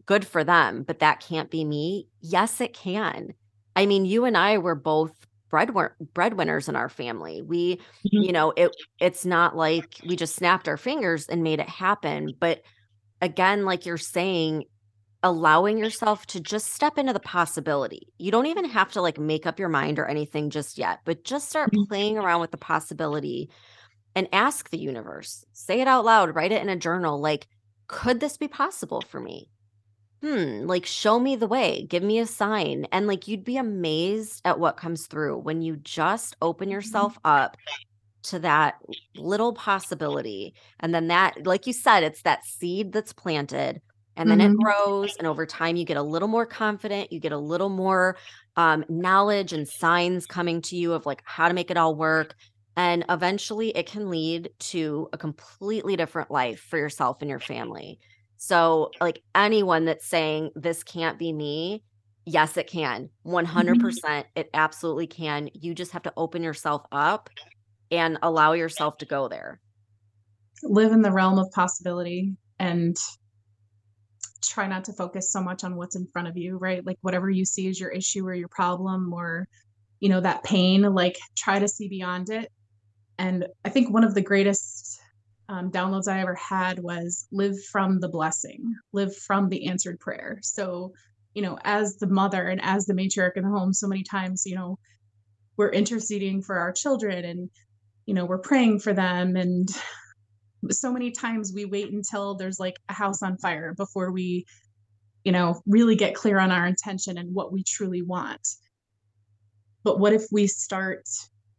good 0.07 0.27
for 0.27 0.45
them, 0.45 0.83
but 0.83 0.99
that 0.99 1.21
can't 1.21 1.51
be 1.51 1.65
me. 1.65 2.09
Yes, 2.21 2.61
it 2.61 2.75
can. 2.75 3.35
I 3.75 3.87
mean, 3.87 4.05
you 4.05 4.25
and 4.25 4.37
I 4.37 4.59
were 4.59 4.75
both 4.75 5.15
breadwin- 5.53 5.93
breadwinners 6.15 6.69
in 6.69 6.77
our 6.77 6.91
family. 6.91 7.43
We, 7.43 7.81
Mhm. 8.07 8.27
you 8.27 8.33
know, 8.33 8.53
it 8.57 8.73
it's 9.01 9.27
not 9.27 9.57
like 9.57 10.01
we 10.05 10.17
just 10.17 10.37
snapped 10.37 10.69
our 10.69 10.79
fingers 10.79 11.29
and 11.29 11.45
made 11.45 11.61
it 11.61 11.71
happen. 11.71 12.35
But 12.41 12.63
again, 13.23 13.65
like 13.67 13.87
you're 13.87 13.99
saying, 13.99 14.65
allowing 15.25 15.79
yourself 15.79 16.27
to 16.29 16.41
just 16.41 16.73
step 16.75 16.99
into 16.99 17.13
the 17.15 17.21
possibility. 17.21 18.09
You 18.19 18.33
don't 18.33 18.47
even 18.47 18.67
have 18.67 18.93
to 18.93 19.03
like 19.03 19.19
make 19.19 19.47
up 19.47 19.59
your 19.61 19.69
mind 19.71 19.99
or 20.01 20.07
anything 20.07 20.51
just 20.51 20.79
yet, 20.79 21.01
but 21.07 21.25
just 21.25 21.51
start 21.51 21.73
Mhm. 21.73 21.87
playing 21.89 22.19
around 22.19 22.41
with 22.43 22.53
the 22.53 22.59
possibility 22.59 23.51
and 24.17 24.29
ask 24.33 24.71
the 24.71 24.79
universe, 24.79 25.45
say 25.55 25.81
it 25.83 25.89
out 25.89 26.05
loud, 26.07 26.35
write 26.37 26.53
it 26.53 26.63
in 26.63 26.71
a 26.71 26.77
journal. 26.77 27.21
Like, 27.21 27.49
could 27.89 28.21
this 28.21 28.39
be 28.39 28.49
possible 28.49 29.03
for 29.03 29.21
me? 29.21 29.52
Hmm, 30.23 30.67
like, 30.67 30.87
show 30.87 31.19
me 31.19 31.35
the 31.35 31.49
way, 31.49 31.85
give 31.87 32.03
me 32.03 32.19
a 32.21 32.27
sign. 32.27 32.87
And 32.93 33.07
like, 33.09 33.27
you'd 33.27 33.43
be 33.45 33.57
amazed 33.57 34.41
at 34.45 34.61
what 34.61 34.77
comes 34.77 35.07
through 35.09 35.39
when 35.39 35.63
you 35.63 35.77
just 35.77 36.37
open 36.41 36.71
Mhm. 36.71 36.71
yourself 36.71 37.19
up 37.25 37.57
to 38.25 38.39
that 38.41 38.77
little 39.15 39.55
possibility. 39.55 40.55
And 40.81 40.95
then 40.95 41.09
that, 41.09 41.47
like 41.47 41.67
you 41.67 41.73
said, 41.75 42.05
it's 42.05 42.23
that 42.23 42.45
seed 42.47 42.93
that's 42.93 43.13
planted 43.13 43.83
and 44.17 44.31
then 44.31 44.41
it 44.41 44.53
Mhm. 44.53 44.65
grows. 44.65 45.17
And 45.17 45.27
over 45.27 45.47
time, 45.47 45.77
you 45.77 45.85
get 45.87 45.97
a 45.99 46.03
little 46.03 46.29
more 46.29 46.47
confident, 46.47 47.13
you 47.13 47.21
get 47.21 47.33
a 47.33 47.39
little 47.39 47.71
more 47.71 48.19
um, 48.57 48.85
knowledge 48.89 49.53
and 49.53 49.69
signs 49.69 50.27
coming 50.27 50.63
to 50.63 50.77
you 50.77 50.93
of 50.95 51.07
like 51.07 51.23
how 51.27 51.49
to 51.49 51.55
make 51.55 51.71
it 51.71 51.77
all 51.79 51.97
work. 51.97 52.35
And 52.77 53.05
eventually, 53.11 53.71
it 53.77 53.87
can 53.87 54.11
lead 54.11 54.51
to 54.61 55.09
a 55.13 55.19
completely 55.19 55.97
different 55.97 56.31
life 56.31 56.61
for 56.61 56.79
yourself 56.79 57.19
and 57.21 57.31
your 57.31 57.41
family. 57.41 57.99
So, 58.45 58.91
like 59.01 59.23
anyone 59.37 59.85
that's 59.85 60.05
saying 60.05 60.51
this 60.57 60.83
can't 60.83 61.17
be 61.17 61.33
me, 61.33 61.85
yes, 62.27 62.57
it 62.57 62.67
can. 62.67 63.05
Mhm. 63.05 63.11
100%. 63.23 64.27
It 64.35 64.51
absolutely 64.53 65.07
can. 65.07 65.49
You 65.55 65.77
just 65.77 65.93
have 65.93 66.03
to 66.03 66.13
open 66.17 66.43
yourself 66.43 66.83
up 66.91 67.31
and 67.93 68.19
allow 68.21 68.55
yourself 68.55 68.99
to 68.99 69.07
go 69.07 69.29
there. 69.29 69.61
Live 70.65 70.91
in 70.91 71.03
the 71.03 71.13
realm 71.13 71.39
of 71.39 71.53
possibility 71.53 72.37
and 72.59 72.97
try 74.43 74.67
not 74.67 74.87
to 74.87 74.93
focus 74.93 75.31
so 75.31 75.41
much 75.41 75.63
on 75.63 75.77
what's 75.77 75.95
in 75.95 76.09
front 76.13 76.27
of 76.27 76.37
you, 76.37 76.57
right? 76.57 76.85
Like 76.85 76.99
whatever 77.03 77.31
you 77.31 77.45
see 77.45 77.69
as 77.69 77.79
your 77.79 77.91
issue 77.91 78.27
or 78.27 78.35
your 78.35 78.49
problem 78.49 79.13
or 79.13 79.47
you 80.01 80.09
know 80.09 80.21
that 80.21 80.43
pain, 80.43 80.83
like 80.83 81.17
try 81.39 81.61
to 81.61 81.69
see 81.69 81.87
beyond 81.87 82.29
it. 82.29 82.51
And 83.19 83.47
I 83.65 83.69
think 83.69 83.95
one 83.95 84.03
of 84.03 84.15
the 84.15 84.21
greatest 84.21 84.92
um, 85.49 85.71
downloads 85.71 86.09
I 86.09 86.21
ever 86.21 86.35
had 86.35 86.79
was 86.79 87.27
live 87.33 87.57
from 87.71 88.01
the 88.01 88.09
blessing, 88.09 88.75
live 88.93 89.17
from 89.17 89.49
the 89.49 89.67
answered 89.67 90.01
prayer. 90.01 90.39
So, 90.43 90.93
you 91.35 91.43
know, 91.43 91.59
as 91.65 91.97
the 91.97 92.07
mother 92.07 92.49
and 92.49 92.61
as 92.63 92.87
the 92.87 92.95
matriarch 92.95 93.37
in 93.37 93.45
the 93.45 93.51
home, 93.51 93.73
so 93.73 93.89
many 93.89 94.03
times, 94.03 94.45
you 94.47 94.55
know, 94.55 94.79
we're 95.57 95.71
interceding 95.71 96.43
for 96.43 96.57
our 96.59 96.73
children 96.73 97.25
and, 97.25 97.51
you 98.07 98.15
know, 98.15 98.25
we're 98.25 98.39
praying 98.39 98.81
for 98.81 98.93
them. 98.93 99.37
And 99.37 99.69
so 100.71 100.93
many 100.93 101.11
times 101.11 101.53
we 101.55 101.65
wait 101.65 101.93
until 101.93 102.35
there's 102.35 102.61
like 102.61 102.77
a 102.89 102.95
house 102.95 103.23
on 103.23 103.37
fire 103.39 103.75
before 103.75 104.13
we, 104.13 104.47
you 105.25 105.33
know, 105.33 105.61
really 105.67 105.97
get 105.97 106.15
clear 106.15 106.39
on 106.39 106.51
our 106.51 106.67
intention 106.67 107.19
and 107.19 107.35
what 107.35 107.53
we 107.53 107.63
truly 107.63 108.03
want. 108.03 108.47
But 109.85 109.99
what 109.99 110.13
if 110.13 110.25
we 110.31 110.47
start 110.47 111.05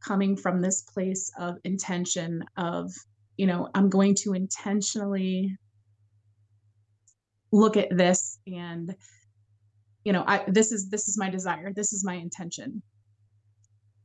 coming 0.02 0.36
from 0.36 0.62
this 0.62 0.82
place 0.82 1.32
of 1.38 1.58
intention 1.64 2.44
of 2.58 2.92
you 3.38 3.48
know 3.48 3.70
i'm 3.74 3.90
going 3.90 4.16
to 4.16 4.34
intentionally 4.34 5.56
look 7.54 7.78
at 7.78 7.96
this 7.96 8.40
and 8.48 8.96
you 10.04 10.12
know 10.12 10.24
i 10.28 10.44
this 10.48 10.72
is 10.72 10.90
this 10.90 11.08
is 11.08 11.18
my 11.18 11.30
desire. 11.30 11.72
This 11.74 11.94
is 11.94 12.04
my 12.04 12.16
intention. 12.16 12.82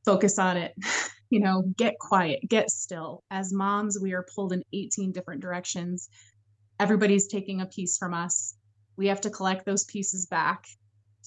Focus 0.04 0.38
on 0.38 0.56
it. 0.56 0.72
You 1.30 1.40
know 1.40 1.62
get 1.76 1.98
quiet 2.00 2.40
get 2.48 2.70
still. 2.70 3.22
As 3.30 3.52
moms 3.52 3.98
we 4.00 4.14
are 4.14 4.24
pulled 4.34 4.54
in 4.54 4.62
18 4.72 5.12
different 5.12 5.42
directions. 5.42 6.08
Everybody's 6.80 7.28
taking 7.28 7.60
a 7.60 7.66
piece 7.66 7.98
from 7.98 8.14
us. 8.14 8.54
We 8.96 9.08
have 9.08 9.20
to 9.20 9.28
collect 9.28 9.66
those 9.66 9.84
pieces 9.84 10.24
back. 10.24 10.64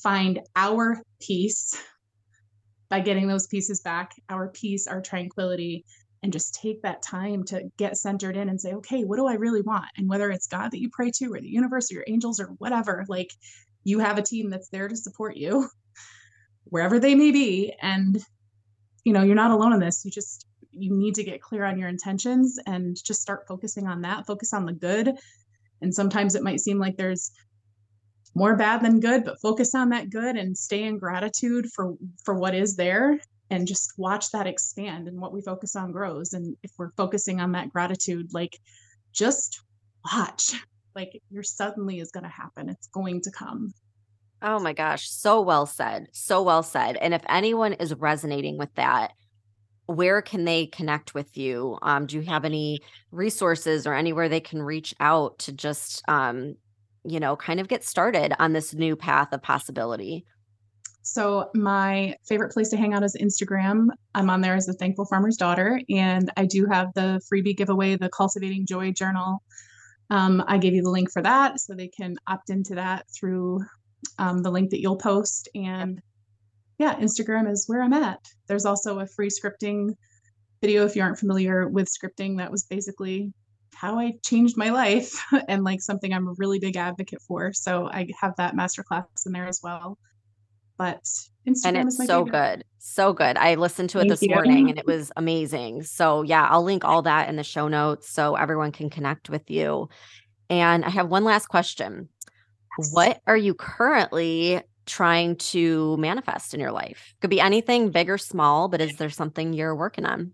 Find 0.02 0.40
our 0.56 1.04
peace. 1.22 1.80
By 2.90 3.02
getting 3.02 3.28
those 3.28 3.46
pieces 3.46 3.82
back, 3.82 4.12
our 4.28 4.50
peace, 4.50 4.88
our 4.88 5.02
tranquility, 5.02 5.86
and 6.24 6.32
just 6.32 6.54
take 6.54 6.82
that 6.84 7.02
time 7.02 7.44
to 7.46 7.70
get 7.78 7.98
centered 7.98 8.38
in 8.38 8.50
and 8.50 8.60
say, 8.60 8.74
okay, 8.74 9.04
what 9.04 9.18
do 9.18 9.28
I 9.28 9.34
really 9.34 9.62
want? 9.62 9.86
And 9.98 10.08
whether 10.08 10.30
it's 10.30 10.48
God 10.48 10.72
that 10.72 10.80
you 10.80 10.90
pray 10.90 11.12
to, 11.16 11.34
or 11.34 11.42
the 11.42 11.50
universe, 11.50 11.92
or 11.92 11.96
your 11.96 12.06
angels, 12.08 12.40
or 12.40 12.48
whatever, 12.58 13.06
like 13.08 13.32
you 13.84 14.00
have 14.00 14.18
a 14.18 14.22
team 14.22 14.50
that's 14.50 14.70
there 14.70 14.88
to 14.88 14.96
support 14.96 15.36
you 15.36 15.68
wherever 16.66 17.00
they 17.00 17.16
may 17.16 17.32
be. 17.32 17.74
And, 17.82 18.24
you 19.04 19.14
know, 19.14 19.24
you're 19.24 19.36
not 19.36 19.52
alone 19.52 19.74
in 19.74 19.80
this. 19.80 20.06
You 20.06 20.12
just, 20.12 20.46
you 20.72 20.96
need 20.96 21.16
to 21.16 21.24
get 21.24 21.42
clear 21.42 21.66
on 21.66 21.80
your 21.80 21.90
intentions 21.90 22.60
and 22.68 22.96
just 23.04 23.22
start 23.22 23.48
focusing 23.48 23.88
on 23.88 24.02
that, 24.02 24.28
focus 24.28 24.54
on 24.54 24.66
the 24.66 24.74
good. 24.74 25.16
And 25.82 25.94
sometimes 25.94 26.36
it 26.36 26.44
might 26.44 26.62
seem 26.62 26.78
like 26.78 26.98
there's 26.98 27.32
more 28.34 28.56
bad 28.56 28.82
than 28.82 29.00
good 29.00 29.24
but 29.26 29.42
focus 29.42 29.76
on 29.76 29.90
that 29.90 30.10
good 30.10 30.38
and 30.38 30.58
stay 30.58 30.84
in 30.84 30.98
gratitude 30.98 31.66
for 31.74 31.96
for 32.24 32.34
what 32.34 32.56
is 32.56 32.76
there 32.76 33.20
and 33.52 33.68
just 33.68 33.94
watch 33.98 34.32
that 34.32 34.48
expand 34.48 35.08
and 35.08 35.20
what 35.20 35.34
we 35.34 35.42
focus 35.42 35.76
on 35.76 35.92
grows 35.92 36.34
and 36.34 36.56
if 36.64 36.72
we're 36.78 36.92
focusing 36.98 37.40
on 37.40 37.52
that 37.52 37.72
gratitude 37.72 38.28
like 38.34 38.58
just 39.14 39.62
watch 40.12 40.54
like 40.96 41.22
your 41.30 41.44
suddenly 41.44 42.00
is 42.00 42.12
going 42.12 42.24
to 42.24 42.30
happen 42.30 42.70
it's 42.70 42.88
going 42.88 43.22
to 43.22 43.32
come 43.32 43.72
Oh 44.44 44.58
my 44.58 44.74
gosh, 44.74 45.08
so 45.08 45.40
well 45.40 45.68
said. 45.68 46.08
So 46.14 46.42
well 46.42 46.64
said. 46.64 46.98
And 46.98 47.14
if 47.14 47.22
anyone 47.30 47.74
is 47.74 47.94
resonating 47.94 48.58
with 48.58 48.74
that, 48.74 49.12
where 49.86 50.24
can 50.24 50.46
they 50.46 50.66
connect 50.66 51.14
with 51.14 51.38
you? 51.38 51.78
Um, 51.84 52.08
do 52.08 52.16
you 52.16 52.24
have 52.24 52.44
any 52.44 52.80
resources 53.12 53.86
or 53.86 53.94
anywhere 53.94 54.30
they 54.30 54.40
can 54.40 54.64
reach 54.64 54.96
out 55.00 55.38
to 55.40 55.52
just 55.52 56.02
um, 56.08 56.56
you 57.04 57.20
know, 57.20 57.36
kind 57.36 57.60
of 57.60 57.68
get 57.68 57.84
started 57.84 58.34
on 58.40 58.54
this 58.54 58.74
new 58.74 58.96
path 58.96 59.32
of 59.32 59.42
possibility? 59.42 60.26
So, 61.04 61.50
my 61.56 62.16
favorite 62.28 62.54
place 62.54 62.70
to 62.70 62.78
hang 62.78 62.94
out 62.94 63.04
is 63.04 63.18
Instagram. 63.20 63.88
I'm 64.14 64.30
on 64.30 64.42
there 64.42 64.56
as 64.56 64.70
a 64.70 64.74
thankful 64.74 65.06
farmer's 65.06 65.38
daughter, 65.38 65.82
and 65.90 66.32
I 66.38 66.46
do 66.46 66.68
have 66.68 66.94
the 66.94 67.20
freebie 67.32 67.58
giveaway, 67.58 67.96
the 67.96 68.10
Cultivating 68.10 68.66
Joy 68.68 68.92
Journal. 68.92 69.42
Um, 70.12 70.44
I 70.48 70.58
gave 70.58 70.74
you 70.74 70.84
the 70.84 70.92
link 70.92 71.12
for 71.12 71.22
that, 71.24 71.60
so 71.60 71.74
they 71.74 71.88
can 71.88 72.18
opt 72.28 72.50
into 72.50 72.76
that 72.76 73.06
through 73.18 73.62
um, 74.20 74.44
the 74.44 74.52
link 74.52 74.70
that 74.72 74.82
you'll 74.82 74.98
post. 74.98 75.50
And 75.56 76.02
yeah, 76.78 76.96
Instagram 76.96 77.50
is 77.50 77.66
where 77.68 77.82
I'm 77.82 77.94
at. 77.94 78.20
There's 78.48 78.66
also 78.66 79.00
a 79.00 79.08
free 79.08 79.30
scripting 79.30 79.96
video 80.62 80.86
if 80.86 80.96
you 80.96 81.02
aren't 81.02 81.20
familiar 81.20 81.68
with 81.68 81.90
scripting. 81.90 82.38
That 82.38 82.52
was 82.52 82.66
basically 82.66 83.34
how 83.74 83.98
I 83.98 84.14
changed 84.24 84.58
my 84.58 84.70
life 84.70 85.24
and 85.48 85.64
like 85.64 85.82
something 85.82 86.14
I'm 86.14 86.28
a 86.28 86.36
really 86.38 86.60
big 86.60 86.78
advocate 86.78 87.22
for. 87.28 87.54
So 87.54 87.88
I 87.88 88.08
have 88.20 88.36
that 88.38 88.56
masterclass 88.56 89.06
in 89.26 89.32
there 89.32 89.48
as 89.48 89.62
well. 89.64 89.98
But 90.82 91.04
Instagram 91.48 91.66
and 91.66 91.78
it's 91.78 91.98
so 91.98 92.26
favorite. 92.26 92.32
good. 92.32 92.66
So 92.80 93.14
good. 93.14 93.38
I 93.38 93.54
listened 93.54 93.92
to 93.92 94.00
it 94.00 94.02
Thank 94.02 94.10
this 94.14 94.24
you. 94.24 94.30
morning 94.30 94.68
and 94.68 94.80
it 94.80 94.88
was 94.88 95.12
amazing. 95.16 95.84
So, 95.84 96.24
yeah, 96.24 96.48
I'll 96.50 96.64
link 96.64 96.84
all 96.84 97.04
that 97.04 97.30
in 97.30 97.36
the 97.36 97.44
show 97.44 97.68
notes 97.68 98.10
so 98.10 98.36
everyone 98.36 98.72
can 98.72 98.90
connect 98.90 99.30
with 99.30 99.52
you. 99.52 99.90
And 100.50 100.84
I 100.84 100.90
have 100.90 101.08
one 101.08 101.24
last 101.24 101.50
question. 101.50 102.10
What 102.94 103.22
are 103.28 103.38
you 103.38 103.54
currently 103.54 104.64
trying 104.88 105.36
to 105.36 105.98
manifest 105.98 106.56
in 106.56 106.60
your 106.60 106.72
life? 106.72 107.14
Could 107.22 107.30
be 107.30 107.40
anything 107.40 107.92
big 107.92 108.10
or 108.10 108.18
small, 108.18 108.68
but 108.68 108.82
is 108.82 108.96
there 108.98 109.12
something 109.12 109.54
you're 109.54 109.76
working 109.76 110.08
on? 110.08 110.32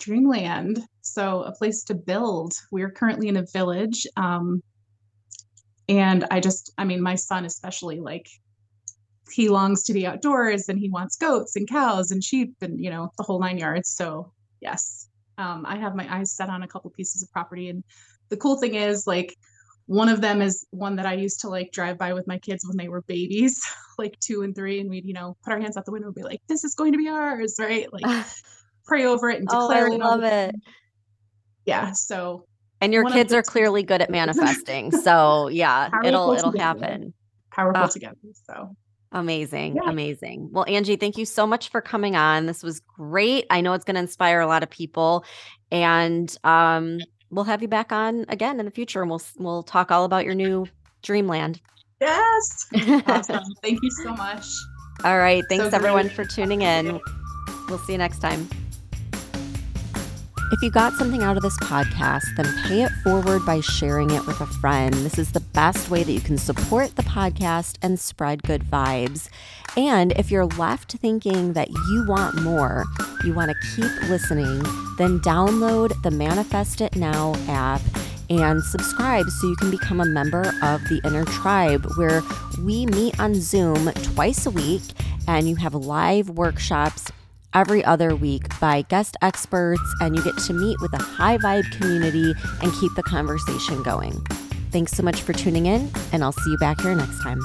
Dreamland. 0.00 0.80
So 1.02 1.42
a 1.42 1.52
place 1.52 1.84
to 1.84 1.94
build. 1.94 2.54
We're 2.72 2.90
currently 2.90 3.28
in 3.28 3.36
a 3.36 3.46
village. 3.52 4.04
Um, 4.16 4.64
and 5.88 6.26
I 6.28 6.40
just, 6.40 6.72
I 6.76 6.82
mean, 6.82 7.00
my 7.00 7.14
son 7.14 7.44
especially, 7.44 8.00
like, 8.00 8.26
he 9.32 9.48
longs 9.48 9.82
to 9.84 9.92
be 9.92 10.06
outdoors 10.06 10.68
and 10.68 10.78
he 10.78 10.88
wants 10.88 11.16
goats 11.16 11.56
and 11.56 11.68
cows 11.68 12.10
and 12.10 12.22
sheep 12.22 12.54
and, 12.60 12.82
you 12.82 12.90
know, 12.90 13.10
the 13.16 13.22
whole 13.24 13.40
nine 13.40 13.58
yards. 13.58 13.90
So, 13.90 14.32
yes, 14.60 15.08
um, 15.38 15.64
I 15.66 15.76
have 15.78 15.94
my 15.94 16.12
eyes 16.14 16.32
set 16.32 16.48
on 16.50 16.62
a 16.62 16.68
couple 16.68 16.90
pieces 16.90 17.22
of 17.22 17.30
property. 17.30 17.68
And 17.68 17.84
the 18.28 18.36
cool 18.36 18.58
thing 18.58 18.74
is, 18.74 19.06
like, 19.06 19.34
one 19.86 20.08
of 20.10 20.20
them 20.20 20.42
is 20.42 20.66
one 20.70 20.96
that 20.96 21.06
I 21.06 21.14
used 21.14 21.40
to 21.40 21.48
like 21.48 21.72
drive 21.72 21.96
by 21.96 22.12
with 22.12 22.26
my 22.26 22.38
kids 22.38 22.62
when 22.66 22.76
they 22.76 22.88
were 22.88 23.00
babies, 23.02 23.58
like 23.98 24.18
two 24.20 24.42
and 24.42 24.54
three, 24.54 24.80
and 24.80 24.90
we'd, 24.90 25.06
you 25.06 25.14
know, 25.14 25.36
put 25.42 25.52
our 25.52 25.58
hands 25.60 25.76
out 25.78 25.86
the 25.86 25.92
window 25.92 26.08
and 26.08 26.14
be 26.14 26.22
like, 26.22 26.40
this 26.48 26.62
is 26.62 26.74
going 26.74 26.92
to 26.92 26.98
be 26.98 27.08
ours, 27.08 27.56
right? 27.58 27.90
Like, 27.92 28.04
pray 28.84 29.06
over 29.06 29.30
it 29.30 29.40
and 29.40 29.48
oh, 29.50 29.70
I 29.70 29.86
it. 29.86 29.98
love 29.98 30.22
it. 30.24 30.54
Yeah. 31.64 31.92
So 31.92 32.44
And 32.80 32.92
your 32.92 33.04
kids 33.04 33.32
are 33.32 33.42
clearly 33.42 33.82
good 33.82 34.02
at 34.02 34.10
manifesting. 34.10 34.92
So, 34.92 35.48
yeah, 35.48 35.88
it'll 36.04 36.32
it'll 36.32 36.52
together. 36.52 36.80
happen. 36.80 37.14
powerful 37.50 37.84
Ah. 37.84 37.88
together. 37.88 38.16
So 38.48 38.76
Amazing. 39.12 39.76
Yeah. 39.76 39.88
Amazing. 39.90 40.50
Well, 40.52 40.64
Angie, 40.68 40.96
thank 40.96 41.16
you 41.16 41.24
so 41.24 41.46
much 41.46 41.70
for 41.70 41.80
coming 41.80 42.14
on. 42.16 42.46
This 42.46 42.62
was 42.62 42.80
great. 42.80 43.46
I 43.50 43.60
know 43.62 43.72
it's 43.72 43.84
going 43.84 43.94
to 43.94 44.00
inspire 44.00 44.40
a 44.40 44.46
lot 44.46 44.62
of 44.62 44.70
people 44.70 45.24
and 45.70 46.34
um 46.44 46.98
we'll 47.30 47.44
have 47.44 47.60
you 47.62 47.68
back 47.68 47.92
on 47.92 48.24
again 48.28 48.58
in 48.58 48.64
the 48.64 48.70
future 48.72 49.02
and 49.02 49.10
we'll 49.10 49.22
we'll 49.36 49.62
talk 49.62 49.90
all 49.90 50.04
about 50.04 50.24
your 50.24 50.34
new 50.34 50.66
dreamland. 51.02 51.60
yes. 52.00 52.66
Awesome. 53.06 53.44
Thank 53.62 53.78
you 53.82 53.90
so 54.02 54.12
much. 54.14 54.46
all 55.04 55.18
right. 55.18 55.42
Thanks 55.48 55.64
great. 55.64 55.74
everyone 55.74 56.08
for 56.10 56.24
tuning 56.24 56.62
in. 56.62 57.00
We'll 57.68 57.78
see 57.78 57.92
you 57.92 57.98
next 57.98 58.20
time. 58.20 58.48
If 60.50 60.62
you 60.62 60.70
got 60.70 60.94
something 60.94 61.22
out 61.22 61.36
of 61.36 61.42
this 61.42 61.58
podcast, 61.58 62.24
then 62.36 62.46
pay 62.64 62.82
it 62.82 62.90
forward 63.04 63.44
by 63.44 63.60
sharing 63.60 64.10
it 64.10 64.26
with 64.26 64.40
a 64.40 64.46
friend. 64.46 64.94
This 64.94 65.18
is 65.18 65.32
the 65.32 65.40
best 65.40 65.90
way 65.90 66.02
that 66.02 66.10
you 66.10 66.22
can 66.22 66.38
support 66.38 66.96
the 66.96 67.02
podcast 67.02 67.76
and 67.82 68.00
spread 68.00 68.42
good 68.44 68.64
vibes. 68.64 69.28
And 69.76 70.12
if 70.12 70.30
you're 70.30 70.46
left 70.46 70.92
thinking 70.92 71.52
that 71.52 71.68
you 71.68 72.06
want 72.08 72.40
more, 72.40 72.86
you 73.24 73.34
want 73.34 73.50
to 73.50 73.76
keep 73.76 74.08
listening, 74.08 74.62
then 74.96 75.20
download 75.20 76.00
the 76.02 76.10
Manifest 76.10 76.80
It 76.80 76.96
Now 76.96 77.34
app 77.46 77.82
and 78.30 78.62
subscribe 78.62 79.28
so 79.28 79.48
you 79.48 79.56
can 79.56 79.70
become 79.70 80.00
a 80.00 80.06
member 80.06 80.54
of 80.62 80.82
the 80.88 81.02
Inner 81.04 81.26
Tribe, 81.26 81.86
where 81.96 82.22
we 82.62 82.86
meet 82.86 83.20
on 83.20 83.34
Zoom 83.34 83.92
twice 83.92 84.46
a 84.46 84.50
week 84.50 84.82
and 85.26 85.46
you 85.46 85.56
have 85.56 85.74
live 85.74 86.30
workshops 86.30 87.12
every 87.54 87.84
other 87.84 88.14
week 88.14 88.48
by 88.60 88.82
guest 88.82 89.16
experts, 89.22 89.94
and 90.00 90.16
you 90.16 90.22
get 90.22 90.36
to 90.38 90.52
meet 90.52 90.80
with 90.80 90.92
a 90.92 91.02
high 91.02 91.38
vibe 91.38 91.70
community 91.72 92.34
and 92.62 92.72
keep 92.80 92.94
the 92.94 93.02
conversation 93.02 93.82
going. 93.82 94.14
Thanks 94.70 94.92
so 94.92 95.02
much 95.02 95.22
for 95.22 95.32
tuning 95.32 95.66
in, 95.66 95.90
and 96.12 96.22
I'll 96.22 96.32
see 96.32 96.50
you 96.50 96.58
back 96.58 96.80
here 96.80 96.94
next 96.94 97.22
time. 97.22 97.40